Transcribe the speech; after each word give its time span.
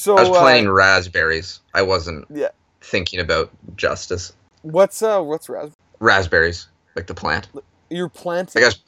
So 0.00 0.16
I 0.16 0.20
was 0.22 0.30
uh, 0.30 0.40
planting 0.40 0.70
raspberries. 0.70 1.60
I 1.74 1.82
wasn't 1.82 2.24
yeah. 2.30 2.48
thinking 2.80 3.20
about 3.20 3.50
justice. 3.76 4.32
What's 4.62 5.02
uh 5.02 5.20
what's 5.20 5.50
raspberry? 5.50 5.76
Raspberries, 5.98 6.68
like 6.96 7.06
the 7.06 7.12
plant. 7.12 7.48
You're 7.90 8.08
planting. 8.08 8.62
I 8.62 8.64
guess 8.64 8.78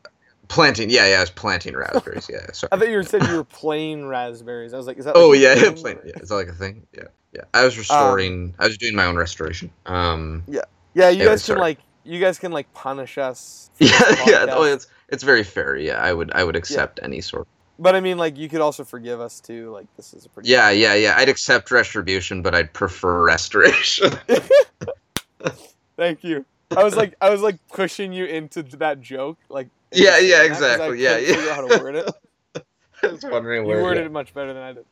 planting. 0.49 0.89
Yeah, 0.89 1.07
yeah, 1.07 1.19
I 1.19 1.21
was 1.21 1.29
planting 1.29 1.77
raspberries. 1.77 2.31
Yeah, 2.33 2.51
sorry. 2.53 2.71
I 2.73 2.79
thought 2.79 2.89
you 2.89 3.03
said 3.03 3.27
you 3.27 3.37
were 3.37 3.45
playing 3.45 4.07
raspberries. 4.07 4.73
I 4.73 4.79
was 4.79 4.87
like, 4.87 4.97
is 4.97 5.05
that? 5.05 5.15
Oh 5.15 5.29
like 5.29 5.39
a 5.39 5.43
yeah, 5.43 5.55
yeah, 5.55 5.63
thing? 5.65 5.75
plant. 5.75 6.01
Yeah, 6.07 6.19
is 6.19 6.31
that 6.31 6.35
like 6.35 6.49
a 6.49 6.55
thing? 6.55 6.87
Yeah, 6.97 7.03
yeah. 7.35 7.43
I 7.53 7.63
was 7.63 7.77
restoring. 7.77 8.55
I 8.59 8.67
was 8.67 8.79
doing 8.79 8.97
my 8.97 9.05
own 9.05 9.17
restoration. 9.17 9.71
Um. 9.85 10.45
Yeah, 10.49 10.63
you 10.95 11.03
Anyway, 11.03 11.25
guys 11.27 11.41
can 11.45 11.57
sorry. 11.57 11.61
like 11.61 11.79
you 12.05 12.21
guys 12.21 12.39
can 12.39 12.53
like 12.53 12.73
punish 12.73 13.19
us. 13.19 13.71
Yeah, 13.79 13.91
yeah. 14.27 14.47
Oh, 14.49 14.63
it's 14.63 14.87
it's 15.09 15.25
very 15.25 15.45
fair. 15.45 15.77
Yeah, 15.77 16.01
I 16.01 16.15
would 16.15 16.33
I 16.33 16.43
would 16.43 16.57
accept 16.57 17.01
any 17.03 17.21
sort. 17.21 17.47
But 17.79 17.97
I 17.97 18.01
mean, 18.01 18.19
like 18.19 18.37
you 18.37 18.49
could 18.49 18.61
also 18.61 18.85
forgive 18.85 19.21
us 19.21 19.41
too. 19.41 19.71
Like 19.71 19.87
this 19.97 20.15
is 20.15 20.27
a 20.27 20.29
pretty. 20.29 20.49
Yeah, 20.49 20.71
yeah, 20.71 20.95
yeah. 20.95 21.15
I'd 21.17 21.29
accept 21.29 21.71
retribution, 21.71 22.43
but 22.43 22.55
I'd 22.55 22.73
prefer 22.73 23.25
restoration. 23.27 24.13
Thank 25.97 26.25
you. 26.25 26.45
I 26.77 26.85
was 26.85 26.97
like, 26.97 27.15
I 27.21 27.31
was 27.31 27.43
like 27.43 27.59
pushing 27.69 28.13
you 28.13 28.25
into 28.25 28.63
that 28.79 29.01
joke, 29.01 29.39
like. 29.49 29.69
Yeah, 29.93 30.19
yeah, 30.19 30.37
saying 30.39 30.49
that 30.49 30.49
'cause 30.49 30.63
I 30.63 30.73
exactly. 30.73 31.03
Yeah, 31.03 31.17
yeah. 31.19 31.35
figure 31.35 31.53
how 31.55 31.69
to 31.69 31.83
word 31.83 31.95
it. 31.97 32.11
I 33.03 33.07
was 33.09 33.23
wondering 33.25 33.67
You 33.67 33.75
worded 33.75 34.03
yeah. 34.05 34.07
it 34.07 34.13
much 34.13 34.33
better 34.33 34.55
than 34.55 34.63
I 34.63 34.73
did. 34.73 34.87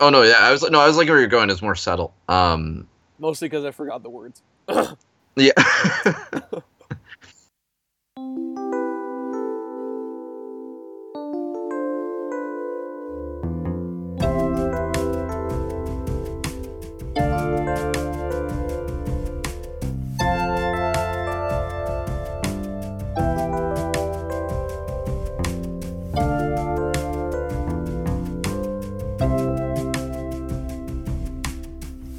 Oh 0.00 0.10
no, 0.10 0.22
yeah. 0.22 0.38
I 0.40 0.50
was 0.50 0.68
no, 0.68 0.80
I 0.80 0.86
was 0.86 0.96
like 0.96 1.08
where 1.08 1.18
you're 1.18 1.28
going 1.28 1.50
is 1.50 1.62
more 1.62 1.74
subtle. 1.76 2.12
Um. 2.28 2.88
Mostly 3.20 3.48
because 3.48 3.64
I 3.64 3.70
forgot 3.70 4.02
the 4.02 4.10
words. 4.10 4.42
Yeah. 5.36 5.52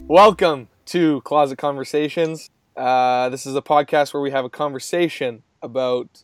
Welcome 0.09 0.69
to 0.87 1.21
Closet 1.21 1.57
Conversations. 1.59 2.49
Uh, 2.75 3.29
this 3.29 3.45
is 3.45 3.55
a 3.55 3.61
podcast 3.61 4.11
where 4.11 4.21
we 4.21 4.31
have 4.31 4.43
a 4.43 4.49
conversation 4.49 5.43
about 5.61 6.23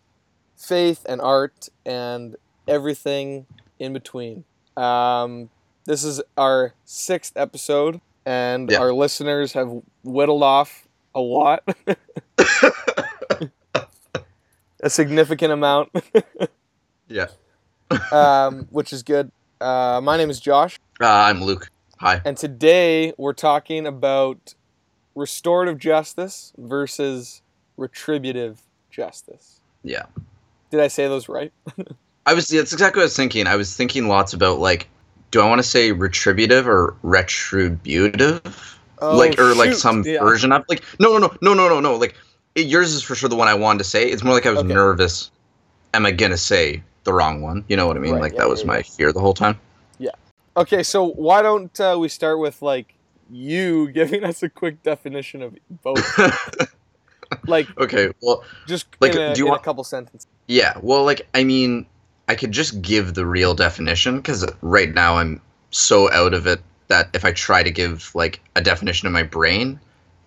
faith 0.57 1.05
and 1.07 1.21
art 1.21 1.69
and 1.85 2.35
everything 2.67 3.45
in 3.77 3.93
between. 3.93 4.43
Um, 4.75 5.51
this 5.85 6.03
is 6.03 6.19
our 6.35 6.73
sixth 6.83 7.37
episode, 7.37 8.01
and 8.25 8.71
Yeah. 8.71 8.79
our 8.79 8.91
listeners 8.91 9.53
have 9.53 9.71
whittled 10.03 10.41
off 10.41 10.87
a 11.13 11.19
lot, 11.19 11.61
a 14.81 14.89
significant 14.89 15.53
amount, 15.53 15.91
yeah. 17.07 17.27
um, 18.11 18.67
which 18.71 18.91
is 18.91 19.03
good. 19.03 19.31
Uh, 19.61 20.01
my 20.03 20.17
name 20.17 20.31
is 20.31 20.39
Josh. 20.39 20.79
Uh, 20.99 21.05
I'm 21.05 21.43
Luke. 21.43 21.69
Hi. 21.97 22.21
And 22.25 22.35
today 22.37 23.13
we're 23.17 23.33
talking 23.33 23.85
about 23.87 24.55
restorative 25.15 25.79
justice 25.79 26.53
versus 26.57 27.41
retributive 27.77 28.61
justice. 28.91 29.61
Yeah. 29.83 30.05
Did 30.71 30.79
I 30.81 30.87
say 30.87 31.07
those 31.07 31.29
right? 31.29 31.51
I 32.25 32.33
was. 32.33 32.47
That's 32.47 32.73
exactly 32.73 32.99
what 32.99 33.03
I 33.03 33.05
was 33.05 33.15
thinking. 33.15 33.47
I 33.47 33.55
was 33.55 33.75
thinking 33.75 34.07
lots 34.07 34.33
about 34.33 34.59
like, 34.59 34.87
do 35.31 35.41
I 35.41 35.47
want 35.47 35.59
to 35.59 35.67
say 35.67 35.91
retributive 35.91 36.67
or 36.67 36.95
retributive? 37.03 38.41
Oh, 39.01 39.17
like 39.17 39.39
or 39.39 39.53
like 39.55 39.73
Oh, 39.73 39.77
some 39.77 40.03
Yeah. 40.03 40.19
version 40.19 40.51
of 40.51 40.63
like 40.69 40.83
no 40.99 41.17
no 41.17 41.27
no 41.27 41.37
no 41.41 41.53
no 41.53 41.69
no 41.69 41.79
no 41.79 41.95
like 41.95 42.15
it, 42.55 42.67
yours 42.67 42.93
is 42.93 43.03
for 43.03 43.13
sure 43.15 43.29
the 43.29 43.35
one 43.35 43.47
I 43.47 43.53
wanted 43.53 43.79
to 43.79 43.83
say. 43.83 44.09
It's 44.09 44.23
more 44.23 44.33
like 44.33 44.45
I 44.45 44.51
was 44.51 44.61
Okay. 44.61 44.73
nervous. 44.73 45.31
Am 45.93 46.05
I 46.05 46.11
gonna 46.11 46.37
say 46.37 46.83
the 47.03 47.13
wrong 47.13 47.41
one? 47.41 47.65
You 47.67 47.77
know 47.77 47.87
what 47.87 47.97
I 47.97 47.99
mean? 47.99 48.13
Right, 48.13 48.21
like 48.21 48.33
yeah, 48.33 48.39
that 48.39 48.49
was 48.49 48.61
yeah, 48.61 48.67
my 48.67 48.77
yeah. 48.77 48.83
fear 48.83 49.13
the 49.13 49.19
whole 49.21 49.33
time. 49.33 49.59
Okay, 50.57 50.83
so 50.83 51.07
why 51.09 51.41
don't 51.41 51.77
uh, 51.79 51.97
we 51.99 52.07
start 52.09 52.39
with 52.39 52.61
like 52.61 52.93
you 53.29 53.89
giving 53.93 54.23
us 54.23 54.43
a 54.43 54.49
quick 54.49 54.81
definition 54.83 55.41
of 55.41 55.55
both? 55.83 56.19
like 57.47 57.67
okay, 57.77 58.11
well 58.21 58.43
just 58.67 58.87
Like, 59.01 59.15
in, 59.15 59.21
a, 59.21 59.33
do 59.35 59.39
you 59.39 59.47
want- 59.47 59.61
a 59.61 59.63
couple 59.63 59.83
sentences. 59.83 60.27
yeah, 60.47 60.77
well 60.81 61.03
like 61.03 61.27
I 61.33 61.43
mean 61.43 61.85
I 62.27 62.35
could 62.35 62.51
just 62.51 62.81
give 62.81 63.13
the 63.13 63.25
real 63.25 63.53
definition 63.53 64.17
because 64.17 64.45
right 64.61 64.93
now 64.93 65.17
I'm 65.17 65.41
so 65.71 66.11
out 66.11 66.33
of 66.33 66.47
it 66.47 66.61
that 66.87 67.09
if 67.13 67.25
I 67.25 67.31
try 67.33 67.61
to 67.63 67.71
give 67.71 68.11
like 68.15 68.41
a 68.55 68.61
definition 68.61 69.07
in 69.07 69.13
my 69.13 69.23
brain, 69.23 69.79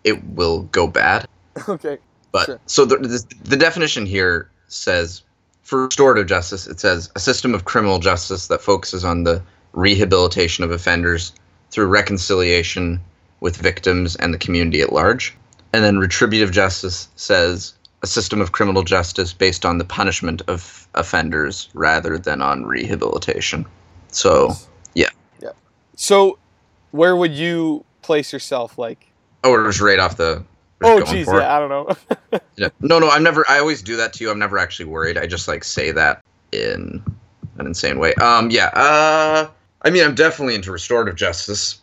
it 0.04 0.22
will 0.34 0.62
go 0.64 0.86
bad. 0.86 1.26
Okay. 1.68 1.98
But 2.30 2.46
Sure. 2.46 2.60
so 2.66 2.84
the, 2.84 2.98
the 2.98 3.34
the 3.44 3.56
definition 3.56 4.04
here 4.06 4.50
says 4.68 5.22
for 5.62 5.84
restorative 5.86 6.26
justice, 6.28 6.66
it 6.68 6.78
says 6.78 7.10
a 7.16 7.20
system 7.20 7.54
of 7.54 7.64
criminal 7.64 7.98
justice 7.98 8.46
that 8.48 8.60
focuses 8.60 9.04
on 9.04 9.24
the 9.24 9.42
rehabilitation 9.72 10.64
of 10.64 10.70
offenders 10.70 11.32
through 11.70 11.86
reconciliation 11.86 13.00
with 13.40 13.56
victims 13.56 14.16
and 14.16 14.32
the 14.34 14.38
community 14.38 14.80
at 14.80 14.92
large. 14.92 15.36
And 15.72 15.84
then 15.84 15.98
retributive 15.98 16.50
justice 16.50 17.08
says 17.16 17.74
a 18.02 18.06
system 18.06 18.40
of 18.40 18.52
criminal 18.52 18.82
justice 18.82 19.32
based 19.32 19.64
on 19.64 19.78
the 19.78 19.84
punishment 19.84 20.42
of 20.48 20.88
offenders 20.94 21.68
rather 21.74 22.18
than 22.18 22.40
on 22.40 22.64
rehabilitation. 22.64 23.66
So, 24.08 24.52
yeah. 24.94 25.10
Yeah. 25.40 25.50
So 25.96 26.38
where 26.90 27.16
would 27.16 27.32
you 27.32 27.84
place 28.02 28.32
yourself 28.32 28.78
like 28.78 29.08
oh, 29.44 29.50
we're 29.50 29.66
just 29.66 29.80
right 29.80 29.98
off 29.98 30.16
the. 30.16 30.44
Oh 30.82 31.02
geez, 31.02 31.26
for 31.26 31.38
it. 31.38 31.42
yeah, 31.42 31.56
I 31.56 31.58
don't 31.58 31.68
know. 31.68 32.40
Yeah. 32.56 32.70
No, 32.80 32.98
no, 32.98 33.08
I'm 33.08 33.22
never. 33.22 33.44
I 33.48 33.60
always 33.60 33.82
do 33.82 33.96
that 33.98 34.12
to 34.14 34.24
you. 34.24 34.32
I'm 34.32 34.38
never 34.38 34.58
actually 34.58 34.86
worried. 34.86 35.16
I 35.16 35.28
just 35.28 35.46
like 35.46 35.62
say 35.62 35.92
that 35.92 36.24
in 36.50 37.00
an 37.58 37.66
insane 37.66 38.00
way. 38.00 38.14
Um, 38.14 38.50
yeah. 38.50 38.66
Uh, 38.74 39.48
I 39.82 39.90
mean, 39.90 40.04
I'm 40.04 40.14
definitely 40.14 40.54
into 40.54 40.72
restorative 40.72 41.16
justice. 41.16 41.80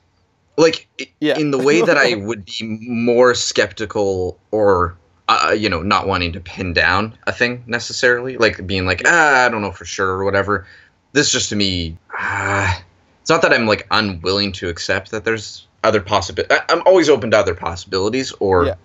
Like, 0.58 0.88
Yeah. 1.20 1.38
in 1.38 1.52
the 1.52 1.58
way 1.58 1.82
that 1.82 1.98
I 1.98 2.16
would 2.20 2.46
be 2.46 2.64
more 2.88 3.34
skeptical 3.36 4.38
or, 4.52 4.96
uh, 5.28 5.56
you 5.58 5.70
know, 5.70 5.82
not 5.82 6.08
wanting 6.08 6.32
to 6.34 6.40
pin 6.40 6.74
down 6.74 7.18
a 7.28 7.32
thing 7.32 7.64
necessarily, 7.68 8.38
like 8.38 8.66
being 8.68 8.86
like, 8.86 9.02
ah, 9.06 9.46
I 9.46 9.50
don't 9.50 9.62
know 9.62 9.72
for 9.72 9.86
sure 9.86 10.10
or 10.10 10.24
whatever. 10.24 10.66
This 11.14 11.32
just 11.32 11.50
to 11.50 11.56
me, 11.56 11.98
ah, 12.18 12.82
it's 13.22 13.30
not 13.30 13.42
that 13.42 13.54
I'm 13.54 13.66
like 13.66 13.88
unwilling 13.92 14.52
to 14.54 14.70
accept 14.70 15.12
that 15.12 15.26
there's 15.26 15.66
other 15.84 16.02
possibilities. 16.02 16.58
I'm 16.70 16.82
always 16.86 17.10
open 17.10 17.32
to 17.32 17.38
other 17.38 17.56
possibilities, 17.56 18.32
or 18.40 18.66
Yeah. 18.66 18.76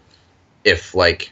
if 0.65 0.95
like 0.95 1.31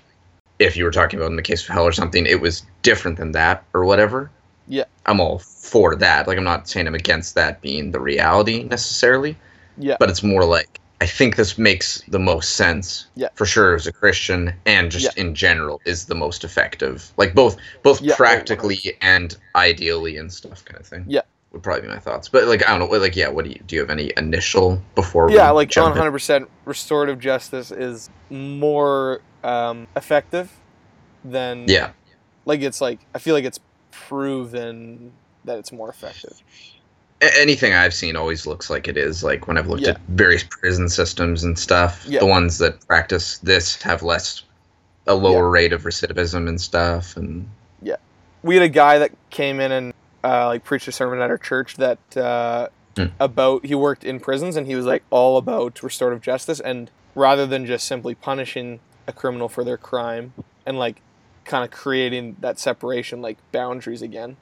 if 0.59 0.77
you 0.77 0.85
were 0.85 0.91
talking 0.91 1.19
about 1.19 1.31
in 1.31 1.37
the 1.37 1.43
case 1.43 1.63
of 1.63 1.69
hell 1.73 1.85
or 1.85 1.93
something, 1.93 2.27
it 2.27 2.41
was 2.41 2.65
different 2.83 3.17
than 3.17 3.33
that 3.33 3.63
or 3.73 3.85
whatever. 3.85 4.31
Yeah. 4.69 4.85
I'm 5.07 5.21
all 5.21 5.39
for 5.39 5.97
that. 5.97 6.27
Like 6.27 6.39
I'm 6.39 6.45
not 6.45 6.69
saying 6.69 6.87
I'm 6.87 6.95
against 6.95 7.35
that 7.35 7.61
being 7.61 7.91
the 7.91 8.01
reality 8.01 8.65
necessarily, 8.65 9.37
yeah. 9.79 9.97
but 9.99 10.11
it's 10.11 10.23
more 10.23 10.45
like 10.45 10.81
I 11.01 11.07
think 11.07 11.37
this 11.37 11.57
makes 11.57 12.03
the 12.09 12.19
most 12.19 12.57
sense. 12.57 13.07
Yeah. 13.15 13.29
For 13.35 13.47
sure 13.47 13.75
as 13.75 13.87
a 13.87 13.93
Christian 13.93 14.53
and 14.67 14.91
just 14.91 15.17
in 15.17 15.35
general 15.35 15.81
is 15.85 16.07
the 16.07 16.15
most 16.15 16.45
effective. 16.45 17.13
Like 17.17 17.35
both 17.35 17.57
both 17.83 18.01
Yeah, 18.03 18.17
practically 18.17 18.79
and 19.01 19.37
ideally 19.55 20.17
and 20.17 20.33
stuff 20.33 20.65
kind 20.65 20.81
of 20.81 20.87
thing. 20.87 21.05
Yeah. 21.07 21.23
Would 21.53 21.63
probably 21.63 21.83
be 21.83 21.89
my 21.89 21.99
thoughts. 21.99 22.29
But 22.29 22.45
like 22.45 22.69
I 22.69 22.77
don't 22.77 22.91
know, 22.91 22.99
like 22.99 23.17
yeah, 23.17 23.29
what 23.29 23.45
do 23.45 23.51
you 23.53 23.61
do 23.67 23.77
you 23.77 23.81
have 23.81 23.91
any 23.91 24.13
initial 24.17 24.83
before 24.95 25.31
yeah, 25.31 25.51
like 25.51 25.71
100% 25.71 26.47
restorative 26.67 27.19
justice 27.21 27.71
is 27.71 28.11
more 28.29 29.21
um, 29.43 29.87
effective 29.97 30.51
than 31.25 31.65
Yeah. 31.69 31.93
like 32.45 32.61
it's 32.61 32.81
like 32.81 33.01
I 33.15 33.19
feel 33.19 33.35
like 33.35 33.45
it's 33.45 33.61
proven 34.09 35.13
that 35.45 35.59
it's 35.59 35.73
more 35.73 35.89
effective. 35.89 36.41
Anything 37.21 37.73
I've 37.73 37.95
seen 37.95 38.15
always 38.17 38.47
looks 38.47 38.71
like 38.71 38.87
it 38.87 38.97
is. 38.97 39.25
Like 39.25 39.49
when 39.49 39.59
I've 39.59 39.67
looked 39.67 39.83
Yeah. 39.83 39.91
at 39.91 40.01
various 40.09 40.45
prison 40.45 40.89
systems 40.89 41.43
and 41.43 41.59
stuff, 41.59 42.05
Yeah. 42.07 42.21
the 42.21 42.27
ones 42.27 42.59
that 42.59 42.87
practice 42.87 43.39
this 43.39 43.81
have 43.83 44.03
less, 44.03 44.43
a 45.07 45.15
lower 45.15 45.49
rate 45.51 45.73
of 45.73 45.83
recidivism 45.83 46.49
and 46.49 46.61
stuff. 46.61 47.17
And 47.17 47.49
yeah, 47.83 47.97
We 48.43 48.55
had 48.55 48.63
a 48.63 48.69
guy 48.69 48.99
that 48.99 49.11
came 49.31 49.59
in 49.59 49.73
and 49.73 49.95
uh, 50.23 50.47
like 50.47 50.65
preached 50.65 50.87
a 50.89 50.93
sermon 50.93 51.21
at 51.21 51.31
our 51.31 51.39
church 51.39 51.77
that 51.77 51.99
uh, 52.17 52.69
Hmm. 52.97 53.07
about 53.21 53.65
he 53.67 53.75
worked 53.77 54.03
in 54.05 54.19
prisons 54.21 54.57
and 54.57 54.67
he 54.67 54.75
was 54.75 54.85
like 54.85 55.05
all 55.11 55.37
about 55.39 55.83
restorative 55.85 56.21
justice 56.21 56.59
and 56.59 56.91
rather 57.15 57.47
than 57.47 57.65
just 57.67 57.87
simply 57.87 58.15
punishing 58.15 58.81
a 59.07 59.13
criminal 59.13 59.49
for 59.49 59.63
their 59.63 59.77
crime 59.77 60.33
and 60.67 60.79
like 60.79 61.01
kind 61.49 61.65
of 61.65 61.71
creating 61.71 62.37
that 62.41 62.59
separation 62.59 63.21
like 63.21 63.39
boundaries 63.53 64.03
again 64.03 64.37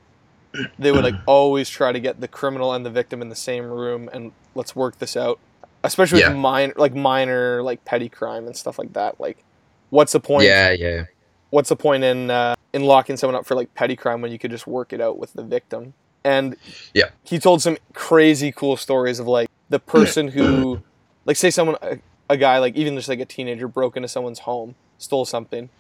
they 0.79 0.93
would 0.93 1.05
like 1.05 1.17
always 1.27 1.69
try 1.69 1.93
to 1.93 2.01
get 2.01 2.21
the 2.21 2.29
criminal 2.29 2.73
and 2.75 2.85
the 2.85 2.91
victim 2.91 3.23
in 3.23 3.29
the 3.29 3.37
same 3.37 3.65
room 3.65 4.11
and 4.13 4.33
let's 4.55 4.77
work 4.77 4.99
this 4.99 5.17
out 5.17 5.39
especially 5.85 6.17
with 6.17 6.27
Yeah. 6.27 6.37
minor 6.37 6.75
like 6.77 6.95
minor 6.95 7.63
like 7.63 7.85
petty 7.85 8.09
crime 8.09 8.47
and 8.47 8.57
stuff 8.57 8.79
like 8.79 8.93
that 8.93 9.21
like 9.21 9.45
what's 9.91 10.13
the 10.13 10.21
point 10.21 10.47
yeah, 10.47 10.71
yeah, 10.73 11.05
what's 11.51 11.69
the 11.69 11.77
point 11.77 12.05
in 12.05 12.31
uh, 12.31 12.55
in 12.75 12.85
locking 12.85 13.17
someone 13.17 13.37
up 13.37 13.47
for 13.47 13.55
like 13.55 13.73
petty 13.75 13.97
crime 13.97 14.21
when 14.21 14.33
you 14.33 14.39
could 14.39 14.51
just 14.51 14.67
work 14.67 14.93
it 14.93 15.01
out 15.01 15.19
with 15.19 15.33
the 15.33 15.43
victim? 15.43 15.95
And 16.25 16.57
Yeah. 16.93 17.11
he 17.25 17.39
told 17.39 17.63
some 17.63 17.79
crazy 17.95 18.53
cool 18.53 18.77
stories 18.77 19.19
of 19.19 19.27
like 19.27 19.49
the 19.69 19.79
person 19.79 20.29
who, 20.29 20.81
like, 21.25 21.37
say 21.37 21.51
someone, 21.51 21.77
a, 21.83 21.99
a 22.29 22.37
guy, 22.37 22.59
like 22.59 22.75
even 22.77 22.97
just 22.97 23.09
like 23.09 23.21
a 23.21 23.25
teenager, 23.25 23.69
broke 23.69 23.97
into 23.97 24.09
someone's 24.09 24.41
home, 24.41 24.75
stole 24.99 25.25
something, 25.25 25.71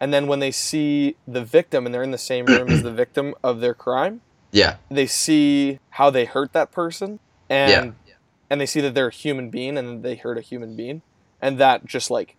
and 0.00 0.12
then 0.14 0.26
when 0.26 0.38
they 0.40 0.50
see 0.50 1.16
the 1.28 1.44
victim 1.44 1.84
and 1.86 1.94
they're 1.94 2.02
in 2.02 2.10
the 2.10 2.18
same 2.18 2.46
room 2.46 2.68
as 2.70 2.82
the 2.82 2.90
victim 2.92 3.34
of 3.44 3.60
their 3.60 3.74
crime, 3.74 4.22
Yeah. 4.50 4.76
they 4.90 5.06
see 5.06 5.78
how 5.90 6.10
they 6.10 6.24
hurt 6.24 6.52
that 6.54 6.72
person, 6.72 7.20
and 7.48 7.94
Yeah. 8.06 8.14
and 8.48 8.60
they 8.60 8.66
see 8.66 8.80
that 8.80 8.94
they're 8.94 9.08
a 9.08 9.12
human 9.14 9.50
being 9.50 9.76
and 9.78 10.02
they 10.02 10.14
hurt 10.16 10.38
a 10.38 10.40
human 10.40 10.74
being, 10.74 11.02
and 11.40 11.58
that 11.58 11.84
just 11.84 12.10
like 12.10 12.36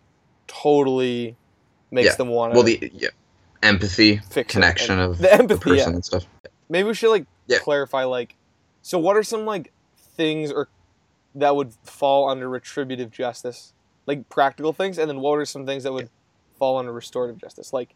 totally 0.47 1.35
makes 1.91 2.09
Yeah. 2.09 2.15
them 2.15 2.29
want 2.29 2.53
to. 2.53 2.55
Well, 2.57 2.63
the 2.65 2.91
yeah, 2.93 3.09
empathy, 3.63 4.19
connection 4.47 4.99
of 4.99 5.19
the 5.19 5.31
empathy, 5.33 5.63
person 5.71 5.77
yeah. 5.91 5.95
and 5.95 6.05
stuff. 6.05 6.25
maybe 6.69 6.87
we 6.87 6.93
should 6.93 7.09
like 7.11 7.25
clarify 7.59 8.03
like 8.05 8.35
so 8.81 8.97
what 8.97 9.17
are 9.17 9.23
some 9.23 9.45
like 9.45 9.71
things 10.15 10.51
or 10.51 10.69
that 11.35 11.53
would 11.55 11.73
fall 11.83 12.29
under 12.29 12.47
retributive 12.49 13.11
justice 13.11 13.73
like 14.07 14.27
practical 14.29 14.71
things 14.73 14.97
and 14.97 15.09
then 15.09 15.19
what 15.19 15.33
are 15.37 15.45
some 15.45 15.65
things 15.65 15.83
that 15.83 15.91
would 15.91 16.09
fall 16.61 16.77
under 16.77 16.91
restorative 16.93 17.39
justice 17.41 17.73
like 17.73 17.95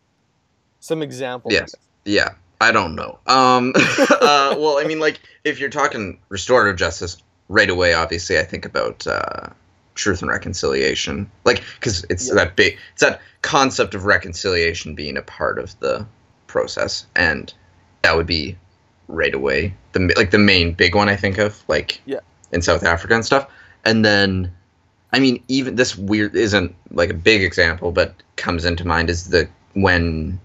some 0.79 1.03
examples 1.03 1.53
Yes. 1.53 1.75
Yeah, 2.03 2.29
I 2.59 2.71
don't 2.71 2.95
know. 2.95 3.19
Um, 3.27 3.73
uh, 3.77 4.55
well, 4.57 4.79
I 4.79 4.85
mean, 4.87 4.99
like 4.99 5.19
if 5.43 5.59
you're 5.59 5.69
talking 5.69 6.19
restorative 6.29 6.77
justice, 6.77 7.17
right 7.47 7.69
away, 7.69 7.93
obviously, 7.93 8.39
I 8.39 8.43
think 8.43 8.65
about 8.65 9.05
uh, 9.05 9.49
truth 9.93 10.21
and 10.23 10.29
reconciliation, 10.31 11.29
like 11.45 11.63
because 11.79 12.05
it's 12.09 12.27
Yeah. 12.27 12.35
that 12.35 12.55
big, 12.55 12.77
it's 12.93 13.01
that 13.01 13.21
concept 13.43 13.93
of 13.93 14.05
reconciliation 14.05 14.95
being 14.95 15.15
a 15.17 15.21
part 15.21 15.59
of 15.59 15.79
the 15.79 16.05
process, 16.47 17.05
and 17.15 17.53
that 18.01 18.15
would 18.15 18.27
be 18.27 18.55
right 19.07 19.35
away 19.35 19.73
the 19.93 20.11
like 20.17 20.31
the 20.31 20.39
main 20.39 20.73
big 20.73 20.95
one 20.95 21.07
I 21.09 21.15
think 21.15 21.37
of, 21.37 21.63
like 21.67 22.01
Yeah. 22.05 22.19
in 22.51 22.61
South 22.63 22.83
Africa 22.83 23.13
and 23.13 23.23
stuff, 23.25 23.47
and 23.83 24.03
then. 24.03 24.51
I 25.15 25.19
mean, 25.19 25.41
even 25.47 25.77
this 25.77 25.95
weird 25.95 26.35
isn't 26.35 26.75
like 26.91 27.09
a 27.09 27.13
big 27.13 27.41
example, 27.41 27.93
but 27.93 28.13
comes 28.35 28.65
into 28.65 28.85
mind 28.85 29.09
is 29.09 29.29
the 29.29 29.47
when 29.71 30.37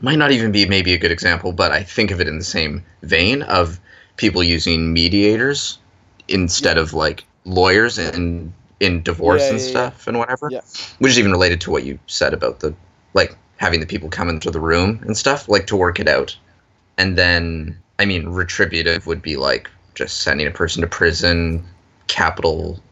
might 0.00 0.18
not 0.18 0.32
even 0.32 0.50
be 0.50 0.66
maybe 0.66 0.92
a 0.92 0.98
good 0.98 1.12
example, 1.12 1.52
but 1.52 1.70
I 1.70 1.84
think 1.84 2.10
of 2.10 2.20
it 2.20 2.26
in 2.26 2.36
the 2.36 2.44
same 2.44 2.84
vein 3.02 3.42
of 3.42 3.78
people 4.16 4.42
using 4.42 4.92
mediators 4.92 5.78
instead 6.26 6.76
of 6.76 6.92
like 6.92 7.22
lawyers 7.44 7.98
in 7.98 8.52
in 8.80 9.00
divorce 9.04 9.42
Yeah, 9.42 9.50
and 9.50 9.58
yeah, 9.60 9.64
yeah. 9.64 9.70
stuff 9.70 10.08
and 10.08 10.18
whatever. 10.18 10.48
Yeah. 10.50 10.62
Which 10.98 11.12
is 11.12 11.20
even 11.20 11.30
related 11.30 11.60
to 11.60 11.70
what 11.70 11.84
you 11.84 11.96
said 12.08 12.34
about 12.34 12.58
the 12.58 12.74
like 13.14 13.38
having 13.58 13.78
the 13.78 13.86
people 13.86 14.08
come 14.08 14.28
into 14.28 14.50
the 14.50 14.58
room 14.58 15.04
and 15.06 15.16
stuff, 15.16 15.48
like 15.48 15.68
to 15.68 15.76
work 15.76 16.00
it 16.00 16.08
out. 16.08 16.36
And 16.98 17.16
then 17.16 17.78
I 18.00 18.04
mean 18.06 18.28
retributive 18.28 19.06
would 19.06 19.22
be 19.22 19.36
like 19.36 19.70
just 19.94 20.22
sending 20.22 20.48
a 20.48 20.50
person 20.50 20.80
to 20.80 20.88
prison, 20.88 21.64
capital 22.08 22.82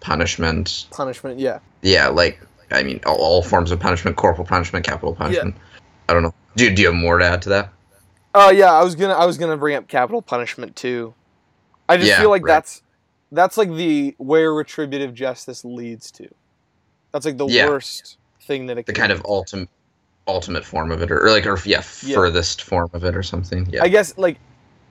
punishment. 0.00 0.86
punishment 0.90 1.38
yeah 1.38 1.58
Yeah, 1.82 2.08
like 2.08 2.40
I 2.70 2.82
mean 2.82 3.00
all, 3.06 3.16
all 3.16 3.42
forms 3.42 3.70
of 3.70 3.80
punishment, 3.80 4.16
corporal 4.16 4.46
punishment, 4.46 4.84
capital 4.84 5.14
punishment. 5.14 5.54
I 6.08 6.12
don't 6.14 6.22
know. 6.22 6.34
Do 6.56 6.64
you, 6.64 6.74
do 6.74 6.82
you 6.82 6.88
have 6.88 6.96
more 6.96 7.18
to 7.18 7.24
add 7.24 7.42
to 7.42 7.48
that? 7.50 7.72
oh 8.34 8.50
yeah 8.50 8.72
i 8.72 8.82
was 8.84 8.94
gonna 8.94 9.14
i 9.14 9.24
was 9.24 9.38
gonna 9.38 9.56
bring 9.56 9.74
up 9.76 9.88
capital 9.88 10.20
punishment 10.20 10.76
too 10.76 11.14
i 11.88 11.96
just 11.96 12.10
Yeah, 12.10 12.20
feel 12.20 12.28
like 12.30 12.42
right. 12.42 12.54
that's 12.54 12.82
that's 13.32 13.56
like 13.56 13.70
the 13.74 14.14
where 14.18 14.52
retributive 14.52 15.14
justice 15.14 15.64
leads 15.64 16.10
to 16.12 16.28
that's 17.12 17.24
like 17.24 17.38
the 17.38 17.46
Yeah. 17.46 17.66
worst 17.66 18.18
thing 18.42 18.66
that 18.66 18.76
it 18.78 18.84
the 18.86 18.92
kind 18.92 19.10
of 19.10 19.22
ultimate 19.24 19.70
ultimate 20.28 20.64
form 20.64 20.92
of 20.92 21.00
it 21.02 21.10
or, 21.10 21.24
or 21.24 21.30
like 21.30 21.46
or 21.46 21.58
yeah, 21.64 21.82
Yeah. 22.02 22.16
furthest 22.16 22.62
form 22.62 22.90
of 22.92 23.04
it 23.04 23.16
or 23.16 23.22
something 23.22 23.66
yeah 23.70 23.82
I 23.82 23.88
guess 23.88 24.16
like 24.18 24.38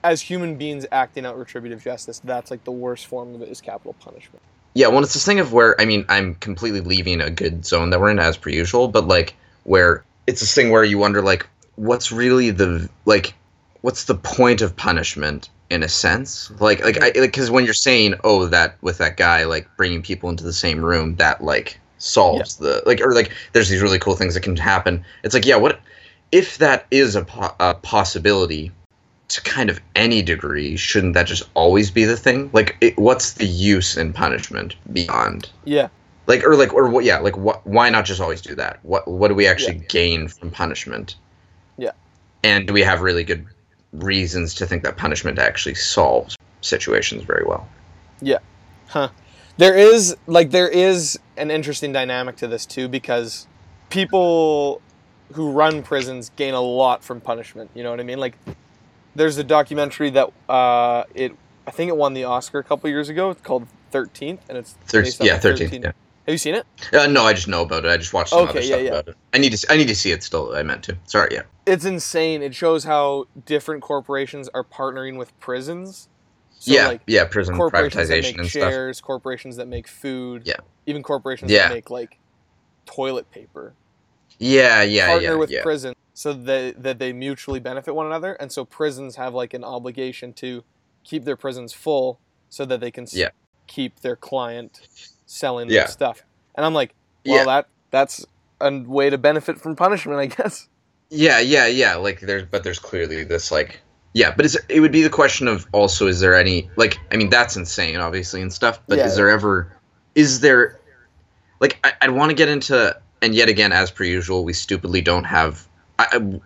as 0.03 0.21
human 0.21 0.55
beings 0.55 0.85
acting 0.91 1.25
out 1.25 1.37
retributive 1.37 1.83
justice, 1.83 2.19
that's 2.23 2.51
like 2.51 2.63
the 2.63 2.71
worst 2.71 3.07
form 3.07 3.33
of 3.33 3.41
it 3.41 3.49
is 3.49 3.59
capital 3.59 3.93
punishment. 3.99 4.41
Yeah 4.75 4.88
well 4.88 5.04
it's 5.04 5.13
this 5.13 5.25
thing 5.25 5.39
of 5.39 5.51
where 5.51 5.80
i 5.81 5.86
mean 5.86 6.06
i'm 6.10 6.36
completely 6.36 6.81
leaving 6.81 7.22
a 7.22 7.31
good 7.31 7.66
zone 7.66 7.89
that 7.89 8.00
we're 8.00 8.12
in 8.12 8.19
as 8.19 8.38
per 8.38 8.51
usual 8.51 8.88
but 8.88 9.07
like 9.07 9.36
where 9.63 10.04
it's 10.27 10.42
this 10.42 10.54
thing 10.54 10.69
where 10.69 10.83
you 10.83 11.00
wonder 11.00 11.22
like 11.24 11.48
what's 11.75 12.12
really 12.12 12.51
the 12.51 12.88
like 13.06 13.33
what's 13.81 14.06
the 14.06 14.16
point 14.16 14.62
of 14.62 14.75
punishment 14.75 15.50
in 15.69 15.83
a 15.83 15.89
sense? 15.89 16.51
Like 16.60 16.83
like 16.83 17.01
i 17.01 17.12
because 17.12 17.51
when 17.51 17.66
you're 17.66 17.74
saying 17.74 18.16
oh 18.24 18.48
that 18.48 18.77
with 18.81 18.98
that 19.00 19.18
guy 19.18 19.45
like 19.45 19.68
bringing 19.77 20.01
people 20.01 20.30
into 20.30 20.44
the 20.44 20.54
same 20.54 20.83
room 20.83 21.16
that 21.16 21.44
like 21.44 21.80
solves 21.98 22.57
the 22.57 22.83
like 22.86 23.01
or 23.01 23.13
like 23.13 23.31
there's 23.54 23.69
these 23.69 23.81
really 23.81 24.00
cool 24.00 24.16
things 24.16 24.33
that 24.36 24.42
can 24.42 24.56
happen. 24.56 25.04
It's 25.24 25.33
like 25.33 25.45
yeah 25.45 25.57
what 25.57 25.80
if 26.31 26.57
that 26.57 26.86
is 26.92 27.16
a, 27.16 27.24
po- 27.24 27.56
a 27.60 27.75
possibility 27.75 28.72
to 29.27 29.42
kind 29.42 29.69
of 29.69 29.80
any 29.95 30.22
degree 30.22 30.75
shouldn't 30.77 31.13
that 31.13 31.25
just 31.27 31.44
always 31.56 31.89
be 31.89 32.06
the 32.06 32.16
thing 32.18 32.50
like 32.54 32.77
it, 32.81 32.98
what's 32.98 33.33
the 33.33 33.45
use 33.45 33.98
in 33.98 34.13
punishment 34.13 34.75
beyond 34.94 35.50
Yeah, 35.63 35.88
like 36.27 36.44
or 36.44 36.56
like 36.56 36.74
or 36.74 36.89
what 36.89 37.04
yeah 37.06 37.18
like 37.19 37.36
what 37.38 37.66
why 37.66 37.89
not 37.89 38.06
just 38.06 38.22
always 38.22 38.42
do 38.42 38.54
that 38.56 38.80
what 38.83 39.07
what 39.07 39.30
do 39.30 39.36
we 39.36 39.48
actually 39.48 39.77
Yeah. 39.77 39.88
gain 39.89 40.27
from 40.27 40.51
punishment 40.51 41.16
Yeah. 41.77 41.92
and 42.44 42.68
do 42.68 42.74
we 42.74 42.81
have 42.81 43.01
really 43.01 43.24
good 43.24 43.45
reasons 43.94 44.54
to 44.56 44.66
think 44.68 44.83
that 44.83 44.98
punishment 44.98 45.39
actually 45.39 45.75
solves 45.75 46.36
situations 46.62 47.24
very 47.24 47.45
well 47.45 47.68
Yeah. 48.22 48.39
Huh. 48.89 49.10
there 49.57 49.75
is 49.75 50.16
like 50.27 50.51
there 50.51 50.69
is 50.69 51.18
an 51.38 51.50
interesting 51.50 51.92
dynamic 51.92 52.36
to 52.38 52.48
this 52.48 52.66
too 52.66 52.88
because 52.88 53.48
people 53.89 54.81
who 55.33 55.50
run 55.51 55.81
prisons 55.81 56.30
gain 56.36 56.54
a 56.54 56.62
lot 56.62 57.04
from 57.04 57.19
punishment. 57.19 57.72
You 57.74 57.81
know 57.83 57.89
what 57.89 58.00
I 58.00 58.04
mean? 58.04 58.19
Like 58.19 58.38
there's 59.15 59.38
a 59.38 59.44
documentary 59.44 60.09
that 60.12 60.29
uh, 60.50 61.03
it 61.13 61.35
I 61.67 61.71
think 61.71 61.89
it 61.89 61.97
won 61.97 62.13
the 62.13 62.25
Oscar 62.25 62.59
a 62.59 62.63
couple 62.63 62.89
years 62.89 63.09
ago. 63.09 63.31
It's 63.31 63.41
called 63.41 63.67
Thirteenth, 63.91 64.41
and 64.50 64.57
it's 64.57 64.73
Thir- 64.85 65.03
yeah 65.21 65.35
the 65.35 65.41
13 65.41 65.67
13 65.69 65.81
yeah 65.83 65.88
Have 65.88 65.95
you 66.33 66.38
seen 66.38 66.56
it? 66.56 66.65
uh, 66.94 67.07
no 67.07 67.23
i 67.23 67.33
just 67.33 67.47
know 67.47 67.62
about 67.62 67.85
it 67.85 67.89
i 67.89 67.95
just 67.97 68.13
watched 68.13 68.31
some 68.31 68.39
Okay, 68.47 68.50
other 68.50 68.59
yeah, 68.59 68.65
stuff 68.67 68.81
yeah. 68.81 68.89
about 68.89 69.07
it 69.09 69.17
i 69.33 69.38
need 69.38 69.53
to 69.53 69.71
i 69.71 69.77
need 69.77 69.88
to 69.88 69.95
see 69.95 70.12
it 70.12 70.21
still 70.23 70.53
i 70.56 70.63
meant 70.63 70.83
to 70.83 70.97
sorry 71.06 71.29
yeah 71.31 71.44
It's 71.65 71.85
insane. 71.85 72.41
It 72.44 72.53
shows 72.53 72.83
how 72.83 73.25
different 73.45 73.81
corporations 73.83 74.50
are 74.53 74.63
partnering 74.63 75.17
with 75.17 75.38
prisons. 75.39 76.09
So 76.59 76.73
yeah 76.73 76.88
like 76.88 77.01
yeah 77.07 77.25
prison 77.25 77.56
corporations 77.56 78.09
that 78.09 78.15
privatization 78.15 78.38
make 78.38 78.38
and 78.39 78.47
stuff 78.50 79.01
corporations 79.01 79.56
that 79.57 79.67
make 79.67 79.88
food, 79.88 80.41
Yeah. 80.45 80.56
even 80.88 81.01
corporations 81.03 81.51
Yeah. 81.51 81.67
that 81.69 81.73
make 81.75 81.89
like 81.89 82.17
toilet 82.85 83.29
paper. 83.31 83.73
yeah 84.39 84.81
yeah 84.81 84.83
yeah. 84.83 85.07
partner 85.07 85.29
yeah 85.31 85.35
with 85.35 85.51
yeah 85.51 85.63
prison 85.63 85.94
so 86.17 86.33
that 86.33 86.81
that 86.81 86.97
they 86.97 87.12
mutually 87.13 87.59
benefit 87.59 87.94
one 87.94 88.06
another, 88.07 88.33
and 88.33 88.51
so 88.51 88.63
prisons 88.65 89.17
have 89.17 89.33
like 89.35 89.53
an 89.53 89.63
obligation 89.63 90.33
to 90.33 90.63
keep 91.03 91.25
their 91.25 91.35
prisons 91.35 91.73
full 91.73 92.19
so 92.50 92.65
that 92.65 92.79
they 92.79 92.89
can 92.89 93.03
s- 93.03 93.13
Yeah. 93.13 93.29
keep 93.67 94.00
their 94.00 94.15
client 94.15 94.81
selling 95.27 95.69
Yeah. 95.69 95.81
their 95.81 95.88
stuff. 95.89 96.24
And 96.55 96.65
I'm 96.65 96.74
like, 96.74 96.95
well, 97.25 97.36
Yeah. 97.38 97.43
that 97.45 97.67
that's 97.91 98.25
a 98.62 98.72
way 98.79 99.10
to 99.10 99.17
benefit 99.17 99.60
from 99.60 99.75
punishment, 99.75 100.17
I 100.19 100.25
guess. 100.41 100.67
Yeah, 101.10 101.39
yeah, 101.39 101.67
yeah. 101.67 101.95
Like 101.95 102.22
there's, 102.22 102.45
but 102.50 102.63
there's 102.63 102.79
clearly 102.79 103.24
this 103.25 103.51
like, 103.51 103.81
yeah. 104.13 104.34
But 104.36 104.45
is 104.45 104.57
it 104.69 104.79
would 104.79 104.93
be 104.93 105.03
the 105.03 105.10
question 105.10 105.48
of 105.50 105.67
also 105.74 106.07
is 106.07 106.22
there 106.22 106.34
any 106.36 106.69
like 106.77 106.98
I 107.12 107.17
mean 107.17 107.29
that's 107.29 107.57
insane 107.57 107.98
obviously 107.98 108.41
and 108.41 108.51
stuff. 108.53 108.79
But 108.88 109.00
Yeah. 109.00 109.05
is 109.07 109.15
there 109.17 109.29
ever 109.29 109.72
is 110.15 110.39
there 110.39 110.79
like 111.60 111.77
I, 111.84 111.91
I'd 112.01 112.12
want 112.12 112.29
to 112.29 112.36
get 112.36 112.48
into 112.48 112.98
and 113.22 113.36
yet 113.36 113.50
again 113.50 113.72
as 113.74 113.91
per 113.91 114.03
usual 114.05 114.45
we 114.45 114.53
stupidly 114.53 115.01
don't 115.01 115.25
have 115.25 115.67
I, 115.99 116.07
I'm 116.13 116.41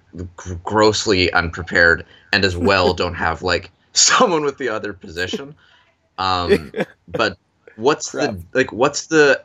grossly 0.64 1.32
unprepared 1.34 2.06
and 2.34 2.46
as 2.46 2.56
well 2.58 2.94
don't 3.04 3.16
have 3.16 3.42
like 3.42 3.72
someone 3.94 4.44
with 4.44 4.58
the 4.58 4.70
other 4.70 4.94
position. 4.94 5.56
Um, 6.18 6.72
but 7.08 7.38
what's 7.76 8.12
Crap. 8.12 8.36
the 8.36 8.44
like 8.54 8.72
what's 8.74 9.08
the 9.08 9.42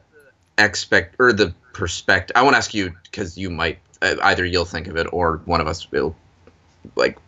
expect 0.59 1.17
or 1.19 1.33
the 1.33 1.53
perspective 1.73 2.33
i 2.37 2.43
want 2.43 2.55
to 2.55 2.59
ask 2.59 2.73
you 2.75 2.93
because 3.05 3.37
you 3.39 3.51
might 3.51 3.79
either 4.23 4.45
you'll 4.45 4.65
think 4.65 4.87
of 4.87 4.97
it 4.97 5.07
or 5.13 5.41
one 5.45 5.61
of 5.61 5.67
us 5.67 5.91
will 5.91 6.15
like 6.97 7.19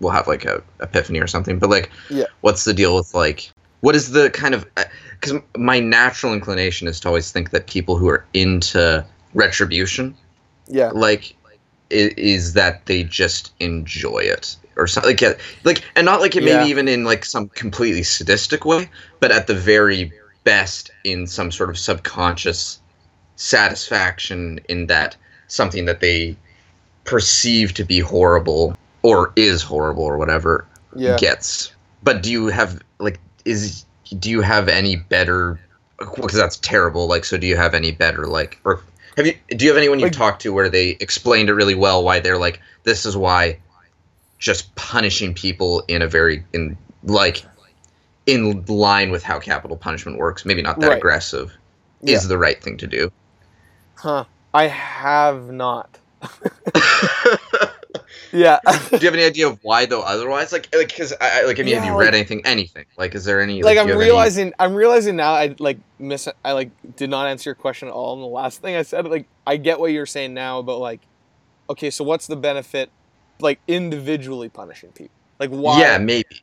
we'll 0.00 0.12
have 0.12 0.26
like 0.26 0.44
a 0.44 0.62
epiphany 0.80 1.18
or 1.20 1.26
something 1.26 1.58
but 1.58 1.70
like 1.70 1.90
Yeah. 2.10 2.24
what's 2.42 2.64
the 2.64 2.74
deal 2.74 2.94
with 2.96 3.14
like 3.14 3.50
what 3.80 3.94
is 3.94 4.10
the 4.10 4.30
kind 4.30 4.54
of 4.54 4.66
because 5.20 5.40
my 5.56 5.80
natural 5.80 6.32
inclination 6.32 6.88
is 6.88 6.98
to 7.00 7.08
always 7.08 7.30
think 7.30 7.50
that 7.50 7.66
people 7.66 7.96
who 7.96 8.08
are 8.08 8.24
into 8.34 9.04
retribution 9.34 10.14
Yeah. 10.66 10.90
like 10.94 11.34
is 11.90 12.52
that 12.54 12.84
they 12.86 13.02
just 13.04 13.52
enjoy 13.60 14.18
it 14.18 14.56
or 14.76 14.86
something 14.86 15.16
like 15.20 15.40
like 15.64 15.82
and 15.96 16.04
not 16.04 16.20
like 16.20 16.36
it 16.36 16.42
Yeah. 16.42 16.58
maybe 16.58 16.70
even 16.70 16.88
in 16.88 17.04
like 17.04 17.24
some 17.24 17.48
completely 17.50 18.02
sadistic 18.02 18.64
way 18.64 18.88
but 19.20 19.30
at 19.32 19.46
the 19.46 19.54
very 19.54 20.12
best 20.44 20.90
in 21.04 21.26
some 21.26 21.50
sort 21.50 21.70
of 21.70 21.78
subconscious 21.78 22.80
satisfaction 23.36 24.60
in 24.68 24.86
that 24.86 25.16
something 25.48 25.84
that 25.86 26.00
they 26.00 26.36
perceive 27.04 27.72
to 27.74 27.84
be 27.84 28.00
horrible 28.00 28.74
or 29.02 29.32
is 29.36 29.62
horrible 29.62 30.02
or 30.04 30.18
whatever 30.18 30.66
Yeah. 30.94 31.16
gets 31.16 31.72
but 32.02 32.22
do 32.22 32.30
you 32.30 32.46
have 32.48 32.80
like 32.98 33.18
is 33.44 33.84
do 34.18 34.30
you 34.30 34.42
have 34.42 34.68
any 34.68 34.96
better 34.96 35.58
because 35.98 36.34
that's 36.34 36.58
terrible 36.58 37.08
like 37.08 37.24
so 37.24 37.36
do 37.38 37.46
you 37.46 37.56
have 37.56 37.74
any 37.74 37.92
better 37.92 38.26
like 38.26 38.58
or 38.64 38.80
have 39.18 39.26
you 39.26 39.34
do 39.56 39.64
you 39.64 39.70
have 39.70 39.76
anyone 39.76 39.98
you've 39.98 40.06
Like- 40.12 40.12
talked 40.16 40.42
to 40.42 40.52
where 40.52 40.68
they 40.68 40.90
explained 41.00 41.48
it 41.48 41.54
really 41.54 41.74
well 41.74 42.02
why 42.04 42.20
they're 42.20 42.38
like 42.38 42.60
this 42.84 43.04
is 43.04 43.16
why 43.16 43.58
just 44.38 44.72
punishing 44.76 45.34
people 45.34 45.82
in 45.88 46.00
a 46.02 46.06
very 46.06 46.44
in 46.52 46.76
like 47.02 47.44
in 48.26 48.64
line 48.68 49.10
with 49.10 49.22
how 49.24 49.38
capital 49.40 49.76
punishment 49.76 50.18
works, 50.18 50.44
maybe 50.44 50.62
not 50.62 50.78
that 50.80 50.88
Right. 50.88 50.98
aggressive, 50.98 51.50
Yeah. 52.02 52.16
is 52.16 52.28
the 52.28 52.36
right 52.38 52.62
thing 52.62 52.76
to 52.76 52.86
do. 52.86 53.10
Huh. 53.96 54.24
I 54.54 54.66
have 54.68 55.50
not. 55.50 55.98
Yeah. 58.32 58.58
do 58.90 58.96
you 58.96 59.04
have 59.06 59.14
any 59.14 59.24
idea 59.34 59.48
of 59.48 59.58
why 59.62 59.86
though? 59.86 60.02
Otherwise, 60.02 60.52
like, 60.52 60.68
like, 60.74 60.88
because 60.88 61.12
I, 61.20 61.42
I 61.42 61.44
like, 61.46 61.58
I 61.58 61.62
mean, 61.62 61.74
have 61.74 61.84
Yeah, 61.84 61.92
you 61.92 61.98
read 61.98 62.14
anything? 62.14 62.42
Anything? 62.44 62.86
Like, 62.96 63.14
is 63.14 63.24
there 63.24 63.40
any? 63.40 63.62
like 63.62 63.74
do 63.76 63.80
I'm 63.80 63.88
have 63.88 63.96
any- 63.96 64.04
realizing 64.04 64.52
I'm 64.58 64.74
realizing 64.74 65.16
now 65.16 65.32
I 65.34 65.54
like 65.58 65.78
miss 65.98 66.28
I 66.44 66.52
like 66.52 66.70
did 66.96 67.10
not 67.10 67.26
answer 67.26 67.50
your 67.50 67.54
question 67.54 67.88
at 67.88 67.94
all 67.94 68.14
in 68.14 68.20
the 68.20 68.26
last 68.26 68.60
thing 68.62 68.74
I 68.76 68.82
said. 68.82 69.06
Like 69.06 69.26
I 69.46 69.56
get 69.56 69.78
what 69.80 69.92
you're 69.92 70.06
saying 70.06 70.34
now 70.34 70.58
about 70.58 70.80
like 70.80 71.00
okay, 71.70 71.90
so 71.90 72.02
what's 72.04 72.26
the 72.26 72.36
benefit 72.36 72.90
like 73.40 73.60
individually 73.68 74.48
punishing 74.48 74.90
people? 74.92 75.14
Like 75.38 75.50
why 75.50 75.80
Yeah, 75.80 75.98
maybe. 75.98 76.42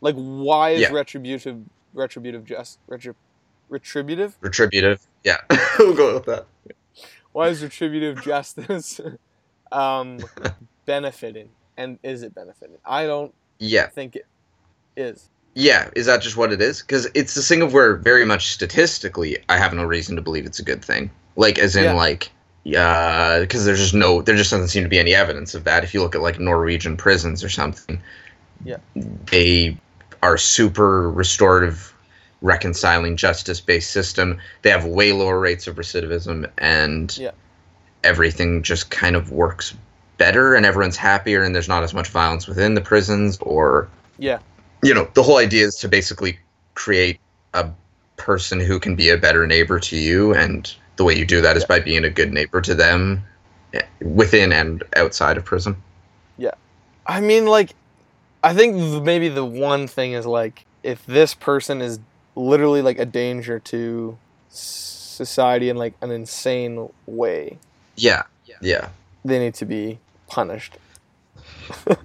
like 0.00 0.14
why 0.16 0.70
is 0.70 0.80
Yeah. 0.82 0.92
retributive 0.92 1.62
retributive 1.94 2.44
just 2.44 2.78
retrib, 2.88 3.14
retributive? 3.68 4.36
Retributive. 4.40 5.00
Yeah, 5.24 5.38
we'll 5.78 5.94
go 5.94 6.14
with 6.14 6.24
that. 6.26 6.46
Why 7.32 7.48
is 7.48 7.62
retributive 7.62 8.22
justice 8.22 9.00
um 9.72 10.18
benefiting? 10.86 11.50
And 11.76 11.98
is 12.02 12.22
it 12.22 12.34
benefiting? 12.34 12.78
I 12.84 13.06
don't 13.06 13.34
Yeah, 13.58 13.88
think 13.88 14.16
it 14.16 14.26
is. 14.96 15.28
yeah. 15.54 15.90
Is 15.94 16.06
that 16.06 16.22
just 16.22 16.36
what 16.36 16.52
it 16.52 16.62
is? 16.62 16.80
Because 16.80 17.06
it's 17.14 17.34
the 17.34 17.42
thing 17.42 17.60
of 17.62 17.72
where 17.74 17.96
very 17.96 18.24
much 18.24 18.48
statistically, 18.52 19.36
I 19.48 19.58
have 19.58 19.74
no 19.74 19.84
reason 19.84 20.16
to 20.16 20.22
believe 20.22 20.46
it's 20.46 20.58
a 20.58 20.64
good 20.64 20.82
thing. 20.84 21.10
Like, 21.36 21.58
as 21.58 21.76
in, 21.76 21.84
Yeah. 21.84 21.92
like, 21.92 22.24
uh, 22.26 22.30
yeah, 22.64 23.40
because 23.40 23.64
there's 23.66 23.78
just 23.78 23.94
no, 23.94 24.22
there 24.22 24.36
just 24.36 24.50
doesn't 24.50 24.68
seem 24.68 24.82
to 24.84 24.88
be 24.88 24.98
any 24.98 25.14
evidence 25.14 25.54
of 25.54 25.64
that. 25.64 25.84
If 25.84 25.92
you 25.92 26.00
look 26.02 26.14
at 26.14 26.22
like 26.22 26.40
Norwegian 26.40 26.96
prisons 26.96 27.44
or 27.44 27.48
something, 27.50 28.00
Yeah. 28.64 28.78
they 28.94 29.76
are 30.22 30.38
super 30.38 31.10
restorative, 31.10 31.92
reconciling, 32.40 33.16
justice-based 33.16 33.90
system. 33.90 34.38
They 34.62 34.70
have 34.70 34.84
way 34.86 35.12
lower 35.12 35.38
rates 35.38 35.66
of 35.66 35.76
recidivism, 35.76 36.50
and 36.58 37.16
Yeah. 37.18 37.32
everything 38.02 38.62
just 38.62 38.90
kind 38.90 39.14
of 39.14 39.30
works 39.30 39.74
better, 40.18 40.54
and 40.54 40.64
everyone's 40.66 40.96
happier, 40.96 41.42
and 41.42 41.54
there's 41.54 41.68
not 41.68 41.82
as 41.82 41.92
much 41.94 42.08
violence 42.08 42.46
within 42.46 42.74
the 42.74 42.80
prisons, 42.80 43.38
or 43.40 43.88
Yeah. 44.18 44.38
you 44.82 44.94
know, 44.94 45.08
the 45.14 45.22
whole 45.22 45.38
idea 45.38 45.66
is 45.66 45.76
to 45.76 45.88
basically 45.88 46.38
create 46.74 47.18
a 47.54 47.68
person 48.16 48.60
who 48.60 48.78
can 48.78 48.96
be 48.96 49.10
a 49.10 49.16
better 49.16 49.46
neighbor 49.46 49.78
to 49.80 49.96
you, 49.96 50.34
and 50.34 50.72
the 50.96 51.04
way 51.04 51.14
you 51.14 51.26
do 51.26 51.40
that 51.42 51.56
is 51.56 51.62
Yeah. 51.64 51.68
by 51.68 51.80
being 51.80 52.04
a 52.04 52.10
good 52.10 52.32
neighbor 52.32 52.60
to 52.62 52.74
them, 52.74 53.22
within 54.00 54.52
and 54.52 54.82
outside 54.96 55.36
of 55.36 55.44
prison. 55.44 55.76
Yeah. 56.38 56.52
I 57.06 57.20
mean, 57.20 57.44
like, 57.46 57.74
I 58.42 58.54
think 58.54 59.02
maybe 59.04 59.28
the 59.28 59.44
one 59.44 59.86
thing 59.86 60.12
is 60.12 60.24
like, 60.24 60.64
if 60.82 61.04
this 61.04 61.34
person 61.34 61.82
is 61.82 61.98
literally 62.34 62.80
like 62.80 62.98
a 62.98 63.04
danger 63.04 63.58
to 63.58 64.16
society 64.48 65.68
in 65.68 65.76
like 65.76 65.94
an 66.00 66.10
insane 66.10 66.88
way, 67.06 67.58
Yeah, 67.96 68.22
yeah. 68.60 68.88
they 69.24 69.38
need 69.38 69.54
to 69.54 69.66
be 69.66 69.98
punished. 70.28 70.76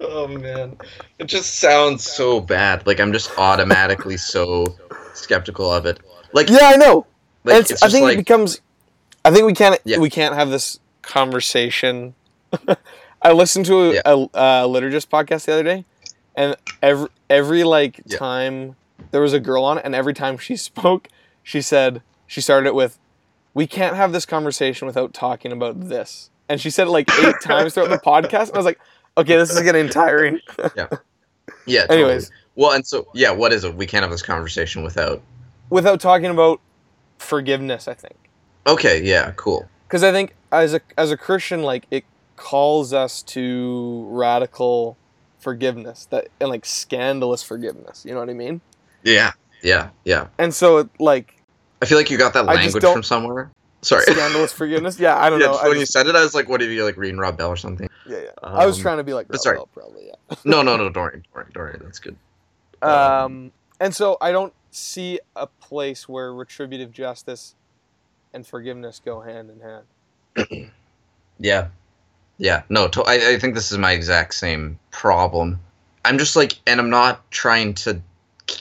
oh 0.00 0.26
man, 0.28 0.76
it 1.18 1.26
just 1.26 1.56
sounds 1.56 2.04
so 2.04 2.40
bad. 2.40 2.86
Like 2.86 3.00
I'm 3.00 3.12
just 3.12 3.30
automatically 3.38 4.16
so 4.16 4.76
skeptical 5.14 5.72
of 5.72 5.86
it. 5.86 6.00
Like, 6.32 6.48
Yeah, 6.50 6.58
I 6.62 6.76
know. 6.76 7.06
like 7.44 7.70
I 7.82 7.88
think 7.88 8.02
like 8.04 8.14
it 8.14 8.18
becomes. 8.18 8.60
I 9.24 9.30
think 9.30 9.46
we 9.46 9.54
can't. 9.54 9.80
Yeah. 9.84 9.98
We 9.98 10.10
can't 10.10 10.34
have 10.34 10.50
this 10.50 10.78
conversation. 11.02 12.14
I 13.22 13.32
listened 13.32 13.66
to 13.66 13.80
a, 13.90 13.94
Yeah. 13.94 14.00
a, 14.04 14.12
a 14.14 14.68
liturgist 14.68 15.08
podcast 15.08 15.46
the 15.46 15.52
other 15.52 15.62
day, 15.64 15.84
and 16.36 16.56
every 16.82 17.08
every 17.28 17.64
like 17.64 18.00
Yeah. 18.06 18.18
time 18.18 18.76
there 19.10 19.20
was 19.20 19.32
a 19.32 19.40
girl 19.40 19.64
on 19.64 19.78
it, 19.78 19.84
and 19.84 19.94
every 19.94 20.14
time 20.14 20.38
she 20.38 20.56
spoke, 20.56 21.08
she 21.42 21.60
said 21.60 22.02
she 22.26 22.40
started 22.40 22.68
it 22.68 22.74
with, 22.74 22.98
"We 23.54 23.66
can't 23.66 23.96
have 23.96 24.12
this 24.12 24.26
conversation 24.26 24.86
without 24.86 25.14
talking 25.14 25.52
about 25.52 25.88
this," 25.88 26.30
and 26.48 26.60
she 26.60 26.70
said 26.70 26.86
it 26.86 26.90
like 26.90 27.08
eight 27.20 27.36
times 27.42 27.74
throughout 27.74 27.90
the 27.90 27.98
podcast. 27.98 28.48
And 28.48 28.54
I 28.54 28.58
was 28.58 28.66
like, 28.66 28.80
"Okay, 29.16 29.36
this 29.36 29.50
is 29.50 29.60
getting 29.62 29.88
tiring." 29.88 30.40
yeah. 30.76 30.88
Totally. 31.82 31.86
Anyways, 31.88 32.30
well, 32.56 32.72
and 32.72 32.86
so 32.86 33.08
yeah, 33.14 33.30
what 33.30 33.52
is 33.52 33.64
it? 33.64 33.74
We 33.74 33.86
can't 33.86 34.02
have 34.02 34.10
this 34.10 34.22
conversation 34.22 34.82
without. 34.82 35.22
without 35.70 36.00
talking 36.00 36.30
about 36.30 36.60
forgiveness, 37.18 37.88
I 37.88 37.94
think. 37.94 38.16
Okay, 38.66 39.02
yeah, 39.02 39.32
cool. 39.36 39.68
because 39.86 40.02
I 40.02 40.12
think 40.12 40.34
as 40.52 40.74
a 40.74 40.80
as 40.96 41.10
a 41.10 41.16
Christian, 41.16 41.62
like 41.62 41.86
it 41.90 42.04
calls 42.36 42.92
us 42.92 43.22
to 43.22 44.06
radical 44.10 44.96
forgiveness 45.38 46.06
that 46.10 46.28
and 46.40 46.50
like 46.50 46.64
scandalous 46.64 47.42
forgiveness. 47.42 48.04
You 48.04 48.12
know 48.12 48.20
what 48.20 48.30
I 48.30 48.34
mean? 48.34 48.60
Yeah, 49.04 49.32
yeah, 49.62 49.90
yeah. 50.04 50.28
And 50.38 50.52
so 50.52 50.78
it, 50.78 50.88
like 50.98 51.37
I 51.82 51.86
feel 51.86 51.98
like 51.98 52.10
you 52.10 52.18
got 52.18 52.32
that 52.34 52.44
just 52.46 52.56
language 52.74 52.92
from 52.92 53.02
somewhere. 53.02 53.50
Sorry. 53.82 54.02
scandalous 54.02 54.52
forgiveness. 54.52 54.98
Yeah, 54.98 55.16
I 55.16 55.30
don't 55.30 55.38
yeah, 55.40 55.46
know. 55.46 55.52
just 55.52 55.68
when 55.68 55.78
you 55.78 55.86
said 55.86 56.06
it, 56.08 56.16
I 56.16 56.22
was 56.22 56.34
like, 56.34 56.48
"What 56.48 56.60
are 56.60 56.64
you 56.64 56.84
like 56.84 56.96
reading 56.96 57.18
Rob 57.18 57.36
Bell 57.38 57.48
or 57.50 57.56
something?" 57.56 57.88
yeah, 58.06 58.18
yeah. 58.18 58.30
I 58.42 58.66
was 58.66 58.76
Um, 58.76 58.82
trying 58.82 58.96
to 58.96 59.04
be 59.04 59.12
like, 59.14 59.28
but 59.28 59.40
sorry. 59.40 59.56
Rob 59.58 59.68
Bell, 59.74 59.84
probably. 59.84 60.06
Yeah. 60.08 60.36
No, 60.44 60.62
no, 60.62 60.76
no, 60.76 60.90
don't 60.90 61.02
worry, 61.04 61.22
don't 61.22 61.34
worry, 61.34 61.46
don't 61.54 61.62
worry. 61.62 61.78
That's 61.82 61.98
good. 62.00 62.16
Um, 62.82 63.52
and 63.80 63.94
so 63.94 64.16
I 64.20 64.32
don't 64.32 64.52
see 64.70 65.20
a 65.36 65.46
place 65.46 66.08
where 66.08 66.32
retributive 66.34 66.90
justice 66.92 67.54
and 68.34 68.46
forgiveness 68.46 69.00
go 69.04 69.20
hand 69.20 69.50
in 69.50 69.60
hand. 69.60 70.70
Yeah, 71.40 71.68
yeah. 72.38 72.62
No, 72.68 72.88
to- 72.88 73.04
I, 73.04 73.34
I 73.34 73.38
think 73.38 73.54
this 73.54 73.70
is 73.70 73.78
my 73.78 73.92
exact 73.92 74.34
same 74.34 74.76
problem. 74.90 75.60
I'm 76.04 76.18
just 76.18 76.34
like, 76.34 76.54
and 76.66 76.80
I'm 76.80 76.90
not 76.90 77.30
trying 77.30 77.74
to, 77.74 78.00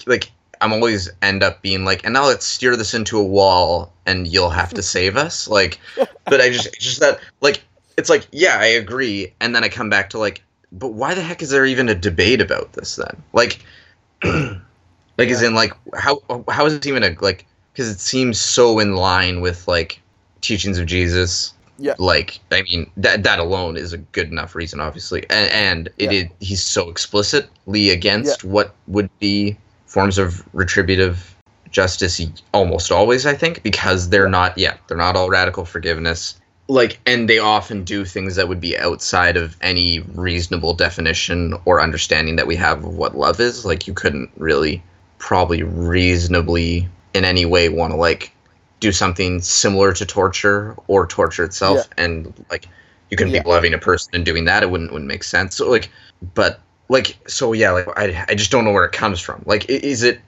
like, 0.05 0.31
I'm 0.61 0.73
always 0.73 1.09
end 1.21 1.43
up 1.43 1.61
being 1.61 1.85
like, 1.85 2.03
and 2.03 2.13
now 2.13 2.25
let's 2.25 2.45
steer 2.45 2.75
this 2.75 2.93
into 2.93 3.17
a 3.17 3.23
wall, 3.23 3.93
and 4.05 4.27
you'll 4.27 4.49
have 4.49 4.73
to 4.75 4.81
save 4.83 5.17
us. 5.17 5.47
Like, 5.47 5.79
but 6.25 6.41
I 6.41 6.49
just, 6.49 6.67
it's 6.67 6.83
just 6.83 6.99
that, 6.99 7.19
like, 7.41 7.61
it's 7.97 8.09
like, 8.09 8.27
yeah, 8.31 8.57
I 8.59 8.65
agree, 8.67 9.33
and 9.39 9.55
then 9.55 9.63
I 9.63 9.69
come 9.69 9.89
back 9.89 10.09
to 10.11 10.17
like, 10.19 10.43
but 10.71 10.89
why 10.89 11.13
the 11.13 11.21
heck 11.21 11.41
is 11.41 11.49
there 11.49 11.65
even 11.65 11.89
a 11.89 11.95
debate 11.95 12.41
about 12.41 12.73
this 12.73 12.95
then? 12.97 13.23
Like, 13.33 13.59
like, 14.23 15.29
as 15.29 15.41
Yeah. 15.41 15.47
in, 15.49 15.55
like, 15.55 15.73
how 15.95 16.21
how 16.49 16.65
is 16.65 16.73
it 16.73 16.85
even 16.85 17.03
a 17.03 17.15
like? 17.21 17.45
Because 17.73 17.89
it 17.89 17.99
seems 17.99 18.39
so 18.39 18.79
in 18.79 18.95
line 18.95 19.41
with 19.41 19.67
like 19.67 20.01
teachings 20.41 20.79
of 20.79 20.87
Jesus. 20.87 21.53
Yeah. 21.79 21.93
Like, 21.99 22.39
I 22.51 22.63
mean, 22.63 22.89
that 22.97 23.21
that 23.23 23.37
alone 23.37 23.77
is 23.77 23.93
a 23.93 23.99
good 23.99 24.31
enough 24.31 24.55
reason, 24.55 24.79
obviously, 24.79 25.25
and 25.29 25.51
and 25.51 25.87
it 25.99 26.11
Yeah. 26.11 26.23
is 26.23 26.27
he's 26.39 26.63
so 26.63 26.89
explicitly 26.89 27.91
against 27.91 28.43
what 28.43 28.73
would 28.87 29.09
be 29.19 29.55
forms 29.87 30.17
of 30.17 30.43
retributive 30.53 31.35
justice 31.69 32.21
almost 32.53 32.91
always 32.91 33.25
i 33.25 33.33
think 33.33 33.61
because 33.61 34.09
they're 34.09 34.29
not 34.29 34.57
yeah 34.57 34.77
they're 34.87 34.97
not 34.97 35.15
all 35.15 35.29
radical 35.29 35.65
forgiveness. 35.65 36.39
Like 36.69 36.99
and 37.05 37.29
they 37.29 37.39
often 37.39 37.83
do 37.85 38.03
things 38.03 38.35
that 38.35 38.49
would 38.49 38.59
be 38.59 38.77
outside 38.77 39.37
of 39.37 39.55
any 39.61 40.01
reasonable 40.15 40.73
definition 40.73 41.53
or 41.63 41.81
understanding 41.81 42.35
that 42.35 42.45
we 42.45 42.57
have 42.57 42.83
of 42.83 42.95
what 42.95 43.15
love 43.17 43.39
is. 43.39 43.65
Like 43.65 43.87
you 43.87 43.93
couldn't 43.93 44.29
really 44.35 44.83
probably 45.17 45.63
reasonably 45.63 46.87
in 47.13 47.23
any 47.23 47.45
way 47.45 47.69
want 47.69 47.91
to 47.93 47.97
like 47.97 48.33
do 48.81 48.91
something 48.91 49.39
similar 49.41 49.93
to 49.93 50.05
torture 50.05 50.75
or 50.87 51.07
torture 51.07 51.45
itself 51.45 51.87
and 51.97 52.33
like 52.51 52.67
you 53.09 53.15
couldn't 53.17 53.33
Yeah. 53.33 53.43
be 53.43 53.49
loving 53.49 53.73
a 53.73 53.77
person 53.77 54.11
and 54.13 54.25
doing 54.25 54.43
that. 54.45 54.61
It 54.63 54.69
wouldn't 54.69 54.91
wouldn't 54.91 55.07
make 55.07 55.23
sense. 55.23 55.55
So 55.55 55.69
like 55.69 55.89
but 56.33 56.59
like 56.89 57.17
so 57.27 57.53
yeah 57.53 57.71
like 57.71 57.87
i, 57.97 58.25
I 58.29 58.35
just 58.35 58.51
don't 58.51 58.63
know 58.65 58.71
where 58.71 58.85
it 58.85 58.91
comes 58.93 59.19
from 59.19 59.41
like 59.45 59.69
is 59.69 60.03
it 60.03 60.19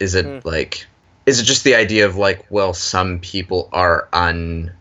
is 0.00 0.14
it 0.14 0.26
Mm. 0.26 0.44
like 0.44 0.86
is 1.26 1.38
it 1.40 1.44
just 1.44 1.64
the 1.64 1.74
idea 1.74 2.06
of 2.06 2.16
like 2.16 2.44
well 2.50 2.72
some 2.74 3.18
people 3.20 3.68
are 3.72 4.08
un 4.12 4.72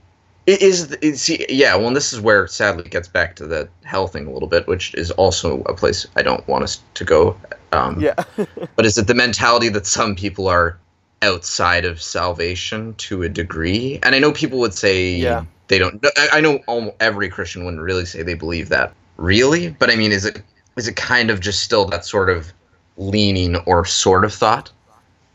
it 0.47 0.61
is 0.61 0.91
it, 1.01 1.17
see 1.17 1.45
yeah 1.49 1.75
well 1.75 1.87
and 1.87 1.95
this 1.95 2.11
is 2.13 2.19
where 2.21 2.47
sadly 2.47 2.83
it 2.85 2.91
gets 2.91 3.07
back 3.07 3.35
to 3.35 3.45
the 3.45 3.67
hell 3.83 4.07
thing 4.07 4.25
a 4.27 4.31
little 4.31 4.47
bit 4.47 4.65
which 4.67 4.93
is 4.95 5.11
also 5.11 5.61
a 5.63 5.73
place 5.75 6.07
i 6.15 6.21
don't 6.23 6.47
want 6.47 6.63
us 6.63 6.81
to 6.95 7.03
go 7.03 7.37
um 7.71 7.99
Yeah. 7.99 8.15
but 8.75 8.85
is 8.85 8.97
it 8.97 9.07
the 9.07 9.13
mentality 9.13 9.69
that 9.69 9.85
some 9.85 10.15
people 10.15 10.47
are 10.47 10.77
outside 11.21 11.83
of 11.85 12.01
salvation 12.01 12.95
to 12.95 13.23
a 13.23 13.29
degree 13.29 13.99
and 14.03 14.15
i 14.15 14.19
know 14.19 14.31
people 14.31 14.57
would 14.59 14.73
say 14.73 15.11
Yeah. 15.15 15.43
they 15.67 15.77
don't 15.77 16.03
I- 16.17 16.29
i 16.33 16.41
know 16.41 16.59
almost 16.65 16.95
every 17.01 17.29
christian 17.29 17.65
wouldn't 17.65 17.83
really 17.83 18.05
say 18.05 18.23
they 18.23 18.33
believe 18.35 18.69
that 18.69 18.93
really 19.17 19.69
but 19.71 19.89
i 19.91 19.95
mean 19.97 20.11
is 20.13 20.23
it 20.25 20.41
is 20.79 20.87
it 20.87 20.95
kind 20.95 21.29
of 21.29 21.41
just 21.41 21.61
still 21.61 21.85
that 21.85 22.05
sort 22.05 22.29
of 22.29 22.51
leaning 22.97 23.57
or 23.67 23.85
sort 23.85 24.23
of 24.23 24.33
thought 24.33 24.71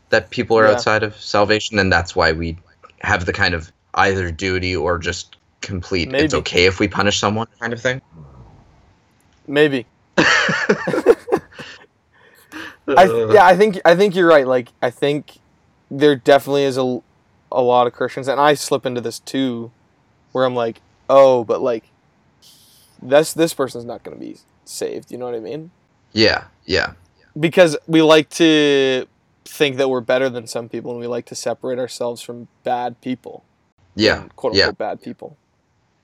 that 0.09 0.29
people 0.31 0.57
are 0.57 0.65
Yeah. 0.65 0.71
outside 0.73 1.03
of 1.03 1.15
salvation 1.15 1.77
and 1.79 1.91
that's 1.93 2.15
why 2.15 2.31
we 2.31 2.57
have 3.01 3.25
the 3.25 3.33
kind 3.33 3.53
of 3.53 3.71
either 3.93 4.31
duty 4.31 4.75
or 4.75 4.97
just 4.97 5.37
complete 5.61 6.11
it's 6.13 6.33
okay 6.33 6.65
if 6.65 6.79
we 6.79 6.87
punish 6.87 7.19
someone 7.19 7.47
kind 7.59 7.73
of 7.73 7.81
thing 7.81 8.01
Maybe. 9.47 9.85
I 10.17 11.15
yeah, 12.87 13.45
I 13.45 13.55
think 13.55 13.79
I 13.85 13.95
think 13.95 14.15
you're 14.15 14.27
right. 14.27 14.47
Like 14.47 14.69
I 14.81 14.89
think 14.89 15.37
there 15.89 16.15
definitely 16.15 16.63
is 16.63 16.77
a 16.77 17.01
a 17.51 17.61
lot 17.61 17.87
of 17.87 17.93
Christians, 17.93 18.27
and 18.27 18.39
I 18.39 18.53
slip 18.53 18.85
into 18.85 19.01
this 19.01 19.19
too, 19.19 19.71
where 20.31 20.45
I'm 20.45 20.55
like, 20.55 20.81
oh, 21.09 21.43
but 21.43 21.61
like, 21.61 21.83
this 23.01 23.33
this 23.33 23.53
person's 23.53 23.85
not 23.85 24.03
going 24.03 24.17
to 24.17 24.23
be 24.23 24.37
saved. 24.65 25.11
You 25.11 25.17
know 25.17 25.25
what 25.25 25.35
I 25.35 25.39
mean? 25.39 25.71
yeah 26.13 26.45
yeah 26.65 26.93
because 27.37 27.75
we 27.87 28.01
like 28.01 28.29
to 28.29 29.05
think 29.43 29.75
that 29.75 29.89
we're 29.89 29.99
better 29.99 30.29
than 30.29 30.47
some 30.47 30.69
people 30.69 30.91
and 30.91 30.99
we 31.01 31.07
like 31.07 31.25
to 31.25 31.35
separate 31.35 31.77
ourselves 31.77 32.21
from 32.21 32.47
bad 32.63 33.01
people 33.01 33.43
Yeah, 33.95 34.23
quote 34.37 34.53
yeah. 34.55 34.67
unquote 34.67 34.77
bad 34.77 35.01
people 35.01 35.35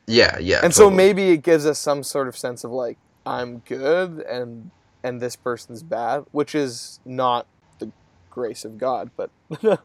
yeah, 0.08 0.38
yeah. 0.40 0.60
and 0.64 0.74
so 0.76 0.90
maybe 0.90 1.30
it 1.32 1.44
gives 1.44 1.66
us 1.66 1.80
some 1.80 2.04
sort 2.04 2.28
of 2.28 2.38
sense 2.38 2.66
of 2.66 2.72
like 2.72 2.98
i'm 3.26 3.60
good 3.60 4.20
and 4.30 4.72
and 5.02 5.22
this 5.22 5.38
person's 5.38 5.82
bad 5.82 6.26
which 6.34 6.54
is 6.54 7.00
not 7.06 7.48
the 7.80 7.90
grace 8.30 8.66
of 8.66 8.78
god 8.78 9.12
but 9.16 9.30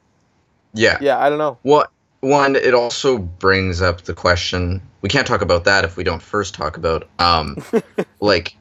yeah. 0.74 0.98
yeah 1.00 1.18
i 1.18 1.28
don't 1.28 1.38
know 1.38 1.58
What 1.62 1.92
one? 2.26 2.56
It 2.56 2.74
also 2.74 3.18
brings 3.18 3.80
up 3.82 4.02
the 4.02 4.14
question. 4.14 4.82
We 5.00 5.08
can't 5.08 5.26
talk 5.26 5.42
about 5.42 5.64
that 5.64 5.84
if 5.84 5.96
we 5.96 6.04
don't 6.04 6.22
first 6.22 6.54
talk 6.54 6.76
about 6.76 7.08
um, 7.18 7.56
like 8.20 8.56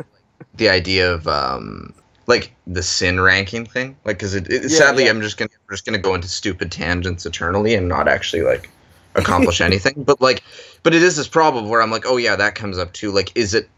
the 0.56 0.70
idea 0.70 1.14
of 1.14 1.28
um, 1.28 1.94
like 2.28 2.54
the 2.68 2.84
sin 2.84 3.20
ranking 3.20 3.66
thing. 3.66 3.98
Like, 4.06 4.18
because 4.18 4.36
it, 4.36 4.50
it 4.50 4.64
Yeah, 4.64 4.78
sadly, 4.78 5.06
yeah. 5.06 5.10
I'm 5.12 5.22
just 5.22 5.38
gonna 5.38 5.50
we're 5.68 5.74
just 5.74 5.86
gonna 5.86 5.98
go 5.98 6.16
into 6.16 6.28
stupid 6.28 6.72
tangents 6.72 7.26
eternally 7.26 7.76
and 7.76 7.88
not 7.88 8.08
actually 8.08 8.44
like 8.44 8.70
accomplish 9.16 9.62
anything. 9.70 10.04
But 10.04 10.22
like, 10.22 10.44
but 10.84 10.94
it 10.94 11.04
is 11.04 11.16
this 11.16 11.28
problem 11.28 11.70
where 11.70 11.82
I'm 11.82 11.92
like, 11.92 12.06
oh 12.06 12.18
yeah, 12.18 12.36
that 12.36 12.56
comes 12.56 12.78
up 12.78 12.94
too. 12.94 13.12
Like, 13.12 13.32
is 13.36 13.54
it 13.54 13.70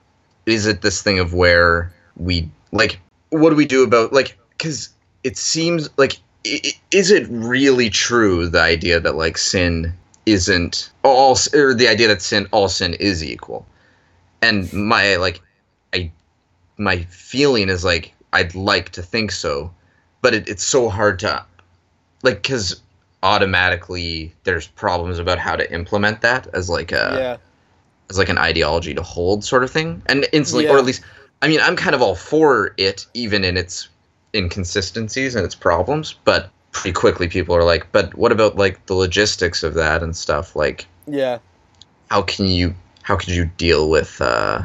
is 0.45 0.65
it 0.65 0.81
this 0.81 1.01
thing 1.01 1.19
of 1.19 1.33
where 1.33 1.91
we 2.15 2.49
like 2.71 2.99
what 3.29 3.49
do 3.49 3.55
we 3.55 3.65
do 3.65 3.83
about 3.83 4.13
like 4.13 4.37
because 4.51 4.89
it 5.23 5.37
seems 5.37 5.89
like 5.97 6.19
is 6.43 7.11
it 7.11 7.27
really 7.29 7.89
true 7.89 8.47
the 8.47 8.61
idea 8.61 8.99
that 8.99 9.15
like 9.15 9.37
sin 9.37 9.93
isn't 10.25 10.91
all 11.03 11.37
or 11.53 11.73
the 11.73 11.87
idea 11.87 12.07
that 12.07 12.21
sin 12.21 12.47
all 12.51 12.69
sin 12.69 12.93
is 12.95 13.23
equal? 13.23 13.65
And 14.41 14.71
my 14.71 15.15
like 15.15 15.41
i 15.93 16.11
my 16.77 16.97
feeling 17.03 17.69
is 17.69 17.83
like 17.83 18.13
i'd 18.33 18.55
like 18.55 18.89
to 18.89 19.01
think 19.01 19.31
so 19.31 19.71
but 20.21 20.33
it, 20.33 20.47
it's 20.47 20.63
so 20.63 20.89
hard 20.89 21.19
to 21.19 21.43
like 22.23 22.41
because 22.41 22.81
automatically 23.23 24.33
there's 24.43 24.67
problems 24.67 25.19
about 25.19 25.39
how 25.39 25.55
to 25.55 25.71
implement 25.73 26.21
that 26.21 26.47
as 26.53 26.69
like 26.69 26.91
a 26.91 27.17
yeah. 27.19 27.37
as 28.09 28.17
like 28.17 28.29
an 28.29 28.37
ideology 28.37 28.93
to 28.93 29.01
hold 29.01 29.43
sort 29.43 29.63
of 29.63 29.71
thing. 29.71 30.01
And 30.05 30.27
instantly 30.31 30.67
or 30.67 30.77
at 30.77 30.85
least 30.85 31.01
i 31.41 31.47
mean 31.47 31.59
i'm 31.61 31.75
kind 31.75 31.95
of 31.95 32.01
all 32.01 32.15
for 32.15 32.73
it 32.77 33.05
even 33.13 33.43
in 33.43 33.57
its 33.57 33.89
inconsistencies 34.37 35.35
and 35.35 35.43
its 35.43 35.55
problems 35.55 36.15
but 36.23 36.49
pretty 36.71 36.93
quickly 36.93 37.27
people 37.27 37.55
are 37.55 37.63
like 37.63 37.91
but 37.91 38.13
what 38.15 38.31
about 38.31 38.55
like 38.55 38.85
the 38.85 38.93
logistics 38.93 39.63
of 39.63 39.73
that 39.73 40.03
and 40.03 40.15
stuff? 40.15 40.55
Like 40.55 40.85
yeah. 41.07 41.39
how 42.09 42.21
can 42.21 42.45
you 42.45 42.75
how 43.01 43.15
could 43.15 43.29
you 43.29 43.45
deal 43.57 43.89
with 43.89 44.21
uh 44.21 44.61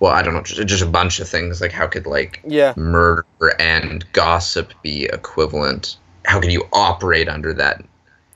well 0.00 0.12
i 0.12 0.22
don't 0.22 0.34
know 0.34 0.42
just, 0.42 0.66
just 0.66 0.82
a 0.82 0.86
bunch 0.86 1.20
of 1.20 1.28
things 1.28 1.60
like 1.60 1.70
how 1.70 1.86
could 1.86 2.06
like 2.06 2.42
yeah. 2.46 2.72
murder 2.76 3.26
and 3.58 4.04
gossip 4.12 4.72
be 4.82 5.04
equivalent? 5.04 5.96
How 6.24 6.40
can 6.40 6.50
you 6.50 6.66
operate 6.72 7.28
under 7.28 7.52
that 7.54 7.84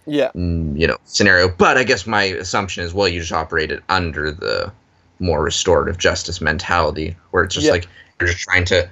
yeah. 0.07 0.31
mm, 0.35 0.78
you 0.78 0.87
know 0.87 0.99
scenario? 1.05 1.49
But 1.49 1.78
i 1.78 1.85
guess 1.85 2.07
my 2.07 2.25
assumption 2.25 2.85
is 2.85 2.95
well 2.95 3.09
you 3.09 3.21
just 3.21 3.33
operate 3.33 3.73
it 3.73 3.83
under 3.88 4.31
the 4.31 4.71
more 5.19 5.43
restorative 5.43 5.99
justice 5.99 6.40
mentality 6.40 7.16
where 7.31 7.43
it's 7.43 7.55
just 7.55 7.66
Yeah. 7.66 7.73
like 7.73 7.88
you're 8.21 8.28
just 8.28 8.40
trying 8.40 8.64
to 8.66 8.88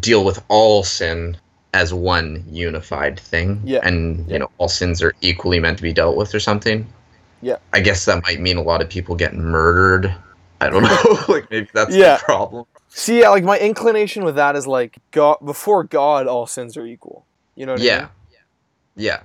deal 0.00 0.24
with 0.24 0.42
all 0.48 0.82
sin 0.84 1.36
as 1.74 1.92
one 1.94 2.44
unified 2.50 3.18
thing 3.18 3.60
Yeah. 3.64 3.80
and 3.82 4.26
Yeah. 4.26 4.32
you 4.34 4.38
know 4.40 4.50
all 4.58 4.68
sins 4.68 5.02
are 5.02 5.14
equally 5.20 5.58
meant 5.60 5.78
to 5.78 5.82
be 5.82 5.92
dealt 5.92 6.16
with 6.16 6.34
or 6.34 6.40
something 6.40 6.86
Yeah. 7.40 7.56
i 7.72 7.80
guess 7.80 8.04
that 8.04 8.22
might 8.22 8.40
mean 8.40 8.56
a 8.56 8.62
lot 8.62 8.80
of 8.82 8.88
people 8.88 9.14
get 9.16 9.34
murdered 9.34 10.14
i 10.60 10.68
don't 10.68 10.82
know 10.84 11.18
like 11.28 11.50
maybe 11.50 11.68
that's 11.72 11.94
Yeah. 11.94 12.18
the 12.18 12.22
problem 12.24 12.64
See, 12.94 13.20
yeah, 13.20 13.30
like 13.30 13.42
my 13.42 13.58
inclination 13.58 14.22
with 14.22 14.34
that 14.34 14.54
is 14.54 14.66
like 14.66 14.98
God 15.12 15.38
before 15.42 15.82
God, 15.82 16.26
all 16.26 16.46
sins 16.46 16.76
are 16.76 16.84
equal. 16.84 17.24
You 17.56 17.64
know 17.64 17.72
what 17.72 17.80
I 17.80 17.84
yeah 17.84 17.98
mean? 18.00 18.08
yeah 18.96 19.20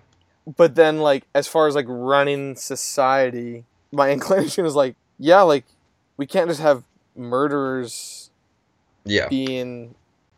But 0.56 0.76
then, 0.76 1.00
like 1.00 1.26
as 1.36 1.48
far 1.50 1.68
as 1.68 1.76
like 1.76 1.86
running 1.90 2.56
society, 2.56 3.66
my 3.92 4.10
inclination 4.16 4.66
is 4.66 4.74
like, 4.74 4.96
yeah, 5.20 5.42
like 5.42 5.66
we 6.16 6.26
can't 6.26 6.48
just 6.48 6.62
have 6.62 6.84
murderers 7.14 8.30
yeah 9.04 9.28
being 9.28 9.96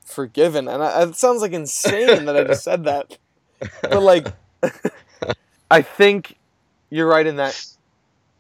forgiven, 0.10 0.67
and 0.67 0.84
I, 0.84 1.04
it 1.04 1.15
sounds 1.15 1.41
like 1.41 1.54
insane 1.54 2.26
that 2.26 2.36
I 2.36 2.43
just 2.43 2.63
said 2.63 2.84
that. 2.86 3.17
But 3.82 4.02
like, 4.02 4.28
I 5.72 5.82
think 5.82 6.36
you're 6.89 7.08
right 7.08 7.26
in 7.26 7.38
that. 7.38 7.65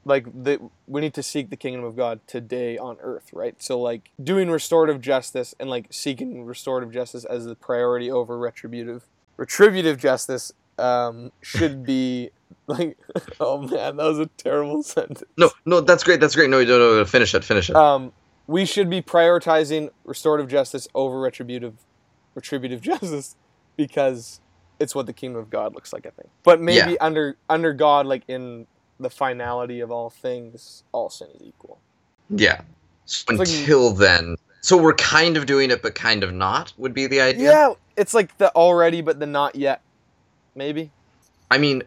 Like 0.05 0.25
the 0.43 0.59
we 0.87 1.01
need 1.01 1.13
to 1.15 1.23
seek 1.23 1.49
the 1.49 1.57
kingdom 1.57 1.83
of 1.83 1.95
God 1.95 2.21
today 2.25 2.77
on 2.77 2.97
earth, 3.01 3.31
right? 3.33 3.61
So 3.61 3.79
like 3.79 4.09
doing 4.21 4.49
restorative 4.49 5.01
justice 5.01 5.53
and 5.59 5.69
like 5.69 5.87
seeking 5.91 6.45
restorative 6.45 6.91
justice 6.91 7.25
as 7.25 7.45
the 7.45 7.55
priority 7.55 8.09
over 8.09 8.37
retributive 8.37 9.03
retributive 9.37 9.97
justice 9.99 10.51
um, 10.79 11.31
should 11.41 11.85
be 11.85 12.31
like 12.67 12.97
oh 13.39 13.59
man 13.61 13.97
that 13.97 14.05
was 14.05 14.19
a 14.19 14.27
terrible 14.37 14.81
sentence. 14.83 15.23
no 15.37 15.51
no 15.65 15.81
that's 15.81 16.03
great 16.03 16.19
that's 16.21 16.35
great 16.35 16.49
no 16.49 16.63
no 16.63 16.79
no, 16.79 16.97
no 16.97 17.05
finish 17.05 17.35
it 17.35 17.43
finish 17.43 17.69
it 17.69 17.75
Um, 17.75 18.11
we 18.49 18.65
should 18.65 18.89
be 18.89 18.99
prioritizing 18.99 19.91
restorative 20.05 20.47
justice 20.49 20.87
over 20.95 21.19
retributive 21.19 21.75
retributive 22.33 22.81
justice 22.91 23.35
because 23.77 24.39
it's 24.79 24.95
what 24.95 25.05
the 25.05 25.13
kingdom 25.13 25.39
of 25.39 25.49
God 25.51 25.75
looks 25.75 25.93
like, 25.93 26.07
I 26.07 26.09
think. 26.09 26.29
But 26.43 26.59
maybe 26.59 26.93
Yeah. 26.93 26.97
under 26.99 27.35
under 27.47 27.73
God, 27.73 28.07
like 28.07 28.23
in 28.27 28.65
the 28.99 29.09
finality 29.11 29.81
of 29.81 29.91
all 29.91 30.09
things, 30.09 30.83
all 30.91 31.09
sin 31.11 31.27
is 31.35 31.41
equal. 31.43 31.77
Yeah. 32.29 32.61
So 33.05 33.33
like- 33.35 33.47
until 33.47 33.91
then, 33.91 34.35
so 34.61 34.75
we're 34.77 34.93
kind 34.95 35.37
of 35.37 35.45
doing 35.45 35.69
it, 35.69 35.81
but 35.83 35.93
kind 35.93 36.23
of 36.23 36.33
not. 36.33 36.73
Would 36.77 36.93
be 36.95 37.05
the 37.05 37.21
idea. 37.21 37.51
Yeah, 37.51 37.73
it's 37.95 38.13
like 38.15 38.35
the 38.39 38.51
already 38.55 39.01
but 39.01 39.19
the 39.19 39.27
not 39.27 39.55
yet. 39.55 39.81
Maybe. 40.55 40.89
I 41.51 41.59
mean, 41.59 41.83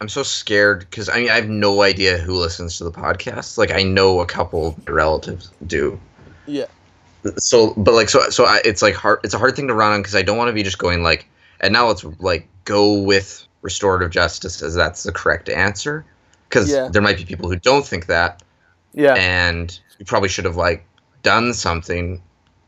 I'm 0.00 0.08
so 0.08 0.22
scared 0.22 0.80
because 0.80 1.08
I 1.08 1.18
mean 1.20 1.30
I 1.30 1.36
have 1.36 1.48
no 1.48 1.82
idea 1.82 2.18
who 2.18 2.36
listens 2.36 2.78
to 2.78 2.84
the 2.84 2.92
podcast. 2.92 3.58
Like 3.58 3.70
I 3.70 3.82
know 3.82 4.20
a 4.20 4.26
couple 4.26 4.68
of 4.68 4.86
my 4.86 4.92
relatives 4.92 5.50
do. 5.66 5.98
Yeah. 6.46 6.66
So, 7.38 7.72
but 7.76 7.94
like 7.94 8.08
so 8.08 8.28
so 8.30 8.44
I, 8.44 8.60
it's 8.64 8.82
like 8.82 8.94
hard. 8.94 9.20
It's 9.24 9.34
a 9.34 9.38
hard 9.38 9.56
thing 9.56 9.68
to 9.68 9.74
run 9.74 9.92
on 9.92 10.00
because 10.00 10.14
I 10.14 10.22
don't 10.22 10.36
want 10.36 10.48
to 10.48 10.52
be 10.52 10.62
just 10.62 10.78
going 10.78 11.02
like, 11.02 11.26
and 11.60 11.72
now 11.72 11.88
let's 11.88 12.04
like 12.20 12.46
go 12.64 13.00
with 13.00 13.46
restorative 13.62 14.10
justice 14.10 14.62
as 14.62 14.74
that's 14.74 15.02
the 15.02 15.12
correct 15.12 15.48
answer. 15.48 16.04
Because 16.48 16.70
Yeah. 16.70 16.88
there 16.92 17.02
might 17.02 17.16
be 17.16 17.24
people 17.24 17.48
who 17.48 17.56
don't 17.56 17.84
think 17.84 18.06
that, 18.06 18.42
Yeah. 18.92 19.14
and 19.14 19.76
you 19.98 20.04
probably 20.04 20.28
should 20.28 20.44
have 20.44 20.56
like 20.56 20.84
done 21.22 21.52
something 21.52 22.22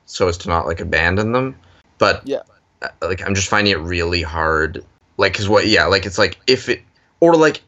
so 0.06 0.26
as 0.26 0.36
to 0.38 0.48
not 0.48 0.66
like 0.66 0.80
abandon 0.80 1.32
them 1.32 1.54
but 1.98 2.26
Yeah. 2.26 2.40
uh, 2.82 2.88
like 3.02 3.24
i'm 3.24 3.34
just 3.34 3.48
finding 3.48 3.72
it 3.72 3.76
really 3.76 4.22
hard 4.22 4.84
like 5.16 5.32
because 5.32 5.48
what 5.48 5.68
yeah 5.68 5.84
like 5.84 6.06
it's 6.06 6.18
like 6.18 6.38
if 6.46 6.68
it 6.68 6.80
or 7.20 7.36
like 7.36 7.62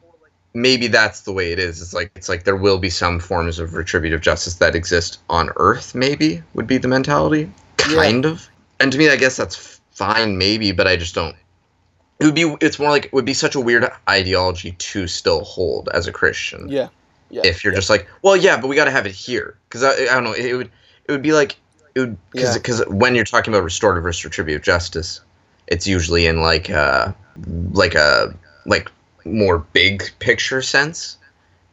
maybe 0.53 0.87
that's 0.87 1.21
the 1.21 1.31
way 1.31 1.51
it 1.53 1.59
is 1.59 1.81
it's 1.81 1.93
like 1.93 2.11
it's 2.15 2.27
like 2.27 2.43
there 2.43 2.55
will 2.55 2.77
be 2.77 2.89
some 2.89 3.19
forms 3.19 3.57
of 3.59 3.73
retributive 3.73 4.21
justice 4.21 4.55
that 4.55 4.75
exist 4.75 5.19
on 5.29 5.49
earth 5.55 5.95
maybe 5.95 6.41
would 6.53 6.67
be 6.67 6.77
the 6.77 6.87
mentality 6.87 7.49
Yeah. 7.87 7.95
kind 7.95 8.25
of 8.25 8.49
and 8.79 8.91
to 8.91 8.97
me 8.97 9.09
i 9.09 9.15
guess 9.15 9.37
that's 9.37 9.79
fine 9.91 10.37
maybe 10.37 10.71
but 10.73 10.87
i 10.87 10.95
just 10.97 11.15
don't 11.15 11.35
it 12.19 12.25
would 12.25 12.35
be 12.35 12.53
it's 12.59 12.77
more 12.79 12.89
like 12.89 13.05
it 13.05 13.13
would 13.13 13.25
be 13.25 13.33
such 13.33 13.55
a 13.55 13.59
weird 13.61 13.89
ideology 14.09 14.73
to 14.73 15.07
still 15.07 15.43
hold 15.43 15.87
as 15.93 16.05
a 16.07 16.11
christian 16.11 16.67
yeah. 16.69 16.89
Yeah. 17.33 17.43
if 17.45 17.63
you're 17.63 17.73
just 17.73 17.89
like, 17.89 18.09
well, 18.23 18.35
yeah, 18.35 18.59
but 18.59 18.67
we 18.67 18.75
got 18.75 18.83
to 18.85 18.91
have 18.91 19.05
it 19.05 19.13
here 19.13 19.55
because 19.69 19.83
I, 19.83 19.91
I 19.93 20.15
don't 20.15 20.25
know. 20.25 20.33
It 20.33 20.53
would 20.53 20.69
it 21.07 21.11
would 21.13 21.21
be 21.21 21.31
like 21.31 21.55
it 21.95 22.01
would 22.01 22.17
because 22.31 22.49
Yeah. 22.49 22.57
because 22.57 22.83
when 22.89 23.15
you're 23.15 23.23
talking 23.23 23.53
about 23.53 23.63
restorative 23.63 24.03
versus 24.03 24.25
retributive 24.25 24.63
justice, 24.63 25.21
it's 25.67 25.87
usually 25.87 26.25
in 26.27 26.41
like 26.41 26.69
uh 26.69 27.13
like 27.71 27.95
a 27.95 28.35
like 28.65 28.91
more 29.25 29.59
big 29.73 30.09
picture 30.19 30.61
sense, 30.61 31.17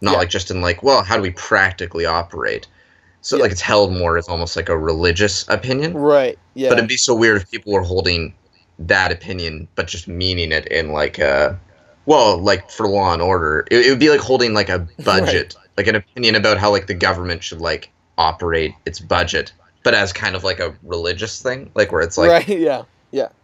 not 0.01 0.13
Yeah. 0.13 0.19
like 0.19 0.31
just 0.31 0.51
in 0.51 0.61
like, 0.61 0.83
well, 0.83 1.03
how 1.03 1.17
do 1.17 1.23
we 1.23 1.31
practically 1.31 2.07
operate? 2.07 2.67
So 3.21 3.37
Yeah. 3.37 3.43
like 3.43 3.53
it's 3.53 3.61
held 3.61 3.93
more 3.93 4.17
as 4.17 4.29
almost 4.29 4.57
like 4.57 4.69
a 4.69 4.79
religious 4.79 5.45
opinion. 5.49 5.95
Right. 5.95 6.39
Yeah. 6.55 6.69
But 6.69 6.79
it'd 6.79 6.89
be 6.89 6.97
so 6.97 7.15
weird 7.15 7.43
if 7.43 7.51
people 7.51 7.73
were 7.73 7.83
holding 7.83 8.33
that 8.79 9.11
opinion, 9.11 9.67
but 9.75 9.87
just 9.89 10.07
meaning 10.09 10.53
it 10.53 10.67
in 10.67 10.93
like 10.93 11.19
a, 11.19 11.59
well, 12.07 12.39
like 12.39 12.71
for 12.71 12.87
law 12.89 13.13
and 13.13 13.21
order. 13.21 13.67
It, 13.71 13.87
it 13.87 13.91
would 13.91 13.99
be 13.99 14.11
like 14.11 14.21
holding 14.21 14.55
like 14.55 14.69
a 14.69 14.79
budget, 15.05 15.57
like 15.77 15.87
an 15.89 15.97
opinion 15.97 16.37
about 16.37 16.59
how 16.59 16.71
like 16.71 16.87
the 16.87 16.95
government 16.95 17.43
should 17.43 17.61
like 17.61 17.91
operate 18.17 18.75
its 18.87 19.01
budget, 19.01 19.53
but 19.83 19.95
as 19.95 20.13
kind 20.13 20.37
of 20.37 20.45
like 20.45 20.61
a 20.61 20.75
religious 20.83 21.43
thing, 21.43 21.71
like 21.75 21.91
where 21.93 22.01
it's 22.03 22.17
like, 22.19 22.31
right. 22.31 22.49
Yeah. 22.59 22.83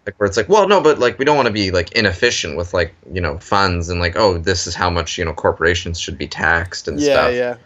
Like 0.06 0.14
where 0.18 0.26
it's 0.26 0.36
like, 0.36 0.48
well, 0.48 0.68
no, 0.68 0.80
but 0.80 0.98
like 0.98 1.18
we 1.18 1.24
don't 1.24 1.36
want 1.36 1.46
to 1.46 1.52
be 1.52 1.70
like 1.70 1.92
inefficient 1.92 2.56
with 2.56 2.74
like 2.74 2.94
you 3.12 3.20
know 3.20 3.38
funds 3.38 3.88
and 3.88 4.00
like, 4.00 4.16
oh, 4.16 4.38
this 4.38 4.66
is 4.66 4.74
how 4.74 4.90
much 4.90 5.16
you 5.18 5.24
know 5.24 5.32
corporations 5.32 5.98
should 5.98 6.18
be 6.18 6.26
taxed 6.28 6.88
and 6.88 7.00
Yeah. 7.00 7.12
stuff 7.12 7.32
Yeah. 7.34 7.56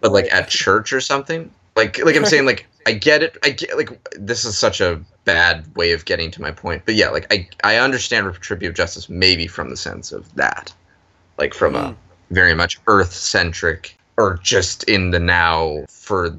but 0.00 0.12
like 0.12 0.24
Right. 0.24 0.32
at 0.42 0.48
church 0.48 0.92
or 0.92 1.00
something 1.00 1.50
like 1.76 1.98
like 2.04 2.16
i'm 2.16 2.26
saying 2.26 2.46
like 2.46 2.66
i 2.86 2.92
get 2.92 3.22
it 3.22 3.38
i 3.44 3.50
get 3.50 3.76
like 3.76 3.90
this 4.12 4.44
is 4.44 4.58
such 4.58 4.80
a 4.80 5.00
bad 5.24 5.64
way 5.76 5.92
of 5.92 6.04
getting 6.04 6.30
to 6.32 6.42
my 6.42 6.50
point 6.50 6.82
but 6.84 6.94
yeah 6.96 7.08
like 7.10 7.26
i 7.32 7.48
i 7.62 7.76
understand 7.76 8.26
retributive 8.26 8.74
justice 8.74 9.08
maybe 9.08 9.46
from 9.46 9.70
the 9.70 9.76
sense 9.76 10.10
of 10.10 10.34
that 10.34 10.72
like 11.38 11.54
from 11.54 11.74
Mm. 11.74 11.90
a 11.92 11.96
very 12.34 12.54
much 12.54 12.80
earth 12.88 13.12
centric 13.14 13.96
or 14.18 14.38
just 14.42 14.82
in 14.84 15.12
the 15.12 15.20
now 15.20 15.84
for 15.88 16.36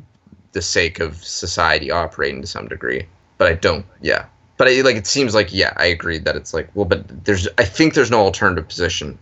the 0.52 0.62
sake 0.62 1.00
of 1.00 1.24
society 1.24 1.90
operating 1.92 2.42
to 2.42 2.48
some 2.48 2.68
degree 2.68 3.08
but 3.38 3.48
i 3.48 3.54
don't 3.54 3.86
yeah 4.02 4.26
but 4.58 4.68
I, 4.68 4.82
like 4.82 4.96
it 4.96 5.08
seems 5.08 5.34
like 5.34 5.54
yeah, 5.54 5.74
I 5.78 5.86
agree 5.86 6.18
that 6.20 6.36
it's 6.36 6.54
like 6.54 6.70
well, 6.76 6.86
but 6.86 7.26
there's 7.26 7.48
I 7.58 7.64
think 7.66 7.94
there's 7.94 8.12
no 8.12 8.22
alternative 8.22 8.68
position 8.68 9.18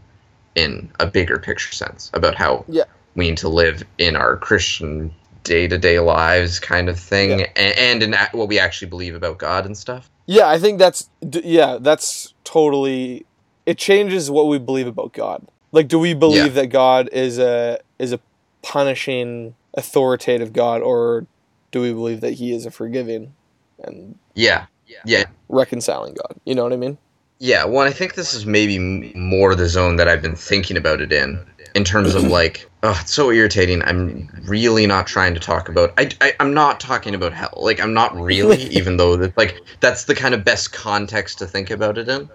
in 0.55 0.89
a 0.99 1.05
bigger 1.05 1.39
picture 1.39 1.71
sense 1.73 2.09
about 2.13 2.35
how 2.35 2.65
Yeah. 2.67 2.83
we 3.15 3.29
need 3.29 3.37
to 3.37 3.49
live 3.49 3.83
in 3.97 4.15
our 4.15 4.37
Christian 4.37 5.13
day 5.43 5.67
to 5.67 5.77
day 5.77 5.99
lives 5.99 6.59
kind 6.59 6.89
of 6.89 6.99
thing, 6.99 7.39
Yeah. 7.39 7.45
and, 7.55 7.77
and 7.77 8.03
in 8.03 8.13
what 8.33 8.47
we 8.47 8.59
actually 8.59 8.89
believe 8.89 9.15
about 9.15 9.37
God 9.37 9.65
and 9.65 9.77
stuff. 9.77 10.09
Yeah, 10.25 10.47
I 10.47 10.59
think 10.59 10.79
that's 10.79 11.09
yeah, 11.21 11.77
that's 11.79 12.33
totally 12.43 13.25
it 13.65 13.77
changes 13.77 14.29
what 14.31 14.47
we 14.47 14.57
believe 14.59 14.87
about 14.87 15.13
God. 15.13 15.47
Like 15.71 15.87
do 15.87 15.99
we 15.99 16.13
believe 16.13 16.53
that 16.55 16.67
God 16.67 17.09
is 17.13 17.37
a 17.39 17.79
is 17.99 18.11
a 18.11 18.19
punishing 18.61 19.55
authoritative 19.75 20.51
God 20.51 20.81
or 20.81 21.25
do 21.71 21.81
we 21.81 21.93
believe 21.93 22.21
that 22.21 22.33
he 22.33 22.51
is 22.53 22.65
a 22.65 22.71
forgiving 22.71 23.33
and 23.83 24.17
Yeah, 24.33 24.65
yeah, 25.05 25.25
reconciling 25.47 26.15
God? 26.15 26.39
You 26.45 26.55
know 26.55 26.63
what 26.63 26.73
I 26.73 26.77
mean? 26.77 26.97
yeah. 27.39 27.63
Well, 27.65 27.87
I 27.87 27.91
think 27.91 28.15
this 28.15 28.33
is 28.33 28.45
maybe 28.45 28.77
more 29.15 29.55
the 29.55 29.67
zone 29.67 29.95
that 29.95 30.07
I've 30.07 30.21
been 30.21 30.35
thinking 30.35 30.77
about 30.77 31.01
it 31.01 31.11
in, 31.11 31.39
in 31.73 31.85
terms 31.85 32.13
of 32.13 32.23
like, 32.23 32.69
oh, 32.83 32.97
it's 33.01 33.13
so 33.13 33.31
irritating. 33.31 33.81
I'm 33.83 34.29
really 34.45 34.85
not 34.85 35.07
trying 35.07 35.33
to 35.33 35.39
talk 35.39 35.69
about. 35.69 35.93
I, 35.97 36.09
I 36.21 36.33
I'm 36.39 36.53
not 36.53 36.79
talking 36.79 37.15
about 37.15 37.33
hell. 37.33 37.53
Like 37.57 37.79
I'm 37.79 37.93
not 37.93 38.15
really, 38.15 38.63
even 38.71 38.97
though 38.97 39.15
that 39.15 39.37
like 39.37 39.59
that's 39.79 40.03
the 40.03 40.15
kind 40.15 40.33
of 40.35 40.43
best 40.43 40.73
context 40.73 41.39
to 41.39 41.47
think 41.47 41.71
about 41.71 41.97
it 41.97 42.09
in. 42.09 42.29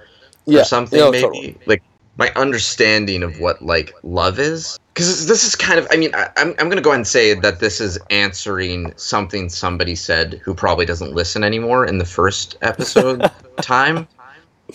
Yeah. 0.46 0.60
or 0.60 0.64
something 0.64 0.98
no, 0.98 1.10
maybe 1.10 1.22
totally. 1.22 1.58
like 1.64 1.82
my 2.18 2.30
understanding 2.36 3.22
of 3.22 3.40
what 3.40 3.62
like 3.62 3.94
love 4.02 4.38
is 4.38 4.78
because 4.94 5.26
this 5.26 5.44
is 5.44 5.56
kind 5.56 5.78
of 5.78 5.86
i 5.90 5.96
mean 5.96 6.14
I, 6.14 6.30
I'm, 6.36 6.54
I'm 6.58 6.68
gonna 6.68 6.80
go 6.80 6.90
ahead 6.90 7.00
and 7.00 7.06
say 7.06 7.34
that 7.34 7.60
this 7.60 7.80
is 7.80 7.98
answering 8.10 8.92
something 8.96 9.48
somebody 9.48 9.94
said 9.96 10.40
who 10.44 10.54
probably 10.54 10.86
doesn't 10.86 11.12
listen 11.12 11.42
anymore 11.44 11.84
in 11.84 11.98
the 11.98 12.04
first 12.04 12.56
episode 12.62 13.28
time 13.60 14.06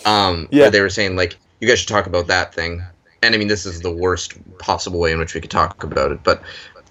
um 0.04 0.48
Yeah. 0.50 0.64
where 0.64 0.70
they 0.70 0.80
were 0.80 0.90
saying 0.90 1.16
like 1.16 1.38
you 1.60 1.68
guys 1.68 1.80
should 1.80 1.88
talk 1.88 2.06
about 2.06 2.26
that 2.28 2.54
thing 2.54 2.82
and 3.22 3.34
i 3.34 3.38
mean 3.38 3.48
this 3.48 3.66
is 3.66 3.80
the 3.80 3.90
worst 3.90 4.34
possible 4.58 5.00
way 5.00 5.12
in 5.12 5.18
which 5.18 5.34
we 5.34 5.40
could 5.40 5.50
talk 5.50 5.82
about 5.82 6.12
it 6.12 6.22
but 6.22 6.42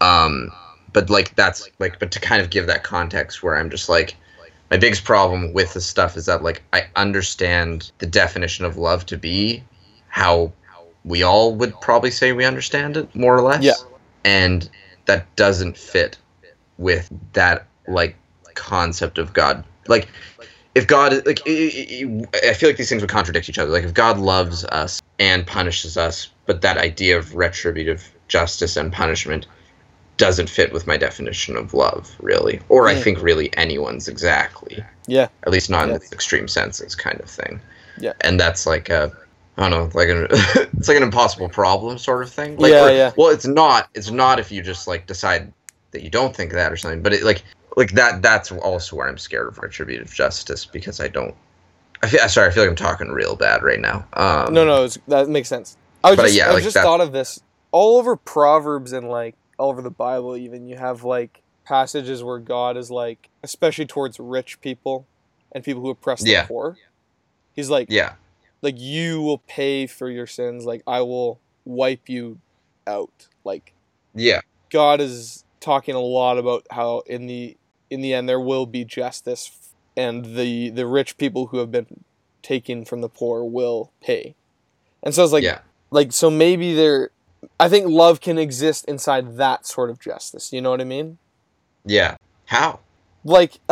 um 0.02 0.52
but 0.92 1.10
like 1.10 1.36
that's 1.36 1.70
like 1.80 2.00
but 2.00 2.12
to 2.12 2.20
kind 2.20 2.42
of 2.42 2.50
give 2.50 2.68
that 2.68 2.84
context 2.84 3.44
where 3.44 3.56
i'm 3.58 3.70
just 3.70 3.90
like 3.90 4.16
my 4.72 4.78
biggest 4.78 5.04
problem 5.04 5.52
with 5.54 5.74
this 5.74 5.86
stuff 5.86 6.16
is 6.16 6.28
that 6.28 6.44
like 6.44 6.62
I 6.74 6.84
understand 6.96 7.92
the 7.98 8.06
definition 8.06 8.66
of 8.66 8.78
love 8.78 9.04
to 9.08 9.18
be 9.18 9.64
how 10.10 10.52
we 11.06 11.24
all 11.24 11.56
would 11.56 11.80
probably 11.82 12.12
say 12.12 12.32
we 12.34 12.46
understand 12.46 12.98
it 12.98 13.14
more 13.16 13.36
or 13.36 13.42
less. 13.42 13.64
Yeah. 13.64 13.74
And 14.26 14.70
that 15.06 15.34
doesn't 15.36 15.78
fit 15.78 16.18
with 16.78 17.10
that 17.34 17.66
like 17.88 18.16
concept 18.56 19.18
of 19.18 19.34
God. 19.34 19.64
Like 19.88 20.08
if 20.76 20.86
God 20.88 21.26
like 21.26 21.42
i- 21.48 22.54
feel 22.54 22.70
like 22.70 22.78
these 22.78 22.90
things 22.90 23.02
would 23.02 23.10
contradict 23.10 23.50
each 23.50 23.58
other. 23.58 23.72
Like 23.72 23.84
if 23.84 23.94
God 23.94 24.18
loves 24.20 24.66
us 24.66 25.02
and 25.18 25.46
punishes 25.48 25.98
us, 25.98 26.30
but 26.46 26.62
that 26.62 26.78
idea 26.78 27.18
of 27.18 27.36
retributive 27.36 28.12
justice 28.28 28.78
and 28.78 28.92
punishment 28.94 29.48
doesn't 30.18 30.50
fit 30.50 30.74
with 30.74 30.86
my 30.86 30.98
definition 30.98 31.56
of 31.56 31.74
love, 31.74 32.14
really, 32.20 32.60
or 32.68 32.90
I 32.90 32.96
Mm. 32.96 33.04
think 33.04 33.22
really 33.22 33.56
anyone's 33.58 34.08
exactly. 34.10 34.84
Yeah. 35.08 35.30
At 35.44 35.52
least 35.52 35.70
not 35.70 35.88
in 35.88 35.94
the 35.96 36.06
extreme 36.12 36.48
senses, 36.50 36.94
kind 36.94 37.20
of 37.22 37.30
thing. 37.30 37.62
Yeah. 37.98 38.14
And 38.22 38.38
that's 38.40 38.66
like 38.68 38.90
a, 38.90 39.12
I 39.60 39.70
don't 39.70 39.72
know, 39.72 39.90
like 40.00 40.10
an 40.10 40.28
it's 40.78 40.88
like 40.88 40.98
an 40.98 41.04
impossible 41.04 41.50
problem 41.50 41.98
sort 41.98 42.24
of 42.24 42.32
thing. 42.32 42.58
Like, 42.58 42.72
Yeah, 42.72 42.86
or- 42.86 42.92
yeah. 42.92 43.12
Well, 43.18 43.30
it's 43.30 43.46
not. 43.46 43.90
It's 43.94 44.10
not 44.10 44.40
if 44.40 44.52
you 44.52 44.62
just 44.64 44.88
like 44.88 45.06
decide 45.06 45.52
that 45.92 46.02
you 46.02 46.10
don't 46.10 46.36
think 46.36 46.54
that 46.54 46.72
or 46.72 46.78
something. 46.78 47.04
But 47.04 47.14
it 47.14 47.24
like 47.24 47.44
like 47.76 47.92
that. 47.92 48.22
That's 48.22 48.52
also 48.52 48.96
where 48.96 49.08
I'm 49.08 49.18
scared 49.18 49.48
of 49.48 49.58
retributive 49.60 50.14
justice 50.14 50.66
because 50.66 51.00
I 51.00 51.10
don't. 51.10 51.36
I 52.02 52.08
feel 52.08 52.28
sorry. 52.30 52.48
I 52.48 52.52
feel 52.52 52.64
like 52.64 52.70
I'm 52.70 52.76
talking 52.78 53.10
real 53.10 53.36
bad 53.36 53.62
right 53.62 53.80
now. 53.82 54.06
Um, 54.14 54.54
No, 54.54 54.66
no, 54.66 54.86
it's, 54.86 54.98
that 55.10 55.28
makes 55.28 55.50
sense. 55.50 55.76
I 56.04 56.12
was 56.12 56.16
But, 56.18 56.24
just, 56.28 56.36
yeah, 56.36 56.48
I 56.50 56.54
like 56.54 56.64
just 56.64 56.76
that- 56.76 56.84
thought 56.84 57.02
of 57.02 57.12
this 57.12 57.42
all 57.72 57.98
over 57.98 58.16
Proverbs 58.16 58.94
and 58.94 59.10
like 59.10 59.36
all 59.58 59.70
over 59.70 59.82
the 59.82 59.92
Bible. 59.92 60.38
Even 60.38 60.66
you 60.68 60.78
have 60.78 61.04
like 61.04 61.42
passages 61.66 62.24
where 62.24 62.40
God 62.40 62.78
is 62.78 62.90
like, 62.90 63.28
especially 63.44 63.86
towards 63.86 64.18
rich 64.20 64.62
people 64.62 65.06
and 65.52 65.62
people 65.64 65.82
who 65.82 65.90
oppress 65.90 66.22
the 66.24 66.30
Yeah. 66.32 66.46
poor. 66.46 66.78
He's 67.54 67.70
like, 67.70 67.88
Yeah. 67.92 68.14
Like 68.62 68.80
you 68.80 69.22
will 69.22 69.40
pay 69.40 69.88
for 69.88 70.10
your 70.10 70.28
sins. 70.28 70.66
Like 70.66 70.84
I 70.86 71.02
will 71.02 71.40
wipe 71.66 72.10
you 72.10 72.40
out. 72.88 73.28
Like 73.44 73.74
Yeah. 74.16 74.42
God 74.70 75.02
is 75.02 75.44
talking 75.60 75.96
a 75.96 76.00
lot 76.00 76.38
about 76.38 76.66
how 76.72 77.02
in 77.06 77.28
the 77.28 77.58
in 77.90 78.02
the 78.02 78.14
end 78.14 78.30
there 78.30 78.40
will 78.40 78.66
be 78.66 78.86
justice 78.86 79.52
and 79.98 80.38
the 80.38 80.70
the 80.70 80.86
rich 80.86 81.18
people 81.18 81.48
who 81.48 81.58
have 81.58 81.72
been 81.72 82.04
taken 82.42 82.86
from 82.86 83.02
the 83.02 83.10
poor 83.10 83.44
will 83.44 83.92
pay. 84.02 84.36
And 85.04 85.14
so 85.14 85.24
it's 85.24 85.34
like 85.34 85.44
yeah. 85.44 85.60
like 85.92 86.12
so 86.12 86.30
maybe 86.30 86.74
there 86.74 87.12
I 87.60 87.70
think 87.70 87.88
love 87.88 88.20
can 88.20 88.38
exist 88.38 88.86
inside 88.86 89.38
that 89.38 89.66
sort 89.66 89.90
of 89.90 90.00
justice. 90.00 90.52
You 90.52 90.62
know 90.62 90.70
what 90.72 90.82
I 90.82 90.86
mean? 90.86 91.18
Yeah. 91.86 92.18
How? 92.46 92.80
Like 93.24 93.60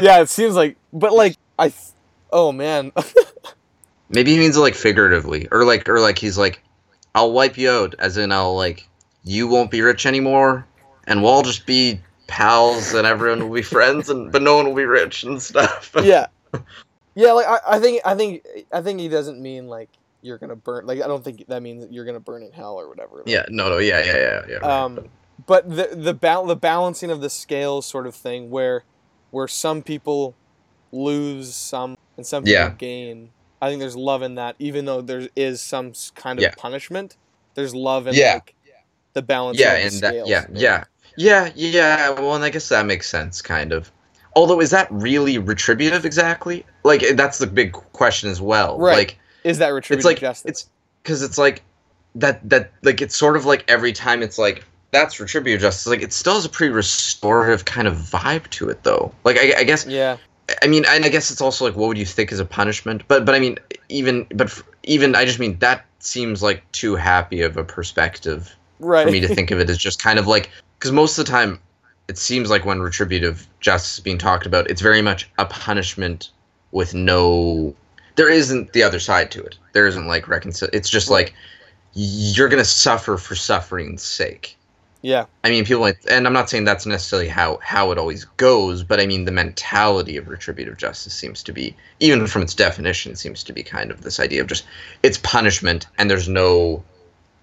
Yeah, 0.00 0.20
it 0.20 0.28
seems 0.28 0.54
like 0.54 0.76
but 0.92 1.12
like 1.12 1.36
I 1.58 1.68
th- 1.68 1.92
oh 2.32 2.52
man. 2.52 2.92
Maybe 4.08 4.32
he 4.32 4.38
means 4.38 4.56
it 4.56 4.60
like 4.60 4.74
figuratively, 4.74 5.48
or 5.50 5.64
like, 5.64 5.88
or 5.88 5.98
like 6.00 6.18
he's 6.18 6.36
like, 6.36 6.62
"I'll 7.14 7.32
wipe 7.32 7.56
you 7.56 7.70
out," 7.70 7.94
as 7.98 8.16
in 8.16 8.30
I'll 8.30 8.54
like, 8.54 8.86
you 9.24 9.48
won't 9.48 9.70
be 9.70 9.80
rich 9.80 10.04
anymore, 10.04 10.66
and 11.06 11.22
we'll 11.22 11.32
all 11.32 11.42
just 11.42 11.66
be 11.66 12.00
pals, 12.26 12.92
and 12.92 13.06
everyone 13.06 13.48
will 13.48 13.54
be 13.54 13.62
friends, 13.62 14.10
and 14.10 14.30
but 14.30 14.42
no 14.42 14.56
one 14.56 14.66
will 14.66 14.74
be 14.74 14.84
rich 14.84 15.22
and 15.22 15.40
stuff. 15.40 15.92
yeah. 16.02 16.26
Yeah, 17.14 17.32
like 17.32 17.46
I, 17.46 17.76
I 17.76 17.78
think 17.78 18.00
I 18.04 18.14
think 18.14 18.46
I 18.72 18.82
think 18.82 19.00
he 19.00 19.08
doesn't 19.08 19.40
mean 19.40 19.68
like 19.68 19.90
you're 20.22 20.38
gonna 20.38 20.56
burn 20.56 20.86
like 20.86 21.02
I 21.02 21.06
don't 21.06 21.22
think 21.22 21.46
that 21.48 21.62
means 21.62 21.82
that 21.82 21.92
you're 21.92 22.04
gonna 22.04 22.20
burn 22.20 22.42
in 22.42 22.52
hell 22.52 22.76
or 22.76 22.88
whatever. 22.88 23.16
Like, 23.16 23.28
yeah. 23.28 23.44
No. 23.48 23.68
No. 23.68 23.78
Yeah. 23.78 24.04
Yeah. 24.04 24.16
Yeah. 24.16 24.42
Yeah. 24.48 24.54
right. 24.56 24.64
um, 24.64 25.08
but 25.46 25.68
the 25.68 25.90
the 25.94 26.14
bal- 26.14 26.46
the 26.46 26.56
balancing 26.56 27.10
of 27.10 27.20
the 27.20 27.30
scales 27.30 27.86
sort 27.86 28.06
of 28.06 28.14
thing 28.14 28.50
where 28.50 28.84
where 29.30 29.48
some 29.48 29.82
people 29.82 30.34
lose 30.90 31.54
some 31.54 31.96
and 32.16 32.26
some 32.26 32.44
people 32.44 32.52
Yeah. 32.52 32.70
gain 32.70 33.30
i 33.60 33.68
think 33.68 33.80
there's 33.80 33.96
love 33.96 34.22
in 34.22 34.34
that 34.36 34.56
even 34.58 34.84
though 34.84 35.00
there 35.00 35.28
is 35.36 35.60
some 35.60 35.92
kind 36.14 36.38
of 36.38 36.42
Yeah. 36.42 36.54
punishment 36.56 37.16
there's 37.54 37.74
love 37.74 38.06
in 38.06 38.14
Yeah. 38.14 38.34
like 38.34 38.54
the 39.14 39.22
balance 39.22 39.58
yeah, 39.58 39.74
of 39.74 39.78
the 40.00 40.06
and 40.06 40.16
that. 40.16 40.26
Yeah. 40.26 40.46
Yeah. 40.54 40.84
Yeah. 41.18 41.50
Yeah. 41.54 42.10
Well, 42.12 42.34
and 42.34 42.42
I 42.42 42.48
guess 42.48 42.70
that 42.70 42.86
makes 42.86 43.06
sense, 43.08 43.42
kind 43.42 43.70
of. 43.72 43.92
Although, 44.34 44.58
is 44.60 44.70
that 44.70 44.88
really 44.90 45.36
retributive 45.36 46.06
exactly? 46.06 46.64
Like, 46.82 47.02
eh, 47.02 47.12
that's 47.12 47.36
the 47.36 47.46
big 47.46 47.72
question 47.72 48.30
as 48.30 48.40
well. 48.40 48.78
Right. 48.78 48.96
Like, 48.96 49.18
is 49.44 49.58
that 49.58 49.68
retributive 49.68 49.98
it's 49.98 50.06
like 50.06 50.20
justice 50.20 50.48
it's 50.48 50.70
because 51.02 51.22
it's 51.22 51.36
like 51.36 51.60
that 52.14 52.40
that 52.48 52.70
like 52.82 53.02
it's 53.02 53.16
sort 53.16 53.36
of 53.36 53.44
like 53.44 53.64
every 53.68 53.92
time 53.92 54.22
it's 54.22 54.38
like 54.38 54.64
that's 54.92 55.18
retributive 55.18 55.60
justice 55.60 55.86
like 55.88 56.00
it 56.02 56.12
still 56.12 56.34
has 56.34 56.44
a 56.44 56.48
pretty 56.48 56.72
restorative 56.72 57.64
kind 57.64 57.88
of 57.88 57.96
vibe 57.96 58.48
to 58.50 58.68
it 58.68 58.82
though 58.84 59.12
like 59.24 59.36
i, 59.36 59.52
I 59.58 59.64
guess 59.64 59.84
yeah 59.86 60.16
i 60.62 60.66
mean 60.66 60.84
and 60.88 61.04
i 61.04 61.08
guess 61.08 61.30
it's 61.30 61.40
also 61.40 61.64
like 61.64 61.76
what 61.76 61.88
would 61.88 61.98
you 61.98 62.06
think 62.06 62.32
is 62.32 62.40
a 62.40 62.44
punishment? 62.44 63.02
But 63.08 63.24
but 63.24 63.34
i 63.34 63.38
mean 63.38 63.58
even 63.88 64.26
but 64.34 64.48
f- 64.48 64.62
even 64.84 65.14
i 65.14 65.24
just 65.24 65.38
mean 65.38 65.58
that 65.60 65.84
seems 65.98 66.42
like 66.42 66.70
too 66.72 66.96
happy 66.96 67.42
of 67.42 67.56
a 67.56 67.64
perspective 67.64 68.54
right 68.80 69.06
for 69.06 69.12
me 69.12 69.20
to 69.20 69.28
think 69.28 69.50
of 69.50 69.60
it 69.60 69.70
as 69.70 69.78
just 69.78 70.02
kind 70.02 70.18
of 70.18 70.26
like 70.26 70.50
because 70.78 70.92
most 70.92 71.18
of 71.18 71.24
the 71.24 71.30
time 71.30 71.60
it 72.08 72.18
seems 72.18 72.50
like 72.50 72.64
when 72.64 72.80
retributive 72.80 73.46
justice 73.60 73.98
is 73.98 74.00
being 74.00 74.18
talked 74.18 74.46
about 74.46 74.68
it's 74.68 74.80
very 74.80 75.02
much 75.02 75.30
a 75.38 75.46
punishment 75.46 76.30
with 76.72 76.94
no 76.94 77.74
there 78.16 78.28
isn't 78.28 78.72
the 78.72 78.82
other 78.82 79.00
side 79.00 79.30
to 79.32 79.42
it. 79.42 79.56
There 79.72 79.86
isn't 79.86 80.06
like 80.06 80.28
reconcile. 80.28 80.68
it's 80.72 80.90
just 80.90 81.10
like 81.10 81.34
you're 81.94 82.48
gonna 82.48 82.64
suffer 82.64 83.16
for 83.16 83.34
suffering's 83.34 84.02
sake 84.02 84.56
yeah 85.02 85.26
i 85.44 85.50
mean 85.50 85.64
people 85.64 85.82
like 85.82 85.98
and 86.10 86.26
i'm 86.26 86.32
not 86.32 86.48
saying 86.48 86.64
that's 86.64 86.86
necessarily 86.86 87.28
how 87.28 87.58
how 87.62 87.90
it 87.90 87.98
always 87.98 88.24
goes 88.36 88.82
but 88.82 89.00
i 89.00 89.06
mean 89.06 89.24
the 89.24 89.32
mentality 89.32 90.16
of 90.16 90.28
retributive 90.28 90.76
justice 90.76 91.14
seems 91.14 91.42
to 91.42 91.52
be 91.52 91.74
even 92.00 92.26
from 92.26 92.42
its 92.42 92.54
definition 92.54 93.16
seems 93.16 93.42
to 93.44 93.52
be 93.52 93.62
kind 93.62 93.90
of 93.90 94.02
this 94.02 94.20
idea 94.20 94.40
of 94.40 94.46
just 94.46 94.64
it's 95.02 95.18
punishment 95.18 95.86
and 95.98 96.10
there's 96.10 96.28
no 96.28 96.82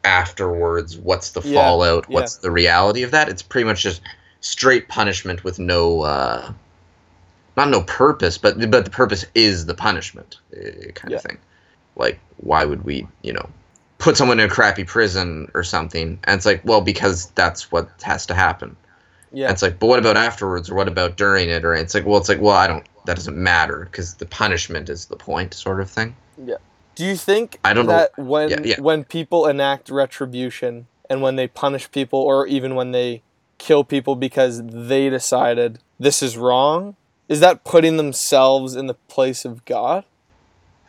afterwards 0.04 0.98
what's 0.98 1.32
the 1.32 1.42
Yeah, 1.44 1.54
fallout 1.54 2.06
yeah. 2.10 2.16
what's 2.16 2.38
the 2.38 2.52
reality 2.52 3.04
of 3.04 3.12
that 3.12 3.30
it's 3.30 3.42
pretty 3.42 3.66
much 3.66 3.84
just 3.84 4.02
straight 4.42 4.88
punishment 4.88 5.44
with 5.44 5.60
no 5.60 6.02
uh 6.02 6.52
not 7.58 7.70
no 7.70 7.82
purpose 7.84 8.38
but 8.38 8.58
but 8.72 8.86
the 8.86 8.92
purpose 8.92 9.26
is 9.36 9.66
the 9.66 9.74
punishment 9.74 10.38
uh, 10.56 10.92
kind 10.94 11.12
Yeah. 11.12 11.18
of 11.18 11.22
thing 11.24 11.38
like 11.96 12.20
why 12.38 12.64
would 12.64 12.84
we 12.86 13.08
you 13.22 13.34
know 13.34 13.50
put 14.00 14.18
someone 14.18 14.40
in 14.40 14.48
a 14.48 14.50
crappy 14.50 14.84
prison 14.84 15.50
or 15.54 15.64
something 15.64 16.20
and 16.24 16.38
it's 16.38 16.46
like 16.46 16.62
well 16.66 16.82
because 16.82 17.28
that's 17.32 17.72
what 17.72 17.90
has 18.02 18.26
to 18.26 18.34
happen 18.34 18.76
yeah 19.32 19.46
and 19.46 19.54
it's 19.54 19.62
like 19.62 19.78
but 19.80 19.88
what 19.88 20.00
about 20.00 20.18
afterwards 20.18 20.70
or 20.70 20.76
what 20.76 20.88
about 20.88 21.16
during 21.16 21.50
it 21.50 21.64
or 21.64 21.76
it's 21.76 21.94
like 21.94 22.06
well 22.06 22.18
it's 22.18 22.30
like 22.30 22.42
well 22.42 22.56
i 22.56 22.66
don't 22.66 22.86
that 23.06 23.16
doesn't 23.16 23.38
matter 23.38 23.86
because 23.86 24.16
the 24.16 24.26
punishment 24.26 24.90
is 24.90 25.06
the 25.06 25.16
point 25.16 25.54
sort 25.54 25.80
of 25.80 25.90
thing 25.90 26.16
Yeah. 26.38 26.56
Do 26.96 27.06
you 27.06 27.16
think 27.16 27.60
I 27.64 27.74
don't 27.74 27.86
know. 27.86 27.94
that 27.94 28.12
when 28.18 28.50
Yeah, 28.50 28.62
yeah. 28.64 28.82
when 28.82 29.06
people 29.06 29.48
enact 29.48 29.90
retribution 29.90 30.88
and 31.10 31.22
when 31.22 31.38
they 31.38 31.48
punish 31.48 31.90
people 31.92 32.20
or 32.20 32.46
even 32.48 32.76
when 32.76 32.92
they 32.92 33.22
kill 33.58 33.86
people 33.86 34.16
because 34.16 34.62
they 34.66 35.10
decided 35.10 35.80
this 35.98 36.22
is 36.22 36.38
wrong, 36.38 36.98
is 37.30 37.40
that 37.40 37.64
putting 37.64 37.96
themselves 37.96 38.76
in 38.76 38.88
the 38.88 38.96
place 39.08 39.46
of 39.46 39.64
God? 39.64 40.04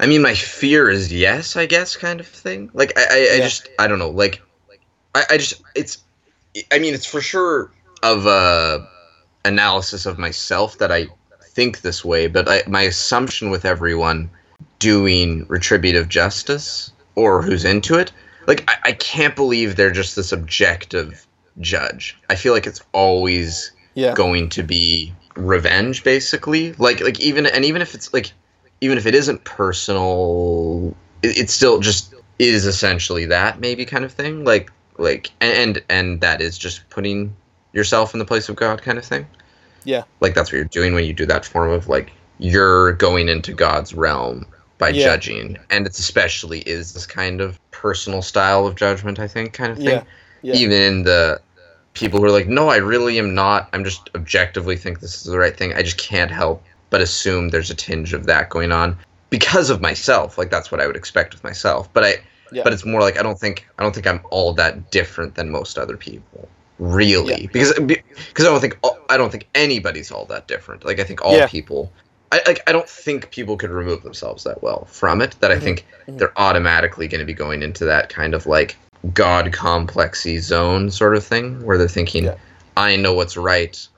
I 0.01 0.07
mean, 0.07 0.23
my 0.23 0.35
fear 0.35 0.89
is 0.89 1.13
yes, 1.13 1.57
I 1.57 1.67
guess, 1.67 1.95
kind 1.95 2.21
of 2.21 2.27
thing. 2.27 2.71
Like, 2.73 2.99
I, 2.99 3.03
I, 3.03 3.17
I 3.35 3.37
Yeah. 3.37 3.45
just, 3.45 3.69
I 3.79 3.87
don't 3.87 3.99
know. 3.99 4.11
Like, 4.11 4.41
I, 5.15 5.25
I 5.31 5.37
just, 5.37 5.63
it's, 5.75 5.99
I 6.73 6.79
mean, 6.79 6.95
it's 6.95 7.05
for 7.07 7.21
sure 7.21 7.71
of 8.03 8.25
a 8.27 8.89
analysis 9.45 10.07
of 10.07 10.19
myself 10.19 10.79
that 10.79 10.91
I 10.91 11.07
think 11.55 11.83
this 11.83 12.03
way, 12.05 12.29
but 12.29 12.49
I, 12.49 12.63
my 12.67 12.83
assumption 12.83 13.51
with 13.51 13.65
everyone 13.67 14.31
doing 14.79 15.45
retributive 15.49 16.09
justice 16.09 16.93
or 17.15 17.43
who's 17.43 17.65
into 17.65 17.99
it, 17.99 18.11
like, 18.47 18.65
I, 18.69 18.77
I 18.87 18.93
can't 18.93 19.37
believe 19.37 19.77
they're 19.77 19.91
just 19.91 20.17
this 20.17 20.33
objective 20.33 21.27
judge. 21.61 22.17
I 22.31 22.37
feel 22.37 22.55
like 22.55 22.67
it's 22.67 22.83
always 22.93 23.73
Yeah. 23.95 24.15
going 24.15 24.49
to 24.51 24.63
be 24.63 25.13
revenge 25.37 26.03
basically 26.03 26.73
like 26.75 27.01
like 27.01 27.21
even 27.21 27.47
and 27.47 27.65
even 27.65 27.81
if 27.81 27.95
it's 27.95 28.13
like 28.13 28.33
even 28.81 28.97
if 28.99 29.07
it 29.07 29.15
isn't 29.15 29.45
personal 29.45 30.95
it, 31.23 31.37
it 31.39 31.51
still 31.51 31.81
just 31.81 32.15
is 32.39 32.67
essentially 32.67 33.27
that 33.27 33.61
maybe 33.61 33.85
kind 33.85 34.05
of 34.05 34.13
thing 34.13 34.45
like 34.45 34.71
like 34.99 35.31
and 35.41 35.83
and 35.89 36.21
that 36.21 36.41
is 36.41 36.59
just 36.59 36.89
putting 36.91 37.35
yourself 37.73 38.15
in 38.15 38.19
the 38.19 38.25
place 38.25 38.49
of 38.49 38.57
god 38.57 38.83
kind 38.83 38.99
of 38.99 39.05
thing 39.05 39.27
Yeah. 39.85 40.05
like 40.21 40.35
that's 40.35 40.51
what 40.51 40.57
you're 40.57 40.65
doing 40.67 40.95
when 40.95 41.05
you 41.05 41.13
do 41.13 41.27
that 41.27 41.45
form 41.45 41.71
of 41.71 41.89
like 41.89 42.13
you're 42.39 42.93
going 42.95 43.29
into 43.29 43.53
god's 43.53 43.95
realm 43.95 44.47
by 44.79 44.89
Yeah. 44.89 45.05
judging 45.05 45.59
and 45.71 45.87
it's 45.87 45.99
especially 45.99 46.61
is 46.61 46.95
this 46.95 47.07
kind 47.07 47.41
of 47.41 47.59
personal 47.71 48.23
style 48.23 48.67
of 48.67 48.75
judgment 48.77 49.19
i 49.19 49.29
think 49.29 49.53
kind 49.53 49.73
of 49.73 49.79
thing 49.79 49.89
Yeah. 49.89 50.03
Yeah. 50.43 50.55
even 50.55 50.81
in 50.81 51.03
the 51.03 51.41
people 51.93 52.21
who 52.21 52.25
are 52.25 52.31
like, 52.31 52.47
no, 52.47 52.69
I 52.69 52.77
really 52.77 53.19
am 53.19 53.35
not. 53.35 53.69
I'm 53.73 53.83
just 53.85 54.11
objectively 54.15 54.77
think 54.77 55.01
this 55.01 55.17
is 55.17 55.25
the 55.25 55.37
right 55.37 55.55
thing. 55.55 55.75
I 55.75 55.83
just 55.83 55.99
can't 55.99 56.31
help 56.31 56.63
but 56.91 57.01
assume 57.01 57.49
there's 57.49 57.71
a 57.71 57.75
tinge 57.75 58.13
of 58.13 58.27
that 58.27 58.51
going 58.51 58.73
on 58.73 58.97
because 59.31 59.71
of 59.71 59.81
myself. 59.81 60.37
Like 60.37 60.51
that's 60.51 60.71
what 60.71 60.81
I 60.81 60.87
would 60.87 60.97
expect 60.97 61.33
with 61.35 61.43
myself. 61.45 61.93
But 61.93 62.05
I, 62.05 62.15
Yeah. 62.53 62.65
but 62.65 62.73
it's 62.73 62.85
more 62.85 63.01
like 63.01 63.19
I 63.19 63.23
don't 63.23 63.39
think 63.39 63.67
I 63.79 63.83
don't 63.83 63.95
think 63.95 64.07
I'm 64.07 64.21
all 64.31 64.53
that 64.55 64.91
different 64.91 65.37
than 65.37 65.51
most 65.51 65.79
other 65.79 65.97
people. 65.97 66.49
Really, 66.79 67.43
Yeah. 67.43 67.49
because 67.53 67.73
because 67.75 68.47
I 68.47 68.51
don't 68.51 68.61
think 68.61 68.79
I 69.09 69.17
don't 69.17 69.31
think 69.31 69.49
anybody's 69.55 70.11
all 70.11 70.25
that 70.27 70.49
different. 70.49 70.85
Like 70.85 70.99
I 70.99 71.05
think 71.05 71.25
all 71.25 71.37
Yeah. 71.37 71.47
people. 71.47 71.93
I, 72.33 72.41
like 72.47 72.63
I 72.69 72.73
don't 72.73 72.89
think 72.89 73.31
people 73.33 73.57
could 73.57 73.71
remove 73.71 74.03
themselves 74.03 74.45
that 74.45 74.63
well 74.63 74.85
from 74.91 75.21
it. 75.21 75.35
That 75.41 75.51
I 75.51 75.57
Mhm. 75.57 75.63
think 75.63 75.87
Mhm. 76.09 76.19
they're 76.19 76.33
automatically 76.39 77.09
going 77.09 77.19
to 77.21 77.25
be 77.25 77.35
going 77.35 77.63
into 77.63 77.85
that 77.87 78.09
kind 78.09 78.35
of 78.35 78.47
like 78.47 78.77
god 79.15 79.51
complexy 79.53 80.39
zone 80.39 80.91
sort 80.91 81.17
of 81.17 81.25
thing 81.25 81.65
where 81.65 81.79
they're 81.79 81.89
thinking 81.89 82.31
i 82.77 82.97
know 82.97 83.15
what's 83.15 83.35
right 83.35 83.89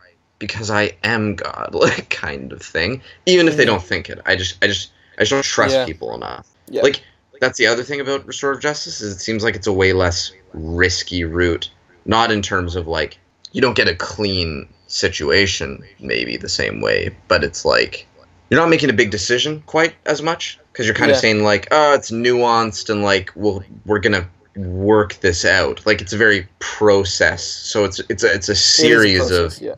because 0.42 0.70
i 0.70 0.90
am 1.04 1.36
god 1.36 1.70
like 1.72 2.08
kind 2.24 2.52
of 2.52 2.60
thing 2.60 3.00
even 3.26 3.46
if 3.46 3.56
they 3.56 3.62
Mhm. 3.62 3.66
don't 3.68 3.82
think 3.84 4.10
it 4.10 4.18
i 4.26 4.34
just 4.34 4.56
i 4.62 4.66
just 4.66 4.90
i 5.16 5.22
just 5.22 5.30
don't 5.30 5.44
trust 5.44 5.72
Yeah. 5.74 5.86
people 5.86 6.12
enough 6.16 6.48
Yeah. 6.68 6.82
like 6.82 7.00
that's 7.40 7.58
the 7.58 7.66
other 7.68 7.84
thing 7.84 8.00
about 8.00 8.26
restorative 8.26 8.60
justice 8.60 9.00
is 9.00 9.14
it 9.14 9.20
seems 9.20 9.44
like 9.44 9.54
it's 9.54 9.68
a 9.68 9.72
way 9.72 9.92
less 9.92 10.32
risky 10.52 11.22
route 11.24 11.70
not 12.06 12.32
in 12.32 12.42
terms 12.42 12.74
of 12.74 12.88
like 12.88 13.18
you 13.52 13.60
don't 13.60 13.76
get 13.76 13.86
a 13.86 13.94
clean 13.94 14.68
situation 14.88 15.82
maybe 16.00 16.36
the 16.36 16.48
same 16.48 16.80
way 16.80 17.14
but 17.28 17.44
it's 17.44 17.64
like 17.64 18.06
you're 18.50 18.60
not 18.60 18.68
making 18.68 18.90
a 18.90 18.92
big 18.92 19.10
decision 19.12 19.62
quite 19.66 19.94
as 20.06 20.20
much 20.22 20.58
because 20.72 20.86
you're 20.86 20.94
kind 20.94 21.10
Yeah. 21.10 21.14
of 21.16 21.20
saying 21.20 21.44
like 21.44 21.68
oh 21.70 21.94
it's 21.94 22.10
nuanced 22.10 22.90
and 22.90 23.02
like 23.04 23.30
we'll 23.36 23.62
we're 23.86 24.00
gonna 24.00 24.28
work 24.56 25.14
this 25.20 25.44
out 25.46 25.80
like 25.86 26.02
it's 26.02 26.12
a 26.12 26.16
very 26.18 26.46
process 26.58 27.42
so 27.42 27.84
it's 27.84 28.00
it's 28.10 28.22
a 28.22 28.34
it's 28.34 28.48
a 28.48 28.52
It 28.52 28.56
is 28.56 28.58
a 28.58 28.82
series 28.82 29.18
process, 29.20 29.56
of 29.56 29.62
yeah. 29.62 29.74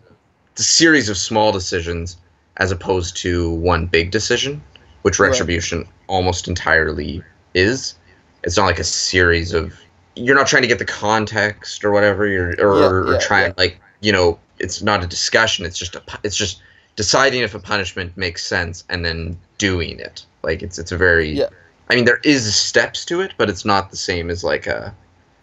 It's 0.54 0.60
a 0.62 0.64
series 0.64 1.08
of 1.08 1.16
small 1.16 1.50
decisions 1.50 2.16
as 2.58 2.70
opposed 2.70 3.16
to 3.16 3.50
one 3.54 3.86
big 3.86 4.10
decision 4.12 4.62
which 5.02 5.18
Right. 5.18 5.28
retribution 5.30 5.86
almost 6.06 6.46
entirely 6.48 7.22
is 7.54 7.96
it's 8.44 8.56
not 8.56 8.66
like 8.66 8.78
a 8.78 8.84
series 8.84 9.52
of 9.52 9.74
you're 10.16 10.36
not 10.36 10.46
trying 10.46 10.62
to 10.62 10.68
get 10.68 10.78
the 10.78 10.84
context 10.84 11.84
or 11.84 11.90
whatever 11.90 12.26
you're 12.28 12.50
or, 12.64 12.80
Yeah, 12.80 12.86
or 12.86 13.12
yeah, 13.12 13.18
trying 13.18 13.46
yeah. 13.48 13.54
like 13.58 13.80
you 14.00 14.12
know 14.12 14.38
it's 14.60 14.80
not 14.82 15.02
a 15.02 15.06
discussion 15.08 15.66
it's 15.66 15.76
just 15.78 15.96
a 15.96 16.02
it's 16.22 16.36
just 16.36 16.62
deciding 16.94 17.42
if 17.42 17.54
a 17.54 17.58
punishment 17.58 18.16
makes 18.16 18.44
sense 18.46 18.84
and 18.88 19.04
then 19.04 19.36
doing 19.58 19.98
it 19.98 20.24
like 20.44 20.62
it's 20.62 20.78
it's 20.78 20.92
a 20.92 20.96
very 20.96 21.30
Yeah. 21.32 21.48
i 21.90 21.96
mean 21.96 22.04
there 22.04 22.20
is 22.22 22.54
steps 22.54 23.04
to 23.06 23.20
it 23.20 23.32
but 23.38 23.50
it's 23.50 23.64
not 23.64 23.90
the 23.90 23.96
same 23.96 24.30
as 24.30 24.44
like 24.44 24.68
a 24.68 24.94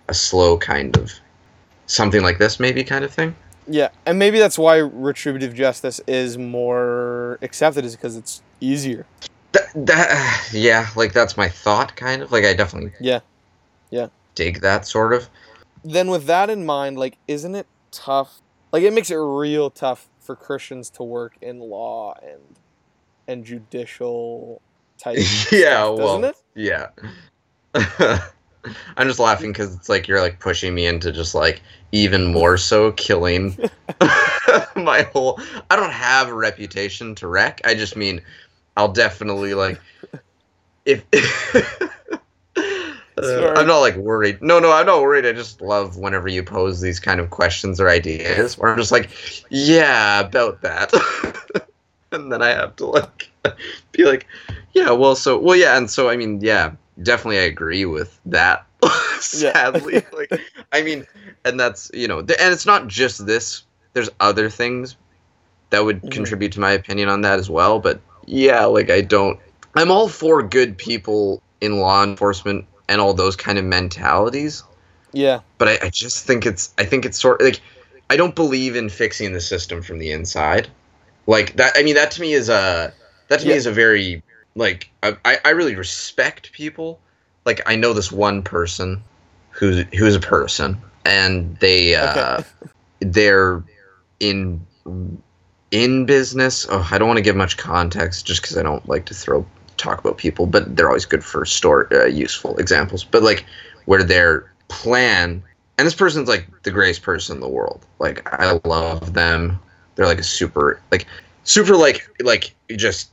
a 0.07 0.13
slow 0.13 0.57
kind 0.57 0.95
of 0.97 1.11
something 1.87 2.21
like 2.23 2.37
this 2.37 2.57
maybe 2.59 2.83
kind 2.85 3.03
of 3.03 3.11
thing 3.13 3.35
Yeah, 3.67 3.89
and 4.05 4.17
maybe 4.19 4.39
that's 4.39 4.57
why 4.57 4.77
retributive 4.77 5.53
justice 5.53 6.01
is 6.07 6.37
more 6.37 7.37
accepted, 7.41 7.85
is 7.85 7.95
because 7.95 8.15
it's 8.17 8.41
easier. 8.59 9.05
that, 9.53 9.67
that 9.75 10.49
yeah 10.53 10.87
like 10.95 11.13
that's 11.13 11.35
my 11.37 11.47
thought 11.49 11.95
kind 11.95 12.21
of 12.21 12.31
like 12.31 12.43
i 12.45 12.53
definitely 12.53 12.91
Yeah. 12.99 13.19
Yeah. 13.89 14.07
dig 14.35 14.61
that 14.61 14.85
sort 14.87 15.13
of 15.13 15.29
Then, 15.83 16.09
with 16.09 16.25
that 16.25 16.49
in 16.49 16.65
mind, 16.65 16.97
like, 16.97 17.17
isn't 17.27 17.55
it 17.55 17.65
tough? 17.91 18.41
Like, 18.71 18.83
it 18.83 18.93
makes 18.93 19.09
it 19.11 19.15
real 19.17 19.69
tough 19.71 20.07
for 20.19 20.35
Christians 20.35 20.89
to 20.91 21.03
work 21.03 21.33
in 21.41 21.59
law 21.59 22.15
and 22.21 22.41
and 23.27 23.43
judicial 23.45 24.61
type. 24.97 25.17
yeah 25.51 25.83
stuff, 25.83 25.97
well 25.97 26.21
doesn't 26.21 26.23
it? 26.25 26.35
yeah 26.55 26.87
i'm 28.97 29.07
just 29.07 29.19
laughing 29.19 29.51
because 29.51 29.75
it's 29.75 29.89
like 29.89 30.07
you're 30.07 30.21
like 30.21 30.39
pushing 30.39 30.73
me 30.73 30.85
into 30.85 31.11
just 31.11 31.33
like 31.33 31.61
even 31.91 32.31
more 32.31 32.57
so 32.57 32.91
killing 32.93 33.57
my 34.75 35.07
whole 35.13 35.39
i 35.69 35.75
don't 35.75 35.91
have 35.91 36.29
a 36.29 36.33
reputation 36.33 37.15
to 37.15 37.27
wreck. 37.27 37.61
I 37.65 37.73
just 37.73 37.95
mean 37.95 38.21
i'll 38.77 38.91
definitely 38.91 39.53
like 39.53 39.79
if 40.85 41.03
Uh, 43.17 43.53
i'm 43.55 43.67
not 43.67 43.79
like 43.79 43.95
worried. 43.97 44.41
No 44.41 44.59
no 44.59 44.71
i'm 44.71 44.85
not 44.85 45.01
worried. 45.01 45.25
I 45.27 45.33
just 45.33 45.61
love 45.61 45.97
whenever 45.97 46.27
you 46.27 46.41
pose 46.43 46.81
these 46.81 46.99
kind 46.99 47.19
of 47.19 47.29
questions 47.29 47.79
or 47.79 47.87
ideas 47.89 48.57
where 48.57 48.71
i'm 48.71 48.77
just 48.77 48.91
like 48.91 49.11
yeah 49.49 50.21
about 50.21 50.61
that. 50.61 50.91
And 52.13 52.29
then 52.29 52.41
i 52.41 52.49
have 52.49 52.75
to 52.75 52.87
like 52.87 53.29
be 53.93 54.03
like 54.03 54.27
yeah 54.73 54.91
well 54.91 55.15
so 55.15 55.39
well 55.39 55.55
yeah 55.55 55.77
and 55.77 55.89
so 55.89 56.09
i 56.09 56.17
mean 56.17 56.41
yeah 56.41 56.71
definitely 57.01 57.39
i 57.39 57.43
agree 57.43 57.85
with 57.85 58.19
that 58.25 58.65
sadly 59.19 60.03
like 60.13 60.31
i 60.71 60.81
mean 60.81 61.05
and 61.45 61.59
that's 61.59 61.91
you 61.93 62.07
know 62.07 62.21
th- 62.21 62.39
and 62.41 62.53
it's 62.53 62.65
not 62.65 62.87
just 62.87 63.25
this 63.25 63.63
there's 63.93 64.09
other 64.19 64.49
things 64.49 64.95
that 65.69 65.83
would 65.85 66.01
Mhm. 66.01 66.11
contribute 66.11 66.51
to 66.53 66.59
my 66.59 66.71
opinion 66.71 67.09
on 67.09 67.21
that 67.21 67.39
as 67.39 67.49
well 67.49 67.79
but 67.79 67.99
yeah 68.25 68.65
like 68.65 68.89
i 68.89 69.01
don't 69.01 69.39
i'm 69.75 69.91
all 69.91 70.07
for 70.07 70.41
good 70.43 70.77
people 70.77 71.41
in 71.61 71.79
law 71.79 72.03
enforcement 72.03 72.65
and 72.89 72.99
all 72.99 73.13
those 73.13 73.35
kind 73.35 73.57
of 73.57 73.65
mentalities 73.65 74.63
Yeah. 75.13 75.39
but 75.57 75.67
I, 75.67 75.79
I 75.83 75.89
just 75.89 76.25
think 76.25 76.45
it's 76.45 76.73
I 76.77 76.85
think 76.85 77.05
it's 77.05 77.19
sort 77.19 77.41
like 77.41 77.61
I 78.09 78.17
don't 78.17 78.35
believe 78.35 78.75
in 78.75 78.89
fixing 78.89 79.31
the 79.31 79.39
system 79.39 79.81
from 79.81 79.97
the 79.99 80.11
inside. 80.11 80.67
Like 81.27 81.55
that 81.55 81.73
I 81.77 81.83
mean 81.83 81.95
that 81.95 82.11
to 82.11 82.21
me 82.21 82.33
is 82.33 82.49
a 82.49 82.93
that 83.29 83.39
to 83.39 83.47
me 83.47 83.53
is 83.53 83.65
a 83.65 83.71
very 83.71 84.21
like 84.55 84.91
I, 85.03 85.37
I 85.45 85.49
really 85.51 85.75
respect 85.75 86.51
people. 86.51 86.99
Like 87.45 87.61
I 87.65 87.75
know 87.75 87.93
this 87.93 88.11
one 88.11 88.43
person 88.43 89.03
who's 89.49 89.85
who's 89.97 90.15
a 90.15 90.19
person 90.19 90.77
and 91.05 91.57
they 91.57 91.95
uh 91.95 92.39
Okay. 92.39 92.47
they're 92.99 93.63
in 94.19 94.65
in 95.71 96.05
business. 96.05 96.67
Oh, 96.69 96.87
I 96.91 96.97
don't 96.97 97.07
want 97.07 97.17
to 97.17 97.23
give 97.23 97.35
much 97.35 97.57
context 97.57 98.25
just 98.25 98.41
because 98.41 98.57
I 98.57 98.63
don't 98.63 98.87
like 98.87 99.05
to 99.05 99.13
throw 99.13 99.45
talk 99.77 99.99
about 99.99 100.17
people, 100.17 100.45
but 100.45 100.75
they're 100.75 100.87
always 100.87 101.05
good 101.05 101.23
for 101.23 101.45
store 101.45 101.87
uh, 101.91 102.05
useful 102.05 102.57
examples. 102.57 103.03
But 103.03 103.23
like 103.23 103.45
where 103.85 104.03
their 104.03 104.51
plan 104.67 105.43
and 105.77 105.85
this 105.87 105.95
person's 105.95 106.29
like 106.29 106.47
the 106.63 106.71
greatest 106.71 107.01
person 107.01 107.37
in 107.37 107.41
the 107.41 107.47
world. 107.47 107.85
Like 107.99 108.21
I 108.31 108.59
love 108.65 109.13
them. 109.13 109.59
They're 109.95 110.05
like 110.05 110.19
a 110.19 110.23
super 110.23 110.79
like 110.91 111.07
super 111.43 111.75
like 111.75 112.07
like 112.21 112.53
just 112.75 113.09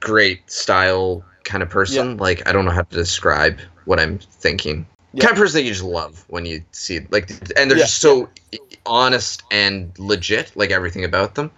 great 0.00 0.50
style 0.50 1.24
kind 1.44 1.62
of 1.62 1.70
person. 1.70 2.16
Like 2.16 2.46
I 2.48 2.52
don't 2.52 2.64
know 2.64 2.70
how 2.70 2.82
to 2.82 2.94
describe 2.96 3.58
what 3.84 3.98
I'm 4.00 4.18
thinking. 4.18 4.86
Yeah. 5.12 5.24
Kind 5.26 5.32
of 5.32 5.38
person 5.38 5.58
that 5.58 5.64
you 5.64 5.70
just 5.72 5.84
love 5.84 6.24
when 6.28 6.46
you 6.46 6.62
see 6.72 7.00
like 7.10 7.30
and 7.56 7.70
they're 7.70 7.78
Yeah, 7.78 7.84
just 7.84 7.98
so 7.98 8.28
honest 8.86 9.42
and 9.50 9.92
legit 9.98 10.52
like 10.56 10.70
everything 10.70 11.04
about 11.04 11.34
them. 11.34 11.50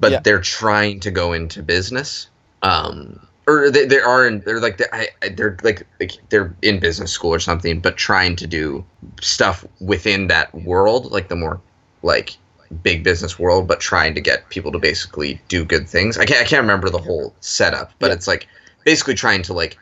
But 0.00 0.12
Yeah. 0.12 0.20
they're 0.20 0.40
trying 0.40 1.00
to 1.00 1.10
go 1.10 1.32
into 1.32 1.62
business. 1.62 2.28
Um 2.62 3.20
or 3.48 3.70
they, 3.70 3.86
they 3.86 4.00
are 4.00 4.26
in 4.26 4.40
they're 4.40 4.58
like 4.60 4.78
they 4.78 4.86
I, 4.92 5.08
I- 5.22 5.28
they're 5.28 5.56
like, 5.62 5.86
like 6.00 6.12
they're 6.30 6.54
in 6.62 6.80
business 6.80 7.12
school 7.12 7.32
or 7.32 7.38
something 7.38 7.78
but 7.80 7.96
trying 7.96 8.34
to 8.36 8.46
do 8.46 8.84
stuff 9.20 9.64
within 9.80 10.26
that 10.28 10.52
world 10.54 11.12
like 11.12 11.28
the 11.28 11.36
more 11.36 11.60
like 12.02 12.36
big 12.82 13.02
business 13.04 13.38
world 13.38 13.66
but 13.68 13.80
trying 13.80 14.14
to 14.14 14.20
get 14.20 14.48
people 14.50 14.72
to 14.72 14.78
basically 14.78 15.40
do 15.48 15.64
good 15.64 15.88
things 15.88 16.18
i 16.18 16.24
can't, 16.24 16.40
I 16.40 16.44
can't 16.44 16.62
remember 16.62 16.90
the 16.90 16.98
whole 16.98 17.34
setup 17.40 17.92
but 17.98 18.08
Yeah. 18.08 18.14
it's 18.14 18.26
like 18.26 18.46
basically 18.84 19.14
trying 19.14 19.42
to 19.42 19.52
like 19.52 19.78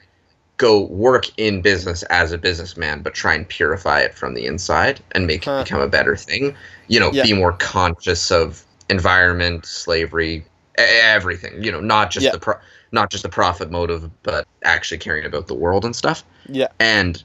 go 0.56 0.82
work 0.86 1.26
in 1.36 1.60
business 1.62 2.02
as 2.04 2.32
a 2.32 2.38
businessman 2.38 3.02
but 3.02 3.14
try 3.14 3.34
and 3.34 3.48
purify 3.48 4.00
it 4.00 4.14
from 4.14 4.34
the 4.34 4.46
inside 4.46 5.00
and 5.12 5.26
make 5.26 5.44
Huh. 5.44 5.52
it 5.60 5.64
become 5.64 5.80
a 5.80 5.88
better 5.88 6.16
thing 6.16 6.54
you 6.88 7.00
know 7.00 7.10
Yeah. 7.12 7.24
be 7.24 7.32
more 7.32 7.52
conscious 7.54 8.30
of 8.30 8.64
environment 8.90 9.64
slavery 9.66 10.44
everything. 10.76 11.62
You 11.62 11.70
know, 11.70 11.80
not 11.80 12.10
just 12.10 12.24
Yeah. 12.24 12.32
the 12.32 12.38
pro- 12.40 12.58
not 12.92 13.10
just 13.10 13.22
the 13.22 13.28
profit 13.28 13.70
motive, 13.70 14.10
but 14.22 14.46
actually 14.64 14.98
caring 14.98 15.24
about 15.24 15.46
the 15.46 15.54
world 15.54 15.84
and 15.84 15.94
stuff. 15.94 16.24
Yeah. 16.48 16.66
And 16.80 17.22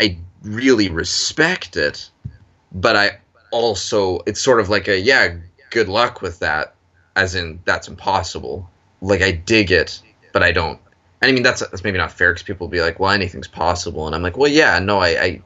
I 0.00 0.16
really 0.42 0.88
respect 0.88 1.76
it, 1.76 2.08
but 2.72 2.96
I 2.96 3.18
also 3.50 4.20
it's 4.26 4.40
sort 4.40 4.60
of 4.60 4.68
like 4.68 4.88
a 4.88 4.98
yeah, 4.98 5.36
good 5.70 5.88
luck 5.88 6.22
with 6.22 6.38
that, 6.40 6.74
as 7.16 7.34
in 7.34 7.60
that's 7.64 7.88
impossible. 7.88 8.70
Like 9.00 9.22
I 9.22 9.32
dig 9.32 9.70
it, 9.72 10.02
but 10.32 10.42
I 10.42 10.52
don't. 10.52 10.80
and 11.22 11.30
I 11.30 11.32
mean 11.32 11.42
that's 11.42 11.60
that's 11.60 11.84
maybe 11.84 11.98
not 11.98 12.12
fair 12.12 12.32
because 12.32 12.42
people 12.42 12.66
will 12.66 12.72
be 12.72 12.80
like, 12.80 12.98
well, 13.00 13.10
anything's 13.10 13.48
possible, 13.48 14.06
and 14.06 14.14
I'm 14.14 14.22
like, 14.22 14.36
well, 14.36 14.50
yeah, 14.50 14.78
no, 14.78 14.98
I 15.00 15.08
I, 15.22 15.42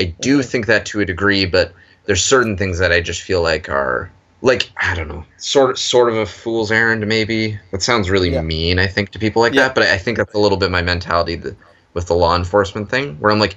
I 0.00 0.04
do 0.20 0.42
think 0.42 0.66
that 0.66 0.86
to 0.86 1.00
a 1.00 1.04
degree, 1.04 1.46
but 1.46 1.74
there's 2.06 2.22
certain 2.24 2.56
things 2.56 2.78
that 2.78 2.92
I 2.92 3.00
just 3.00 3.22
feel 3.22 3.42
like 3.42 3.68
are 3.68 4.10
like 4.42 4.70
I 4.76 4.94
don't 4.94 5.08
know, 5.08 5.24
sort 5.38 5.70
of 5.70 5.78
sort 5.78 6.10
of 6.10 6.16
a 6.16 6.26
fool's 6.26 6.70
errand. 6.72 7.06
Maybe 7.06 7.58
that 7.72 7.82
sounds 7.82 8.10
really 8.10 8.30
Yeah. 8.30 8.42
mean. 8.42 8.78
I 8.78 8.86
think 8.86 9.10
to 9.10 9.18
people 9.18 9.42
like 9.42 9.54
Yeah. 9.54 9.62
that, 9.64 9.74
but 9.74 9.84
I 9.84 9.98
think 9.98 10.18
that's 10.18 10.34
a 10.34 10.38
little 10.38 10.58
bit 10.58 10.70
my 10.70 10.82
mentality 10.82 11.36
th- 11.38 11.54
with 11.94 12.06
the 12.08 12.14
law 12.14 12.36
enforcement 12.36 12.90
thing, 12.90 13.16
where 13.20 13.32
I'm 13.32 13.38
like, 13.38 13.56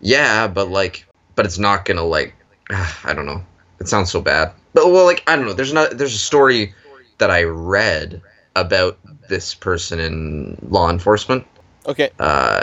yeah, 0.00 0.48
but 0.48 0.68
like, 0.70 1.06
but 1.36 1.46
it's 1.46 1.58
not 1.58 1.84
gonna 1.84 2.04
like, 2.04 2.34
I 2.70 3.12
don't 3.14 3.26
know. 3.26 3.44
It 3.80 3.88
sounds 3.88 4.10
so 4.10 4.20
bad, 4.20 4.52
but 4.74 4.90
well, 4.90 5.04
like 5.04 5.22
I 5.26 5.36
don't 5.36 5.46
know. 5.46 5.52
There's 5.52 5.72
not 5.72 5.98
there's 5.98 6.14
a 6.14 6.18
story 6.18 6.74
that 7.18 7.30
I 7.30 7.44
read 7.44 8.20
about 8.56 8.98
this 9.28 9.54
person 9.54 10.00
in 10.00 10.58
law 10.68 10.90
enforcement 10.90 11.46
Okay. 11.86 12.10
uh, 12.18 12.62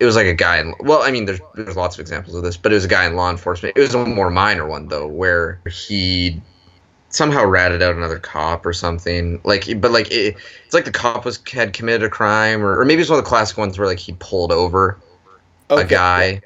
it 0.00 0.04
was 0.04 0.16
like 0.16 0.26
a 0.26 0.34
guy 0.34 0.58
in 0.58 0.74
well 0.80 1.02
i 1.02 1.10
mean 1.10 1.24
there's 1.24 1.40
there's 1.54 1.76
lots 1.76 1.96
of 1.96 2.00
examples 2.00 2.34
of 2.34 2.42
this 2.42 2.56
but 2.56 2.72
it 2.72 2.74
was 2.74 2.84
a 2.84 2.88
guy 2.88 3.06
in 3.06 3.16
law 3.16 3.30
enforcement 3.30 3.76
it 3.76 3.80
was 3.80 3.94
a 3.94 4.04
more 4.04 4.30
minor 4.30 4.66
one 4.66 4.88
though 4.88 5.06
where 5.06 5.60
he 5.70 6.40
somehow 7.08 7.44
ratted 7.44 7.82
out 7.82 7.96
another 7.96 8.18
cop 8.18 8.64
or 8.66 8.72
something 8.72 9.40
like 9.44 9.64
but 9.80 9.90
like 9.90 10.10
it, 10.10 10.36
it's 10.64 10.74
like 10.74 10.84
the 10.84 10.92
cop 10.92 11.24
was 11.24 11.40
had 11.50 11.72
committed 11.72 12.02
a 12.02 12.10
crime 12.10 12.62
or, 12.62 12.78
or 12.78 12.84
maybe 12.84 13.00
it's 13.00 13.10
one 13.10 13.18
of 13.18 13.24
the 13.24 13.28
classic 13.28 13.56
ones 13.56 13.78
where 13.78 13.88
like 13.88 13.98
he 13.98 14.12
pulled 14.20 14.52
over 14.52 14.98
okay. 15.70 15.82
a 15.82 15.86
guy 15.86 16.40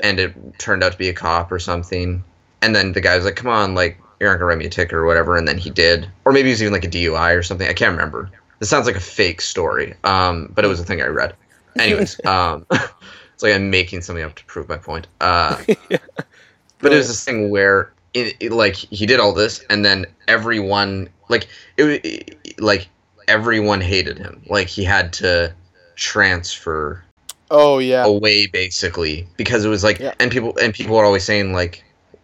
and 0.00 0.18
it 0.18 0.58
turned 0.58 0.82
out 0.82 0.92
to 0.92 0.98
be 0.98 1.08
a 1.08 1.14
cop 1.14 1.50
or 1.52 1.58
something 1.58 2.22
and 2.62 2.74
then 2.74 2.92
the 2.92 3.00
guy 3.00 3.16
was 3.16 3.24
like 3.24 3.36
come 3.36 3.48
on 3.50 3.74
like 3.74 3.98
you're 4.20 4.30
not 4.30 4.36
gonna 4.36 4.46
write 4.46 4.58
me 4.58 4.66
a 4.66 4.70
ticket 4.70 4.92
or 4.94 5.04
whatever. 5.06 5.36
And 5.36 5.48
then 5.48 5.56
he 5.58 5.70
did. 5.70 6.06
Or 6.26 6.32
maybe 6.32 6.50
it 6.50 6.52
was 6.52 6.62
even 6.62 6.74
like 6.74 6.84
a 6.84 6.88
dui 6.88 7.34
or 7.36 7.42
something. 7.42 7.66
I 7.68 7.72
can't 7.72 7.92
remember. 7.92 8.30
This 8.58 8.68
sounds 8.68 8.86
like 8.86 8.96
a 8.96 9.00
fake 9.00 9.40
story 9.40 9.94
um 10.04 10.52
but 10.54 10.64
it 10.64 10.68
was 10.68 10.78
a 10.80 10.84
thing 10.84 11.00
i 11.00 11.06
read. 11.06 11.34
Anyways 11.78 12.22
um 12.26 12.66
it's 12.70 13.42
like 13.42 13.54
i'm 13.54 13.70
making 13.70 14.02
something 14.02 14.24
up 14.24 14.34
to 14.36 14.44
prove 14.44 14.68
my 14.68 14.76
point. 14.76 15.06
Uh 15.20 15.56
but 15.88 16.92
it 16.92 16.96
was 16.96 17.08
this 17.08 17.24
thing 17.24 17.48
where 17.50 17.92
it, 18.12 18.36
it- 18.40 18.52
like 18.52 18.74
he 18.76 19.06
did 19.06 19.20
all 19.20 19.32
this 19.32 19.64
and 19.70 19.84
then 19.84 20.04
everyone 20.28 21.08
like 21.28 21.46
it, 21.78 21.84
wa- 21.84 22.00
it 22.04 22.60
like 22.60 22.88
everyone 23.28 23.80
hated 23.80 24.18
him. 24.18 24.42
Like 24.48 24.66
he 24.66 24.82
had 24.84 25.12
to 25.14 25.54
transfer 25.96 27.02
Oh 27.50 27.78
yeah. 27.78 28.04
away 28.04 28.46
basically 28.46 29.26
because 29.36 29.64
it 29.64 29.68
was 29.68 29.82
like 29.84 29.98
Yeah. 29.98 30.14
and 30.20 30.30
people 30.30 30.56
and 30.60 30.72
people 30.74 30.96
are 30.96 31.04
always 31.04 31.24
saying 31.24 31.52
like 31.52 31.82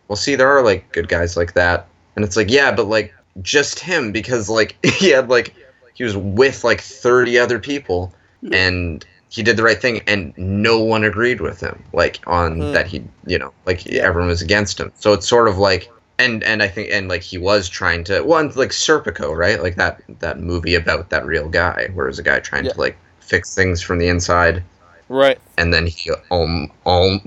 well 0.08 0.16
see 0.16 0.34
there 0.36 0.48
are 0.48 0.62
like 0.62 0.90
good 0.92 1.08
guys 1.08 1.36
like 1.36 1.54
that 1.54 1.86
and 2.14 2.24
it's 2.24 2.36
like 2.36 2.50
yeah 2.50 2.70
but 2.72 2.86
like 2.86 3.14
just 3.42 3.78
him 3.80 4.12
because 4.12 4.48
like 4.48 4.76
he 4.98 5.10
had 5.10 5.28
like 5.28 5.54
he 5.94 6.04
was 6.04 6.16
with 6.16 6.62
like 6.64 6.80
30 6.80 7.38
other 7.38 7.58
people 7.58 8.12
and 8.52 9.04
he 9.28 9.42
did 9.42 9.56
the 9.56 9.62
right 9.62 9.80
thing 9.80 10.00
and 10.06 10.32
no 10.36 10.78
one 10.80 11.02
agreed 11.04 11.40
with 11.40 11.60
him 11.60 11.82
like 11.92 12.20
on 12.26 12.60
Hmm. 12.60 12.72
that 12.72 12.86
he 12.86 13.02
you 13.26 13.38
know 13.38 13.52
like 13.66 13.86
everyone 13.88 14.28
was 14.28 14.42
against 14.42 14.78
him 14.78 14.92
so 14.94 15.12
it's 15.12 15.28
sort 15.28 15.48
of 15.48 15.58
like 15.58 15.90
and 16.18 16.42
and 16.44 16.62
I 16.62 16.68
think 16.68 16.90
and 16.92 17.08
like 17.08 17.22
he 17.22 17.36
was 17.36 17.68
trying 17.68 18.04
to 18.04 18.22
one 18.22 18.50
like 18.54 18.70
Serpico 18.70 19.36
right 19.36 19.62
like 19.62 19.74
that 19.76 20.00
that 20.20 20.38
movie 20.40 20.74
about 20.74 21.10
that 21.10 21.26
real 21.26 21.48
guy 21.48 21.88
where 21.94 22.06
it 22.06 22.10
was 22.10 22.18
a 22.18 22.22
guy 22.22 22.38
trying 22.40 22.64
Yeah. 22.66 22.72
to 22.72 22.80
like 22.80 22.96
fix 23.20 23.54
things 23.54 23.82
from 23.82 23.98
the 23.98 24.08
inside 24.08 24.62
Right. 25.08 25.38
and 25.58 25.74
then 25.74 25.86
he 25.86 26.10
um, 26.30 26.70
um 26.86 27.20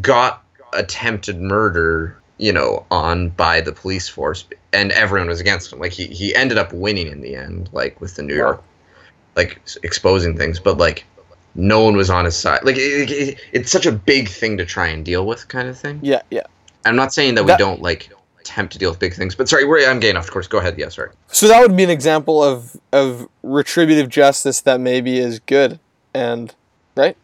got 0.00 0.41
attempted 0.72 1.40
murder 1.40 2.16
you 2.38 2.52
know 2.52 2.84
on 2.90 3.28
by 3.30 3.60
the 3.60 3.72
police 3.72 4.08
force 4.08 4.44
and 4.72 4.90
everyone 4.92 5.28
was 5.28 5.40
against 5.40 5.72
him. 5.72 5.78
Like 5.78 5.92
he, 5.92 6.06
he 6.06 6.34
ended 6.34 6.56
up 6.58 6.72
winning 6.72 7.06
in 7.06 7.20
the 7.20 7.36
end 7.36 7.68
like 7.72 8.00
with 8.00 8.16
the 8.16 8.22
new 8.22 8.34
york 8.34 8.62
like 9.36 9.60
exposing 9.82 10.36
things 10.36 10.58
but 10.58 10.78
like 10.78 11.04
no 11.54 11.84
one 11.84 11.96
was 11.96 12.08
on 12.08 12.24
his 12.24 12.34
side. 12.36 12.64
Like 12.64 12.76
it, 12.76 13.10
it, 13.10 13.38
it's 13.52 13.70
such 13.70 13.84
a 13.84 13.92
big 13.92 14.28
thing 14.28 14.56
to 14.56 14.64
try 14.64 14.86
and 14.88 15.04
deal 15.04 15.26
with 15.26 15.48
kind 15.48 15.68
of 15.68 15.78
thing. 15.78 16.00
Yeah. 16.02 16.22
Yeah. 16.30 16.44
i'm 16.86 16.96
not 16.96 17.12
saying 17.12 17.34
that, 17.36 17.46
That- 17.46 17.58
we 17.58 17.64
don't 17.64 17.82
like 17.82 18.10
attempt 18.40 18.72
to 18.72 18.78
deal 18.78 18.90
with 18.90 18.98
big 18.98 19.14
things 19.14 19.36
but 19.36 19.48
sorry 19.48 19.64
we're, 19.64 19.88
i'm 19.88 20.00
getting 20.00 20.16
off 20.16 20.28
course. 20.28 20.48
Go 20.48 20.58
ahead. 20.58 20.76
Yeah 20.78 20.88
sorry. 20.88 21.10
So 21.28 21.46
that 21.48 21.60
would 21.60 21.76
be 21.76 21.84
an 21.84 21.90
example 21.90 22.42
of 22.42 22.76
of 22.92 23.28
retributive 23.44 24.08
justice 24.08 24.60
that 24.62 24.80
maybe 24.80 25.18
is 25.18 25.38
good 25.40 25.78
and 26.12 26.52
right. 26.96 27.16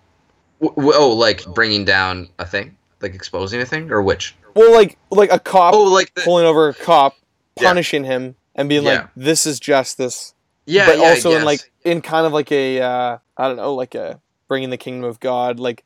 w- 0.60 0.74
w- 0.76 0.92
oh 0.94 1.10
like 1.12 1.44
bringing 1.54 1.84
down 1.84 2.28
a 2.38 2.46
thing 2.46 2.76
like 3.00 3.14
exposing 3.14 3.60
a 3.60 3.66
thing 3.66 3.90
or 3.90 4.02
which 4.02 4.34
Well, 4.54 4.72
like 4.72 4.98
like 5.10 5.32
a 5.32 5.38
cop 5.38 5.74
oh 5.74 5.84
like 5.84 6.14
the, 6.14 6.22
pulling 6.22 6.46
over 6.46 6.68
a 6.68 6.74
cop, 6.74 7.14
Yeah. 7.60 7.68
punishing 7.68 8.04
him, 8.04 8.34
and 8.54 8.68
being 8.68 8.84
like, 8.84 9.08
"This 9.16 9.46
is 9.46 9.60
justice." 9.60 10.34
yeah 10.66 10.84
but 10.86 10.98
yeah, 10.98 11.04
also 11.08 11.32
in 11.36 11.44
like 11.44 11.70
in 11.84 12.02
kind 12.02 12.26
of 12.26 12.32
like 12.32 12.50
a 12.52 12.80
uh, 12.80 13.18
I 13.36 13.48
don't 13.48 13.56
know, 13.56 13.74
like 13.74 13.94
a 13.94 14.20
bringing 14.48 14.70
the 14.70 14.76
kingdom 14.76 15.04
of 15.08 15.20
God, 15.20 15.58
like 15.60 15.84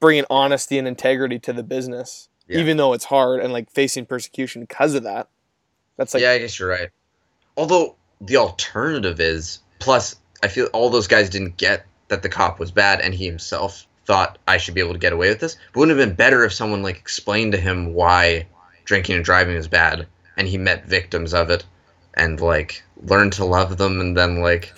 bringing 0.00 0.24
honesty 0.30 0.78
and 0.78 0.86
integrity 0.88 1.38
to 1.40 1.52
the 1.52 1.62
business, 1.62 2.28
Yeah. 2.46 2.58
even 2.58 2.76
though 2.76 2.92
it's 2.92 3.04
hard 3.04 3.40
and 3.40 3.52
like 3.52 3.70
facing 3.70 4.06
persecution 4.06 4.62
because 4.62 4.94
of 4.94 5.02
that. 5.04 5.28
That's 5.96 6.14
like 6.14 6.22
yeah, 6.22 6.32
I 6.32 6.38
guess 6.38 6.58
you're 6.58 6.68
right. 6.68 6.90
Although 7.56 7.96
the 8.20 8.36
alternative 8.36 9.18
is, 9.20 9.60
plus, 9.80 10.16
I 10.42 10.48
feel 10.48 10.66
all 10.72 10.90
those 10.90 11.06
guys 11.08 11.28
didn't 11.30 11.56
get 11.56 11.84
that 12.08 12.22
the 12.22 12.28
cop 12.28 12.58
was 12.60 12.70
bad, 12.70 13.00
and 13.00 13.12
he 13.14 13.26
himself 13.26 13.86
thought 14.08 14.38
I 14.48 14.56
should 14.56 14.74
be 14.74 14.80
able 14.80 14.94
to 14.94 14.98
get 14.98 15.12
away 15.12 15.28
with 15.28 15.38
this. 15.38 15.56
But 15.72 15.80
wouldn't 15.80 15.96
it 15.96 16.00
have 16.00 16.08
been 16.08 16.16
better 16.16 16.42
if 16.44 16.52
someone 16.54 16.82
like 16.82 16.96
explained 16.96 17.52
to 17.52 17.58
him 17.60 17.92
why 17.92 18.46
drinking 18.86 19.16
and 19.16 19.24
driving 19.24 19.54
is 19.54 19.68
bad, 19.68 20.06
and 20.38 20.48
he 20.48 20.56
met 20.56 20.86
victims 20.86 21.34
of 21.34 21.50
it, 21.50 21.64
and 22.14 22.40
like 22.40 22.82
learned 23.02 23.34
to 23.34 23.44
love 23.44 23.76
them, 23.76 24.00
and 24.00 24.16
then 24.16 24.40
like 24.40 24.72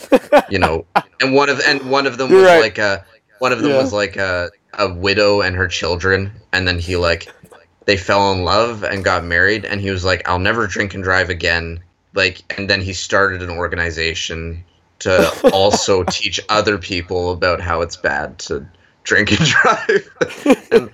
you 0.50 0.58
know, 0.58 0.84
and 1.20 1.32
one 1.32 1.48
of 1.48 1.60
and 1.60 1.88
one 1.88 2.06
of 2.08 2.18
them 2.18 2.28
You're 2.30 2.40
was 2.40 2.48
right. 2.48 2.60
like 2.60 2.78
a 2.78 3.04
one 3.38 3.52
of 3.52 3.62
them 3.62 3.70
Yeah. 3.70 3.78
was 3.78 3.92
like 3.92 4.16
a 4.16 4.50
a 4.74 4.92
widow 4.92 5.40
and 5.42 5.54
her 5.56 5.68
children, 5.68 6.32
and 6.52 6.66
then 6.66 6.78
he 6.80 6.96
like 6.96 7.28
they 7.86 7.96
fell 7.96 8.32
in 8.32 8.44
love 8.44 8.82
and 8.84 9.04
got 9.04 9.24
married 9.24 9.64
and 9.64 9.80
he 9.80 9.90
was 9.90 10.04
like 10.04 10.28
i'll 10.28 10.38
never 10.38 10.66
drink 10.66 10.94
and 10.94 11.02
drive 11.02 11.28
again 11.30 11.80
like 12.14 12.42
and 12.56 12.68
then 12.70 12.80
he 12.80 12.92
started 12.92 13.42
an 13.42 13.50
organization 13.50 14.62
to 15.00 15.50
also 15.52 16.04
teach 16.04 16.38
other 16.50 16.78
people 16.78 17.32
about 17.32 17.60
how 17.60 17.80
it's 17.80 17.96
bad 17.96 18.38
to 18.38 18.64
drink 19.04 19.30
and 19.32 19.40
drive 19.48 20.68
and, 20.70 20.90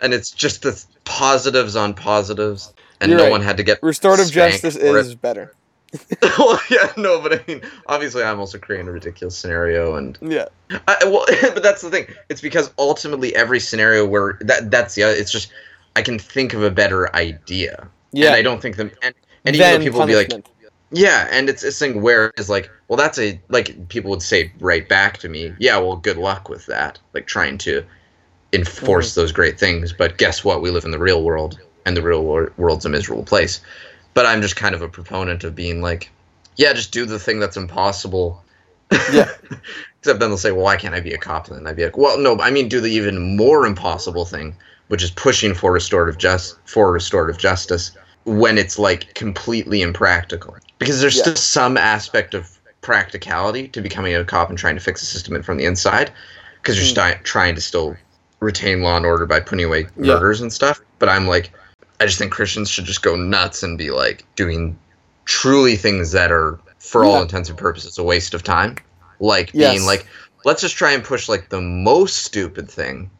and 0.00 0.14
it's 0.14 0.30
just 0.30 0.62
the 0.62 0.84
positives 1.04 1.76
on 1.76 1.94
positives 1.94 2.72
and 3.00 3.10
You're 3.10 3.18
no 3.18 3.24
right. 3.24 3.30
one 3.32 3.42
had 3.42 3.56
to 3.56 3.62
get 3.62 3.78
restorative 3.82 4.30
justice 4.30 4.76
is 4.76 5.14
better. 5.14 5.54
well 6.22 6.60
yeah 6.70 6.92
no 6.98 7.18
but 7.22 7.32
i 7.32 7.42
mean 7.48 7.62
obviously 7.86 8.22
i'm 8.22 8.38
also 8.38 8.58
creating 8.58 8.86
a 8.88 8.92
ridiculous 8.92 9.34
scenario 9.34 9.94
and 9.96 10.18
Yeah. 10.20 10.44
I, 10.86 10.96
well, 11.04 11.24
but 11.54 11.62
that's 11.62 11.80
the 11.80 11.88
thing. 11.90 12.06
It's 12.28 12.42
because 12.42 12.70
ultimately 12.78 13.34
every 13.34 13.58
scenario 13.58 14.06
where 14.06 14.36
that 14.42 14.70
that's 14.70 14.94
the 14.94 15.04
other. 15.04 15.14
It's 15.14 15.32
just 15.32 15.50
I 15.96 16.02
can 16.02 16.18
think 16.18 16.52
of 16.52 16.62
a 16.62 16.70
better 16.70 17.14
idea. 17.16 17.88
Yeah. 18.12 18.26
And 18.26 18.36
I 18.36 18.42
don't 18.42 18.60
think 18.60 18.76
them. 18.76 18.90
And, 19.02 19.14
and 19.46 19.56
even 19.56 19.70
though 19.70 19.84
people 19.84 20.00
will 20.00 20.06
be 20.06 20.16
like. 20.16 20.30
Yeah, 20.90 21.28
and 21.30 21.48
it's 21.48 21.62
this 21.62 21.78
thing 21.78 22.00
where 22.02 22.32
it's 22.38 22.48
like, 22.48 22.70
well, 22.88 22.96
that's 22.96 23.18
a 23.18 23.40
like 23.48 23.88
people 23.88 24.10
would 24.10 24.22
say 24.22 24.52
right 24.60 24.88
back 24.88 25.18
to 25.18 25.28
me, 25.28 25.54
yeah, 25.58 25.78
well, 25.78 25.96
good 25.96 26.16
luck 26.16 26.48
with 26.48 26.66
that. 26.66 26.98
Like 27.14 27.26
trying 27.26 27.58
to 27.58 27.84
enforce 28.52 29.14
Mm-hmm. 29.14 29.20
those 29.20 29.32
great 29.32 29.58
things, 29.58 29.92
but 29.92 30.18
guess 30.18 30.44
what? 30.44 30.62
We 30.62 30.70
live 30.70 30.84
in 30.84 30.90
the 30.92 30.98
real 30.98 31.22
world, 31.24 31.60
and 31.86 31.96
the 31.96 32.02
real 32.02 32.24
wor- 32.24 32.52
world's 32.56 32.86
a 32.86 32.90
miserable 32.90 33.24
place. 33.24 33.60
But 34.14 34.26
I'm 34.26 34.42
just 34.42 34.56
kind 34.56 34.74
of 34.74 34.82
a 34.82 34.88
proponent 34.88 35.44
of 35.44 35.54
being 35.54 35.82
like, 35.82 36.12
yeah, 36.56 36.72
just 36.72 36.92
do 36.92 37.06
the 37.06 37.18
thing 37.20 37.40
that's 37.40 37.56
impossible. 37.56 38.44
Yeah. 39.06 39.30
Except 40.00 40.20
then 40.20 40.30
they'll 40.30 40.38
say, 40.38 40.52
well, 40.52 40.64
why 40.64 40.76
can't 40.76 40.94
I 40.94 41.00
be 41.00 41.12
a 41.14 41.18
cop? 41.18 41.48
And 41.50 41.68
I'd 41.68 41.76
be 41.76 41.84
like, 41.84 41.96
well, 41.98 42.18
no, 42.18 42.38
I 42.40 42.50
mean, 42.50 42.68
do 42.68 42.80
the 42.80 42.90
even 42.90 43.36
more 43.36 43.66
impossible 43.66 44.24
thing, 44.24 44.56
which 44.88 45.02
is 45.02 45.10
pushing 45.10 45.54
for 45.54 45.72
restorative 45.72 46.18
just 46.18 46.58
for 46.66 46.92
restorative 46.92 47.38
justice 47.38 47.92
when 48.24 48.58
it's 48.58 48.78
like 48.78 49.14
completely 49.14 49.82
impractical. 49.82 50.56
Because 50.78 51.00
there's 51.00 51.16
Yeah. 51.16 51.22
still 51.22 51.36
some 51.36 51.76
aspect 51.76 52.34
of 52.34 52.48
practicality 52.80 53.68
to 53.68 53.80
becoming 53.80 54.14
a 54.14 54.24
cop 54.24 54.48
and 54.48 54.58
trying 54.58 54.76
to 54.76 54.80
fix 54.80 55.00
the 55.00 55.06
system 55.06 55.40
from 55.42 55.58
the 55.58 55.64
inside, 55.64 56.12
because 56.62 56.76
you're 56.76 56.86
Mm. 56.86 56.90
sti- 56.90 57.20
trying 57.24 57.54
to 57.54 57.60
still 57.60 57.96
retain 58.40 58.82
law 58.82 58.96
and 58.96 59.04
order 59.04 59.26
by 59.26 59.40
putting 59.40 59.64
away 59.64 59.88
Yeah. 59.96 60.14
murders 60.14 60.40
and 60.40 60.52
stuff. 60.52 60.80
But 60.98 61.08
I'm 61.08 61.26
like, 61.26 61.50
I 62.00 62.06
just 62.06 62.18
think 62.18 62.32
Christians 62.32 62.70
should 62.70 62.84
just 62.84 63.02
go 63.02 63.16
nuts 63.16 63.62
and 63.62 63.76
be 63.76 63.90
like 63.90 64.24
doing 64.36 64.78
truly 65.24 65.76
things 65.76 66.12
that 66.12 66.30
are, 66.30 66.58
for 66.78 67.04
all 67.04 67.20
intents 67.20 67.48
and 67.48 67.58
purposes, 67.58 67.98
a 67.98 68.02
waste 68.04 68.32
of 68.34 68.44
time. 68.44 68.76
Like 69.20 69.50
Yes. 69.52 69.74
being 69.74 69.84
like, 69.86 70.06
let's 70.44 70.60
just 70.62 70.76
try 70.76 70.92
and 70.92 71.02
push 71.02 71.28
like 71.28 71.48
the 71.48 71.60
most 71.60 72.22
stupid 72.22 72.70
thing 72.70 73.10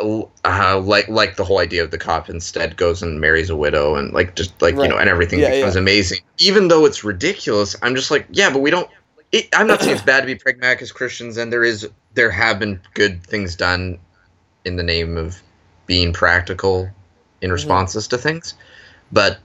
uh, 0.00 0.78
like 0.84 1.08
like 1.08 1.36
the 1.36 1.44
whole 1.44 1.58
idea 1.58 1.82
of 1.82 1.90
the 1.90 1.98
cop 1.98 2.28
instead 2.30 2.76
goes 2.76 3.02
and 3.02 3.20
marries 3.20 3.50
a 3.50 3.56
widow 3.56 3.96
and 3.96 4.12
like 4.12 4.34
just 4.36 4.60
like 4.62 4.74
Right. 4.76 4.84
you 4.84 4.88
know 4.90 4.98
and 4.98 5.08
everything 5.08 5.40
Yeah, 5.40 5.50
becomes 5.50 5.74
yeah. 5.74 5.80
amazing 5.80 6.20
even 6.38 6.68
though 6.68 6.84
it's 6.84 7.02
ridiculous 7.04 7.74
i'm 7.82 7.94
just 7.94 8.10
like 8.10 8.26
yeah 8.30 8.50
but 8.50 8.60
we 8.60 8.70
don't 8.70 8.88
it, 9.32 9.48
i'm 9.54 9.66
not 9.66 9.80
saying 9.80 9.92
it's 9.94 10.02
bad 10.04 10.20
to 10.20 10.26
be 10.26 10.34
pragmatic 10.36 10.82
as 10.82 10.92
christians 10.92 11.36
and 11.36 11.52
there 11.52 11.64
is 11.64 11.88
there 12.14 12.30
have 12.30 12.58
been 12.58 12.80
good 12.94 13.22
things 13.24 13.56
done 13.56 13.98
in 14.64 14.76
the 14.76 14.82
name 14.82 15.16
of 15.16 15.42
being 15.86 16.12
practical 16.12 16.84
Mm-hmm. 16.84 17.44
in 17.46 17.52
responses 17.52 18.08
to 18.08 18.18
things 18.18 18.54
but 19.12 19.38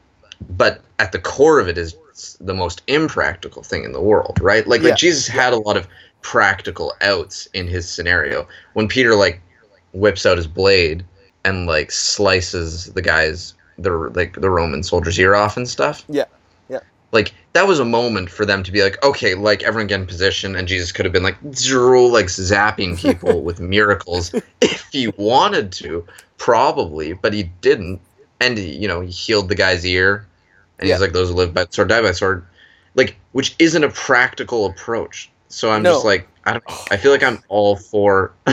but 0.58 0.82
at 1.00 1.12
the 1.12 1.20
core 1.20 1.60
of 1.60 1.68
it 1.68 1.78
is 1.78 1.96
the 2.42 2.54
most 2.54 2.82
impractical 2.88 3.62
thing 3.64 3.84
in 3.84 3.92
the 3.92 4.02
world 4.02 4.40
right 4.42 4.68
like 4.68 4.82
Yeah. 4.82 4.90
like 4.90 4.98
jesus 4.98 5.28
had 5.28 5.54
a 5.54 5.58
lot 5.58 5.78
of 5.78 5.88
practical 6.22 6.94
outs 7.02 7.48
in 7.54 7.68
his 7.68 7.88
scenario 7.90 8.48
when 8.74 8.88
peter 8.88 9.14
like 9.16 9.42
whips 9.94 10.26
out 10.26 10.38
his 10.38 10.48
blade 10.48 11.06
and 11.46 11.66
like 11.66 11.92
slices 11.92 12.86
the 12.94 13.02
guy's 13.02 13.54
the 13.78 13.92
like 13.92 14.34
the 14.40 14.50
roman 14.50 14.84
soldier's 14.84 15.20
ear 15.20 15.36
off 15.36 15.58
and 15.58 15.68
stuff 15.68 16.04
Yeah. 16.08 16.26
Yeah. 16.70 16.80
like 17.12 17.34
that 17.54 17.68
was 17.68 17.80
a 17.80 17.86
moment 17.86 18.30
for 18.30 18.46
them 18.46 18.64
to 18.64 18.72
be 18.72 18.84
like 18.84 19.04
okay 19.04 19.34
like 19.36 19.64
everyone 19.64 19.88
get 19.88 20.00
in 20.00 20.08
position 20.08 20.56
and 20.56 20.68
jesus 20.68 20.92
could 20.92 21.06
have 21.06 21.14
been 21.14 21.24
like 21.24 21.38
zero 21.54 22.04
like 22.04 22.28
zapping 22.28 22.98
people 22.98 23.42
with 23.48 23.60
miracles 23.60 24.34
if 24.62 24.88
he 24.92 25.08
wanted 25.18 25.72
to 25.74 26.06
probably 26.38 27.14
but 27.14 27.34
he 27.34 27.44
didn't 27.62 28.00
and 28.42 28.58
he, 28.58 28.76
you 28.76 28.88
know 28.88 29.02
he 29.02 29.10
healed 29.12 29.50
the 29.50 29.56
guy's 29.56 29.86
ear 29.86 30.28
and 30.80 30.88
Yeah. 30.88 30.96
he's 30.96 31.02
like 31.02 31.14
those 31.14 31.30
who 31.30 31.36
live 31.36 31.54
by 31.54 31.66
sword 31.70 31.88
die 31.90 32.02
by 32.02 32.12
sword 32.12 32.46
like 32.96 33.16
which 33.32 33.56
isn't 33.60 33.84
a 33.84 33.90
practical 33.90 34.66
approach 34.68 35.30
so 35.50 35.72
i'm 35.72 35.84
just 35.84 36.06
like 36.06 36.28
i 36.46 36.52
don't 36.52 36.68
know 36.70 36.78
i 36.92 36.98
feel 36.98 37.12
like 37.12 37.24
i'm 37.24 37.42
all 37.48 37.76
for 37.76 38.34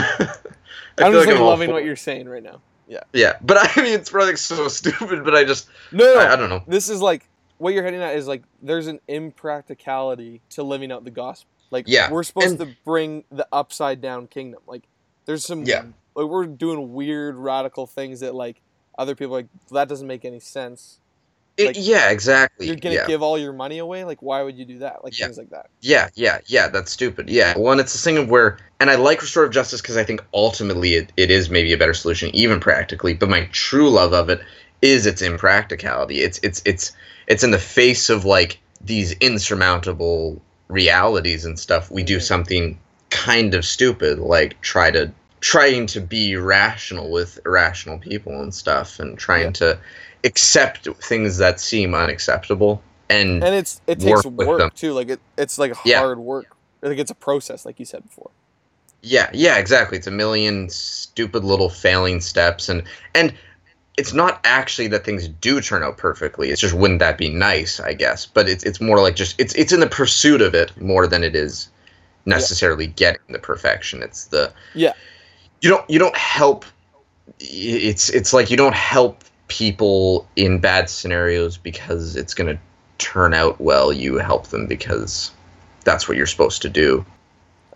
I 1.01 1.07
I'm 1.07 1.11
feel 1.13 1.21
just 1.23 1.31
like, 1.33 1.39
loving 1.41 1.69
for- 1.69 1.73
what 1.73 1.83
you're 1.85 1.95
saying 1.95 2.27
right 2.29 2.43
now. 2.43 2.61
yeah 2.87 3.03
Yeah, 3.13 3.37
but 3.41 3.57
i 3.59 3.81
mean 3.81 3.93
it's 3.93 4.09
probably 4.09 4.35
so 4.35 4.67
stupid 4.67 5.23
but 5.23 5.33
i 5.35 5.43
just 5.43 5.67
No, 5.91 6.03
no, 6.15 6.19
I, 6.19 6.33
I 6.33 6.35
don't 6.35 6.49
know 6.49 6.63
this 6.67 6.89
is 6.89 7.01
like 7.01 7.27
what 7.57 7.73
you're 7.73 7.83
heading 7.83 8.01
at 8.01 8.15
is 8.15 8.27
like 8.27 8.43
there's 8.61 8.87
an 8.87 8.99
impracticality 9.07 10.41
to 10.51 10.63
living 10.63 10.91
out 10.91 11.03
the 11.03 11.11
gospel. 11.11 11.47
Like 11.69 11.85
Yeah, 11.87 12.09
we're 12.11 12.23
supposed 12.23 12.57
to 12.59 12.67
bring 12.85 13.23
the 13.31 13.47
upside 13.53 14.01
down 14.01 14.27
kingdom. 14.27 14.61
Like 14.67 14.83
there's 15.25 15.45
some 15.45 15.63
Yeah. 15.63 15.83
like 16.15 16.25
we're 16.27 16.45
doing 16.47 16.93
weird 16.93 17.35
radical 17.35 17.85
things 17.87 18.19
that 18.21 18.33
like 18.35 18.61
other 18.97 19.15
people 19.15 19.35
are 19.35 19.39
like 19.41 19.47
that 19.71 19.87
doesn't 19.87 20.07
make 20.07 20.25
any 20.25 20.39
sense. 20.39 20.97
It- 21.57 21.67
Like, 21.67 21.75
yeah 21.79 22.09
exactly 22.09 22.67
You're 22.67 22.75
gonna 22.77 22.95
yeah. 22.95 23.07
give 23.07 23.21
all 23.21 23.37
your 23.37 23.53
money 23.53 23.79
away? 23.79 24.03
Like 24.03 24.21
why 24.21 24.41
would 24.41 24.57
you 24.57 24.65
do 24.65 24.79
that? 24.79 25.03
Like 25.03 25.17
Yeah. 25.17 25.25
things 25.25 25.37
like 25.37 25.49
that. 25.51 25.67
Yeah, 25.81 26.09
yeah, 26.15 26.39
yeah. 26.45 26.67
That's 26.69 26.91
stupid. 26.91 27.29
Yeah. 27.29 27.57
One, 27.57 27.79
it's 27.79 27.93
a 27.93 27.97
thing 27.97 28.17
of 28.17 28.29
where, 28.29 28.57
and 28.79 28.89
I 28.89 28.95
like 28.95 29.21
restorative 29.21 29.53
justice 29.53 29.81
because 29.81 29.97
I 29.97 30.03
think 30.03 30.23
ultimately 30.33 30.95
it, 30.95 31.11
it 31.17 31.29
is 31.29 31.49
maybe 31.49 31.73
a 31.73 31.77
better 31.77 31.93
solution, 31.93 32.33
even 32.35 32.59
practically. 32.59 33.13
But 33.13 33.29
my 33.29 33.47
true 33.51 33.89
love 33.89 34.13
of 34.13 34.29
it 34.29 34.41
is 34.81 35.05
its 35.05 35.21
impracticality. 35.21 36.21
It's 36.21 36.39
it's 36.41 36.61
it's 36.65 36.91
it's 37.27 37.43
in 37.43 37.51
the 37.51 37.59
face 37.59 38.09
of 38.09 38.25
like 38.25 38.57
these 38.83 39.11
insurmountable 39.19 40.41
realities 40.69 41.45
and 41.45 41.59
stuff. 41.59 41.91
We 41.91 42.01
do 42.03 42.17
Mhm. 42.17 42.21
something 42.23 42.79
kind 43.09 43.53
of 43.53 43.65
stupid, 43.65 44.19
like 44.19 44.59
try 44.61 44.89
to 44.91 45.11
trying 45.41 45.85
to 45.87 45.99
be 45.99 46.35
rational 46.37 47.11
with 47.11 47.39
irrational 47.45 47.97
people 47.97 48.41
and 48.41 48.53
stuff, 48.53 48.99
and 48.99 49.17
trying 49.17 49.45
Yeah. 49.47 49.51
to 49.51 49.79
accept 50.23 50.87
things 51.03 51.37
that 51.37 51.59
seem 51.59 51.93
unacceptable. 51.93 52.81
And, 53.09 53.43
And 53.43 53.55
it's 53.55 53.81
it 53.87 53.99
takes 53.99 54.23
Work 54.25 54.47
work 54.47 54.75
too. 54.75 54.93
Like 54.93 55.09
it 55.09 55.19
it's 55.37 55.57
like 55.57 55.73
Yeah. 55.83 55.99
hard 55.99 56.19
work. 56.19 56.55
Like 56.81 56.97
it's 56.97 57.11
a 57.11 57.15
process, 57.15 57.65
like 57.65 57.79
you 57.79 57.85
said 57.85 58.03
before. 58.03 58.31
Yeah, 59.01 59.29
yeah, 59.33 59.57
exactly. 59.57 59.97
It's 59.97 60.07
a 60.07 60.11
million 60.11 60.69
stupid 60.69 61.43
little 61.43 61.69
failing 61.69 62.21
steps 62.21 62.69
and 62.69 62.83
and 63.15 63.33
it's 63.97 64.13
not 64.13 64.39
actually 64.45 64.87
that 64.87 65.03
things 65.03 65.27
do 65.27 65.59
turn 65.59 65.83
out 65.83 65.97
perfectly. 65.97 66.49
It's 66.49 66.61
just 66.61 66.73
wouldn't 66.73 66.99
that 66.99 67.17
be 67.17 67.29
nice, 67.29 67.79
I 67.79 67.93
guess. 67.93 68.25
But 68.25 68.47
it's 68.47 68.63
it's 68.63 68.79
more 68.79 69.01
like 69.01 69.15
just 69.15 69.39
it's 69.39 69.53
it's 69.55 69.73
in 69.73 69.79
the 69.81 69.87
pursuit 69.87 70.41
of 70.41 70.53
it 70.55 70.75
more 70.79 71.07
than 71.07 71.23
it 71.23 71.35
is 71.35 71.69
necessarily 72.25 72.87
getting 72.87 73.19
the 73.29 73.39
perfection. 73.39 74.01
It's 74.01 74.25
the 74.25 74.53
Yeah. 74.73 74.93
You 75.61 75.69
don't 75.69 75.89
you 75.89 75.99
don't 75.99 76.15
help 76.15 76.65
it's 77.39 78.09
it's 78.09 78.33
like 78.33 78.49
you 78.49 78.57
don't 78.57 78.75
help 78.75 79.23
people 79.51 80.25
in 80.37 80.59
bad 80.59 80.89
scenarios 80.89 81.57
because 81.57 82.15
it's 82.15 82.33
going 82.33 82.55
to 82.55 82.61
turn 82.97 83.33
out 83.33 83.59
well. 83.59 83.91
You 83.91 84.17
help 84.17 84.47
them 84.47 84.65
because 84.65 85.31
that's 85.83 86.07
what 86.07 86.15
you're 86.15 86.25
supposed 86.25 86.61
to 86.61 86.69
do. 86.69 87.05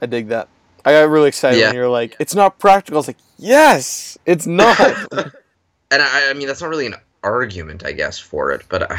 I 0.01 0.05
dig 0.05 0.29
that. 0.29 0.47
I 0.85 0.93
got 0.93 1.09
really 1.09 1.27
excited 1.27 1.59
Yeah. 1.59 1.67
when 1.67 1.75
you're 1.75 1.89
like, 1.89 2.15
it's 2.17 2.33
not 2.33 2.59
practical. 2.59 2.95
I 2.97 2.99
was 2.99 3.07
like, 3.07 3.17
yes, 3.37 4.17
it's 4.25 4.47
not. 4.47 4.79
and 5.11 6.01
I, 6.01 6.29
I 6.29 6.33
mean 6.33 6.47
that's 6.47 6.61
not 6.61 6.69
really 6.69 6.85
an 6.85 6.95
argument, 7.23 7.85
I 7.85 7.91
guess, 7.91 8.17
for 8.17 8.51
it, 8.51 8.63
but 8.69 8.89
uh, 8.89 8.95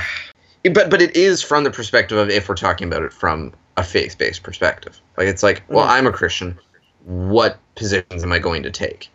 but 0.75 0.91
but 0.91 1.01
it 1.01 1.17
is 1.17 1.43
from 1.43 1.65
the 1.65 1.71
perspective 1.71 2.19
of 2.19 2.29
if 2.29 2.47
we're 2.49 2.57
talking 2.57 2.89
about 2.89 3.03
it 3.05 3.13
from 3.13 3.55
a 3.79 3.83
faith-based 3.85 4.43
perspective. 4.43 5.01
Like 5.17 5.29
it's 5.29 5.43
like, 5.43 5.63
well, 5.69 5.87
Mhm. 5.87 5.91
I'm 5.91 6.07
a 6.09 6.13
Christian. 6.13 6.59
What 7.05 7.59
positions 7.77 8.23
am 8.23 8.33
I 8.33 8.39
going 8.39 8.63
to 8.65 8.71
take? 8.71 9.09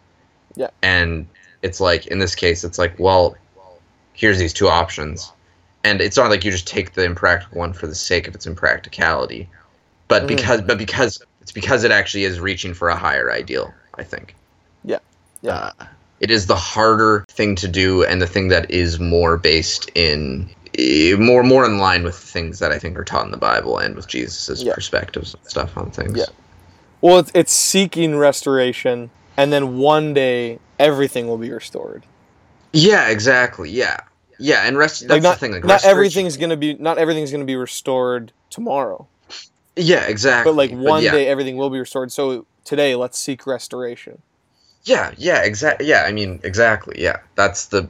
Yeah. 0.55 0.70
And 0.82 1.28
it's 1.62 1.80
like 1.82 2.07
in 2.07 2.18
this 2.20 2.34
case, 2.36 2.64
it's 2.64 2.80
like, 2.80 2.97
well, 2.97 3.36
here's 4.14 4.38
these 4.39 4.53
two 4.53 4.68
options, 4.68 5.32
and 5.84 6.01
it's 6.01 6.18
not 6.18 6.30
like 6.30 6.43
you 6.43 6.51
just 6.51 6.68
take 6.68 6.93
the 6.93 7.03
impractical 7.03 7.59
one 7.59 7.74
for 7.74 7.88
the 7.88 7.95
sake 7.95 8.28
of 8.28 8.36
its 8.36 8.45
impracticality, 8.45 9.49
but 10.07 10.24
Mhm. 10.24 10.28
because 10.28 10.62
but 10.62 10.78
because 10.78 11.22
it's 11.41 11.51
because 11.51 11.84
it 11.84 11.91
actually 11.91 12.24
is 12.24 12.39
reaching 12.39 12.74
for 12.74 12.89
a 12.89 12.95
higher 12.95 13.32
ideal. 13.32 13.74
I 13.97 14.03
think. 14.03 14.36
Yeah. 14.86 14.99
Yeah. 15.41 15.72
Uh, 15.80 15.86
it 16.22 16.32
is 16.32 16.47
the 16.47 16.55
harder 16.55 17.26
thing 17.30 17.55
to 17.55 17.68
do 17.68 18.03
and 18.05 18.22
the 18.22 18.28
thing 18.28 18.47
that 18.49 18.70
is 18.72 18.99
more 18.99 19.38
based 19.38 19.89
in 19.95 20.49
eh, 20.78 21.16
more 21.16 21.43
more 21.43 21.66
in 21.66 21.78
line 21.80 22.03
with 22.03 22.16
things 22.16 22.59
that 22.59 22.72
I 22.72 22.80
think 22.80 22.97
are 22.97 23.03
taught 23.03 23.26
in 23.26 23.32
the 23.32 23.38
Bible 23.38 23.78
and 23.80 23.95
with 23.95 24.07
Jesus' 24.07 24.62
Yeah. 24.64 24.74
perspectives 24.74 25.34
and 25.34 25.43
stuff 25.45 25.78
on 25.78 25.91
things. 25.91 26.18
Yeah. 26.18 26.26
well, 27.01 27.18
it's, 27.20 27.32
it's 27.34 27.51
seeking 27.51 28.16
restoration, 28.16 29.09
and 29.36 29.51
then 29.51 29.78
one 29.80 30.14
day 30.14 30.59
everything 30.80 31.28
will 31.28 31.38
be 31.39 31.51
restored. 31.51 32.03
Yeah, 32.74 33.10
exactly. 33.10 33.70
Yeah. 33.70 33.98
Yeah, 34.42 34.64
and 34.66 34.78
rest 34.78 35.02
that's 35.02 35.12
like 35.12 35.22
not, 35.22 35.34
the 35.34 35.40
thing. 35.40 35.52
Like 35.52 35.64
not 35.66 35.86
everything's 35.86 36.36
gonna 36.36 36.58
be 36.58 36.74
not 36.74 36.98
everything's 36.98 37.32
gonna 37.32 37.46
be 37.46 37.56
restored 37.56 38.32
tomorrow, 38.50 39.08
Yeah, 39.76 40.06
exactly. 40.06 40.52
but 40.52 40.58
like 40.58 40.72
one 40.72 41.04
yeah. 41.04 41.12
day 41.12 41.28
everything 41.28 41.58
will 41.58 41.70
be 41.70 41.78
restored. 41.78 42.12
So 42.12 42.48
today, 42.66 42.96
let's 42.96 43.20
seek 43.20 43.46
restoration. 43.46 44.20
Yeah, 44.84 45.12
yeah, 45.16 45.44
exactly. 45.44 45.86
Yeah, 45.86 46.06
I 46.08 46.12
mean, 46.12 46.40
exactly. 46.44 46.96
Yeah, 46.98 47.18
that's 47.36 47.68
the 47.68 47.88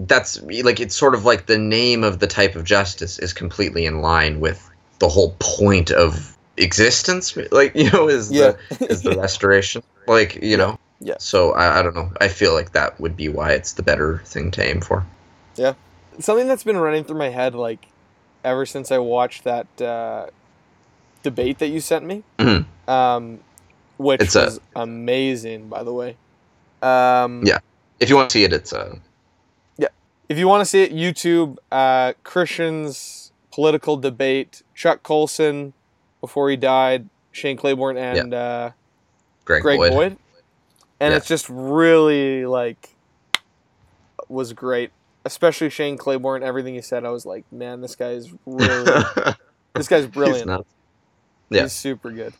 that's 0.00 0.42
like 0.42 0.80
it's 0.80 0.96
sort 0.96 1.14
of 1.14 1.24
like 1.24 1.46
the 1.46 1.58
name 1.58 2.02
of 2.02 2.18
the 2.18 2.26
type 2.26 2.56
of 2.56 2.64
justice 2.64 3.20
is 3.20 3.32
completely 3.32 3.86
in 3.86 4.00
line 4.00 4.40
with 4.40 4.68
the 4.98 5.08
whole 5.08 5.36
point 5.38 5.92
of 5.92 6.36
existence. 6.56 7.36
Like 7.52 7.72
you 7.76 7.88
know, 7.92 8.08
is 8.08 8.32
Yeah. 8.32 8.54
the 8.80 8.86
is 8.90 9.02
the 9.02 9.16
restoration. 9.16 9.82
Like 10.08 10.42
you 10.42 10.56
know. 10.56 10.76
Yeah. 11.00 11.16
So 11.18 11.52
I, 11.52 11.78
I 11.80 11.82
don't 11.82 11.94
know. 11.94 12.10
I 12.20 12.28
feel 12.28 12.54
like 12.54 12.72
that 12.72 12.98
would 13.00 13.16
be 13.16 13.28
why 13.28 13.52
it's 13.52 13.72
the 13.72 13.82
better 13.82 14.18
thing 14.24 14.50
to 14.52 14.62
aim 14.64 14.80
for. 14.80 15.04
Yeah. 15.56 15.74
Something 16.18 16.46
that's 16.48 16.64
been 16.64 16.76
running 16.78 17.04
through 17.04 17.18
my 17.18 17.28
head 17.30 17.54
like 17.54 17.86
ever 18.44 18.64
since 18.66 18.90
I 18.92 18.98
watched 18.98 19.44
that 19.44 19.66
uh, 19.82 20.26
debate 21.22 21.58
that 21.58 21.68
you 21.68 21.80
sent 21.80 22.04
me, 22.04 22.22
Mhm. 22.38 22.66
um, 22.88 23.40
which 23.96 24.20
It's 24.20 24.36
a- 24.36 24.58
amazing, 24.76 25.68
by 25.68 25.82
the 25.82 25.92
way. 25.92 26.16
Um, 26.82 27.42
Yeah. 27.44 27.58
If 28.00 28.10
you 28.10 28.16
want 28.16 28.28
to 28.30 28.32
see 28.38 28.44
it, 28.44 28.52
it's 28.52 28.72
uh 28.72 28.96
Yeah. 29.78 29.88
if 30.28 30.36
you 30.38 30.46
want 30.48 30.60
to 30.60 30.64
see 30.66 30.82
it, 30.82 30.92
YouTube, 30.92 31.56
uh, 31.72 32.12
Christians 32.22 33.32
political 33.52 33.96
debate, 33.96 34.62
Chuck 34.74 35.02
Colson 35.02 35.72
before 36.20 36.50
he 36.50 36.56
died, 36.56 37.08
Shane 37.32 37.56
Claiborne, 37.56 37.96
and 37.96 38.34
uh, 38.34 38.70
Greg, 39.44 39.62
Greg 39.62 39.78
Boyd. 39.78 39.92
Boyd. 39.92 40.16
And 41.04 41.12
Yeah. 41.12 41.18
it's 41.18 41.26
just 41.28 41.48
really 41.50 42.46
like 42.46 42.88
was 44.30 44.54
great, 44.54 44.90
especially 45.26 45.68
Shane 45.68 45.98
Claiborne. 45.98 46.42
Everything 46.42 46.72
he 46.74 46.80
said, 46.80 47.04
I 47.04 47.10
was 47.10 47.26
like, 47.26 47.44
man, 47.52 47.82
this 47.82 47.94
guy 47.94 48.12
is 48.12 48.32
really, 48.46 48.84
this 49.74 49.86
guy's 49.86 50.04
He's 50.04 50.14
brilliant. 50.14 50.46
nuts. 50.46 50.70
Yeah. 51.50 51.62
He's 51.62 51.72
super 51.74 52.10
good. 52.10 52.32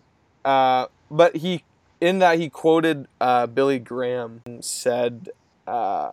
Uh, 0.46 0.86
but 1.10 1.36
he, 1.36 1.62
in 2.00 2.20
that, 2.20 2.38
he 2.38 2.48
quoted 2.48 3.06
uh, 3.20 3.46
Billy 3.48 3.78
Graham 3.78 4.40
and 4.46 4.64
said, 4.64 5.28
uh, 5.66 6.12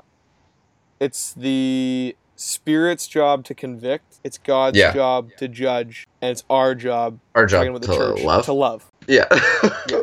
"It's 1.00 1.34
the 1.34 2.16
Spirit's 2.36 3.08
job 3.08 3.46
to 3.46 3.54
convict. 3.56 4.20
It's 4.26 4.38
God's 4.38 4.78
Yeah. 4.78 4.94
job 4.94 5.30
to 5.38 5.48
judge, 5.48 6.06
and 6.22 6.32
it's 6.32 6.44
our 6.50 6.76
job, 6.76 7.20
Our 7.36 7.46
job 7.46 7.82
to 7.82 7.88
church, 7.88 8.22
love. 8.24 8.46
to 8.46 8.54
love." 8.54 8.86
Yeah. 9.08 9.26
oh 9.32 10.01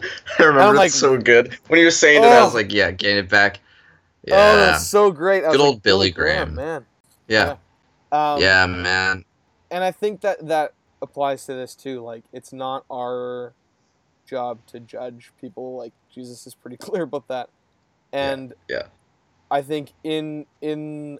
man, 0.00 0.10
I 0.38 0.42
remember 0.42 0.60
I'm 0.68 0.74
it 0.74 0.78
like- 0.78 0.90
so 0.90 1.16
good. 1.18 1.56
When 1.68 1.78
you 1.80 1.86
were 1.86 1.90
saying 1.90 2.22
it, 2.22 2.26
I 2.26 2.42
was 2.42 2.52
Oh. 2.54 2.56
like, 2.58 2.72
"Yeah, 2.72 2.90
gain 2.90 3.16
it 3.16 3.28
back." 3.28 3.60
Oh, 4.30 4.34
Yeah, 4.34 4.56
that's 4.56 4.86
so 4.86 5.10
great! 5.10 5.42
Was 5.44 5.52
Good 5.52 5.60
like, 5.60 5.66
old 5.68 5.82
Billy 5.82 6.10
Graham. 6.10 6.54
man. 6.54 6.86
yeah, 7.28 7.56
Um, 8.12 8.40
yeah, 8.40 8.66
man. 8.66 9.24
and 9.70 9.84
I 9.84 9.90
think 9.90 10.20
that 10.22 10.46
that 10.48 10.72
applies 11.02 11.44
to 11.46 11.52
this 11.54 11.74
too. 11.74 12.00
Like, 12.00 12.24
it's 12.32 12.52
not 12.52 12.84
our 12.90 13.52
job 14.26 14.58
to 14.68 14.80
judge 14.80 15.30
people. 15.40 15.76
Like, 15.76 15.92
Jesus 16.10 16.46
is 16.46 16.54
pretty 16.54 16.76
clear 16.78 17.02
about 17.02 17.28
that. 17.28 17.48
and 18.12 18.54
yeah. 18.68 18.84
I 19.50 19.60
think 19.62 19.92
in 20.02 20.46
in 20.62 21.18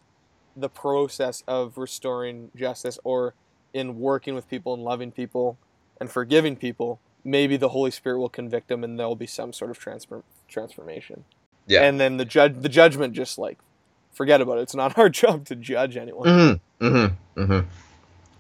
the 0.57 0.69
process 0.69 1.43
of 1.49 1.77
restoring 1.77 2.51
justice 2.57 2.99
or 3.05 3.35
in 3.75 3.99
working 3.99 4.35
with 4.35 4.49
people 4.49 4.73
and 4.73 4.83
loving 4.85 5.11
people 5.11 5.59
and 6.01 6.09
forgiving 6.11 6.55
people, 6.57 7.01
maybe 7.25 7.57
the 7.57 7.71
Holy 7.71 7.91
Spirit 7.91 8.19
will 8.19 8.29
convict 8.29 8.69
them 8.69 8.85
and 8.85 8.99
there'll 8.99 9.17
be 9.17 9.27
some 9.27 9.53
sort 9.53 9.71
of 9.71 9.79
transfer, 9.79 10.23
transformation. 10.49 11.25
Yeah. 11.67 11.83
And 11.83 11.99
then 11.99 12.19
the 12.19 12.25
judge 12.25 12.61
the 12.61 12.69
judgment 12.69 13.15
just 13.15 13.39
like 13.39 13.59
forget 14.13 14.41
about 14.41 14.59
it. 14.59 14.63
It's 14.63 14.75
not 14.75 14.99
our 14.99 15.09
job 15.09 15.47
to 15.47 15.57
judge 15.57 15.97
anyone. 15.97 16.29
Mm-hmm. 16.29 16.87
Mm-hmm. 16.87 17.41
Mm-hmm. 17.43 17.69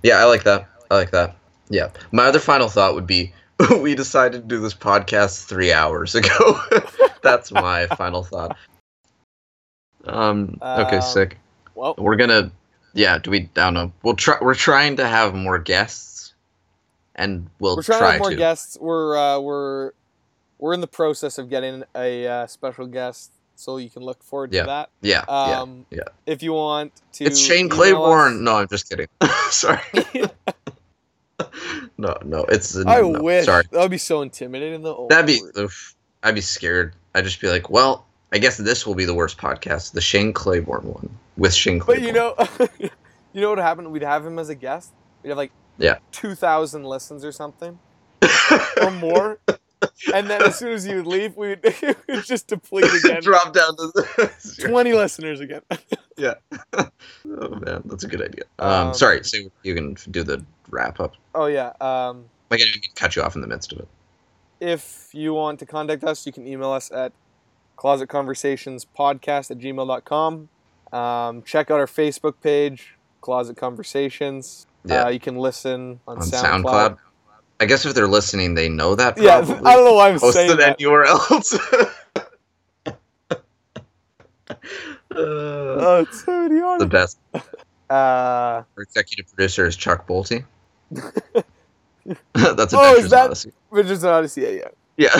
Yeah, 0.02 0.18
I 0.18 0.24
like 0.24 0.44
that. 0.44 0.68
I 0.90 0.94
like 0.96 1.10
that. 1.12 1.36
Yeah. 1.70 1.88
My 2.12 2.24
other 2.26 2.38
final 2.38 2.68
thought 2.68 2.94
would 2.94 3.06
be 3.06 3.32
we 3.80 3.94
decided 3.94 4.42
to 4.42 4.48
do 4.48 4.60
this 4.60 4.74
podcast 4.74 5.44
three 5.44 5.72
hours 5.72 6.14
ago. 6.14 6.60
That's 7.22 7.52
my 7.52 7.86
final 7.86 8.22
thought. 8.22 8.56
Um. 10.06 10.58
Okay. 10.60 10.96
Um, 10.96 11.02
sick. 11.02 11.38
Well, 11.74 11.94
We're 11.96 12.16
gonna. 12.16 12.50
Yeah. 12.92 13.18
Do 13.18 13.30
we? 13.30 13.40
I 13.40 13.48
don't 13.54 13.74
know. 13.74 13.92
We'll 14.02 14.16
try. 14.16 14.36
We're 14.40 14.54
trying 14.54 14.96
to 14.96 15.06
have 15.06 15.34
more 15.34 15.58
guests, 15.58 16.13
and 17.16 17.48
we'll 17.60 17.76
we're 17.76 17.82
trying 17.82 17.98
try 17.98 18.06
to 18.08 18.12
have 18.12 18.20
more 18.20 18.30
to. 18.30 18.36
guests. 18.36 18.78
We're 18.80 19.16
uh, 19.16 19.38
we're 19.40 19.92
we're 20.58 20.74
in 20.74 20.80
the 20.80 20.86
process 20.86 21.38
of 21.38 21.50
getting 21.50 21.84
a 21.96 22.26
uh, 22.26 22.46
special 22.46 22.86
guest, 22.86 23.30
so 23.56 23.76
you 23.76 23.90
can 23.90 24.02
look 24.02 24.22
forward 24.22 24.50
to 24.52 24.56
Yeah. 24.58 24.66
that. 24.66 24.90
Yeah. 25.02 25.24
yeah. 25.28 25.60
Um, 25.60 25.86
yeah. 25.90 26.00
If 26.26 26.42
you 26.42 26.52
want 26.52 26.92
to, 27.14 27.24
It's 27.24 27.38
Shane 27.38 27.68
Claiborne. 27.68 28.34
us- 28.36 28.40
No, 28.40 28.56
I'm 28.56 28.68
just 28.68 28.88
kidding. 28.88 29.08
Sorry. 29.50 29.80
no, 31.98 32.16
no. 32.24 32.44
It's. 32.48 32.76
I 32.76 33.00
no, 33.00 33.20
wish 33.22 33.44
Sorry. 33.46 33.64
that 33.70 33.80
would 33.80 33.90
be 33.90 33.98
so 33.98 34.22
intimidating 34.22 34.82
though. 34.82 34.96
Oh, 34.96 35.06
That'd 35.08 35.26
be. 35.26 35.40
Oof, 35.58 35.94
I'd 36.22 36.34
be 36.34 36.40
scared. 36.40 36.94
I'd 37.14 37.24
just 37.24 37.40
be 37.40 37.48
like, 37.48 37.70
well, 37.70 38.06
I 38.32 38.38
guess 38.38 38.56
this 38.56 38.86
will 38.86 38.94
be 38.94 39.04
the 39.04 39.14
worst 39.14 39.38
podcast, 39.38 39.92
the 39.92 40.00
Shane 40.00 40.32
Claiborne 40.32 40.84
one 40.86 41.10
with 41.36 41.54
Shane 41.54 41.80
But 41.84 42.00
you 42.02 42.12
know, 42.12 42.34
you 42.78 43.40
know 43.40 43.50
what 43.50 43.58
happened? 43.58 43.90
We'd 43.92 44.02
have 44.02 44.24
him 44.24 44.38
as 44.38 44.48
a 44.48 44.54
guest. 44.54 44.92
We'd 45.22 45.28
have 45.30 45.36
like 45.38 45.52
Yeah. 45.78 45.98
two 46.12 46.34
thousand 46.34 46.84
listens 46.84 47.24
or 47.24 47.32
something 47.32 47.78
or 48.82 48.90
more, 48.92 49.38
and 50.14 50.28
then 50.30 50.42
as 50.42 50.58
soon 50.58 50.72
as 50.72 50.86
you 50.86 50.96
would 50.96 51.06
leave, 51.06 51.36
we'd, 51.36 51.60
we'd 52.08 52.24
just 52.24 52.46
deplete 52.46 52.84
again. 53.04 53.22
drop 53.22 53.52
down 53.52 53.76
to. 53.76 54.30
Twenty 54.60 54.92
listeners 54.92 55.40
again. 55.40 55.62
Yeah. 56.16 56.34
Oh 56.72 56.88
man, 57.24 57.82
that's 57.86 58.04
a 58.04 58.08
good 58.08 58.22
idea. 58.22 58.44
Um, 58.58 58.88
Um, 58.88 58.94
sorry, 58.94 59.24
so 59.24 59.38
you 59.62 59.74
can 59.74 59.96
do 60.10 60.22
the 60.22 60.44
wrap 60.70 61.00
up. 61.00 61.14
Oh 61.34 61.46
yeah. 61.46 61.72
Um, 61.80 62.26
Like 62.50 62.60
I 62.60 62.64
didn't 62.64 62.94
cut 62.94 63.16
you 63.16 63.22
off 63.22 63.34
in 63.34 63.40
the 63.40 63.48
midst 63.48 63.72
of 63.72 63.80
it. 63.80 63.88
if 64.60 65.08
you 65.12 65.34
want 65.34 65.58
to 65.58 65.66
contact 65.66 66.04
us, 66.04 66.24
you 66.26 66.32
can 66.32 66.46
email 66.46 66.70
us 66.70 66.90
at 66.92 67.12
closetconversationspodcast 67.76 69.50
at 69.50 69.58
gmail.com. 69.58 70.48
Um, 70.92 71.42
check 71.42 71.70
out 71.70 71.80
our 71.80 71.86
Facebook 71.86 72.34
page, 72.42 72.94
Closet 73.20 73.56
Conversations. 73.56 74.66
Yeah. 74.84 75.04
Uh, 75.04 75.08
you 75.08 75.20
can 75.20 75.36
listen 75.36 76.00
on, 76.06 76.18
On 76.18 76.22
SoundCloud. 76.22 76.62
SoundCloud. 76.64 76.98
I 77.60 77.66
guess 77.66 77.86
if 77.86 77.94
they're 77.94 78.08
listening, 78.08 78.54
they 78.54 78.68
know 78.68 78.94
that. 78.96 79.16
Yeah, 79.16 79.38
I 79.38 79.42
don't 79.42 79.84
know 79.84 79.94
why 79.94 80.10
I'm 80.10 80.18
saying 80.18 80.50
Posted 80.50 80.58
that. 80.58 80.76
anywhere 80.80 81.04
else. 81.04 81.54
Uh, 81.54 81.86
Oh, 85.16 86.00
it's 86.08 86.24
so 86.24 86.48
the 86.78 86.86
best. 86.90 87.18
Uh, 87.34 87.42
Our 87.90 88.66
executive 88.78 89.28
producer 89.28 89.64
is 89.66 89.76
Chuck 89.76 90.06
Bolte. 90.08 90.44
That's 90.90 92.74
Oh, 92.74 92.94
is 92.96 93.10
that- 93.10 93.26
Odyssey. 93.26 93.52
Adventures 93.70 94.02
in 94.04 94.10
Odyssey, 94.10 94.40
yeah, 94.42 94.48
yeah. 94.48 94.68
Yeah. 94.96 95.16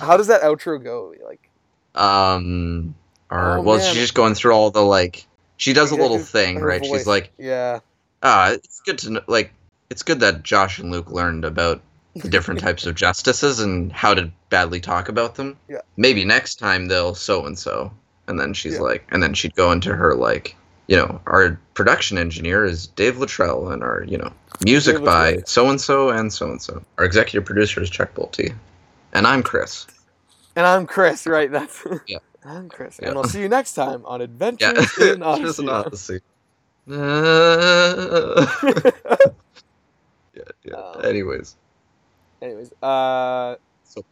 How 0.00 0.16
does 0.16 0.26
that 0.28 0.42
outro 0.42 0.82
go? 0.82 1.14
Like, 1.24 1.48
um. 1.94 2.94
Or 3.30 3.58
Oh, 3.58 3.62
well, 3.62 3.76
man. 3.78 3.86
she's 3.86 4.00
just 4.02 4.14
going 4.14 4.34
through 4.34 4.52
all 4.52 4.70
the 4.70 4.80
like. 4.82 5.26
She 5.58 5.72
does 5.74 5.90
a 5.90 5.96
little 5.96 6.18
thing, 6.18 6.60
right? 6.60 6.80
voice. 6.80 6.90
She's 7.00 7.06
like, 7.06 7.30
yeah, 7.38 7.80
ah, 8.22 8.52
it's 8.52 8.80
good 8.80 8.96
to 8.98 9.10
know. 9.10 9.20
Like, 9.26 9.52
it's 9.90 10.02
good 10.02 10.20
that 10.20 10.42
Josh 10.42 10.78
and 10.78 10.90
Luke 10.90 11.10
learned 11.10 11.44
about 11.44 11.82
the 12.16 12.28
different 12.28 12.60
types 12.60 12.86
of 12.86 12.94
justices 12.94 13.60
and 13.60 13.92
how 13.92 14.14
to 14.14 14.30
badly 14.50 14.80
talk 14.80 15.08
about 15.08 15.34
them. 15.34 15.56
Yeah. 15.68 15.80
Maybe 15.96 16.24
next 16.24 16.56
time 16.56 16.88
they'll 16.88 17.14
so 17.14 17.44
and 17.44 17.58
so, 17.58 17.92
and 18.26 18.40
then 18.40 18.54
she's 18.54 18.74
Yeah. 18.74 18.80
like, 18.80 19.04
and 19.10 19.22
then 19.22 19.34
she'd 19.34 19.54
go 19.54 19.70
into 19.72 19.94
her 19.94 20.14
like, 20.14 20.56
you 20.86 20.96
know, 20.96 21.20
our 21.26 21.60
production 21.74 22.16
engineer 22.18 22.64
is 22.64 22.86
Dave 22.86 23.18
Luttrell, 23.18 23.68
and 23.70 23.82
our 23.82 24.04
you 24.04 24.16
know 24.16 24.32
music 24.64 24.96
Dave 24.96 25.04
by 25.04 25.38
so 25.44 25.68
and 25.68 25.80
so 25.80 26.08
and 26.08 26.32
so 26.32 26.50
and 26.50 26.62
so. 26.62 26.82
Our 26.96 27.04
executive 27.04 27.44
producer 27.44 27.82
is 27.82 27.90
Chuck 27.90 28.14
Bolte, 28.14 28.54
and 29.12 29.26
I'm 29.26 29.42
Chris. 29.42 29.86
and 30.56 30.64
I'm 30.66 30.86
Chris, 30.86 31.26
right? 31.26 31.50
That's 31.52 31.84
Yeah. 32.06 32.18
I'm 32.44 32.68
Chris, 32.68 32.98
Yeah. 33.00 33.08
and 33.08 33.14
we'll 33.16 33.24
see 33.24 33.40
you 33.42 33.48
next 33.48 33.74
time 33.74 34.04
on 34.06 34.20
Yeah, 34.60 34.70
Adventures 34.72 34.98
in 34.98 35.04
an 35.10 35.22
Odyssey. 35.22 35.68
Odyssey. 35.68 36.20
yeah, 36.88 36.96
yeah. 40.64 40.74
Um, 40.74 41.04
Anyways, 41.04 41.56
Anyways, 42.42 42.72
uh, 42.82 43.56
So, 43.84 44.02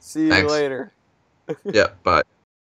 see 0.00 0.24
you 0.26 0.30
thanks. 0.30 0.52
later. 0.52 0.92
yeah, 1.64 1.88
bye. 2.02 2.22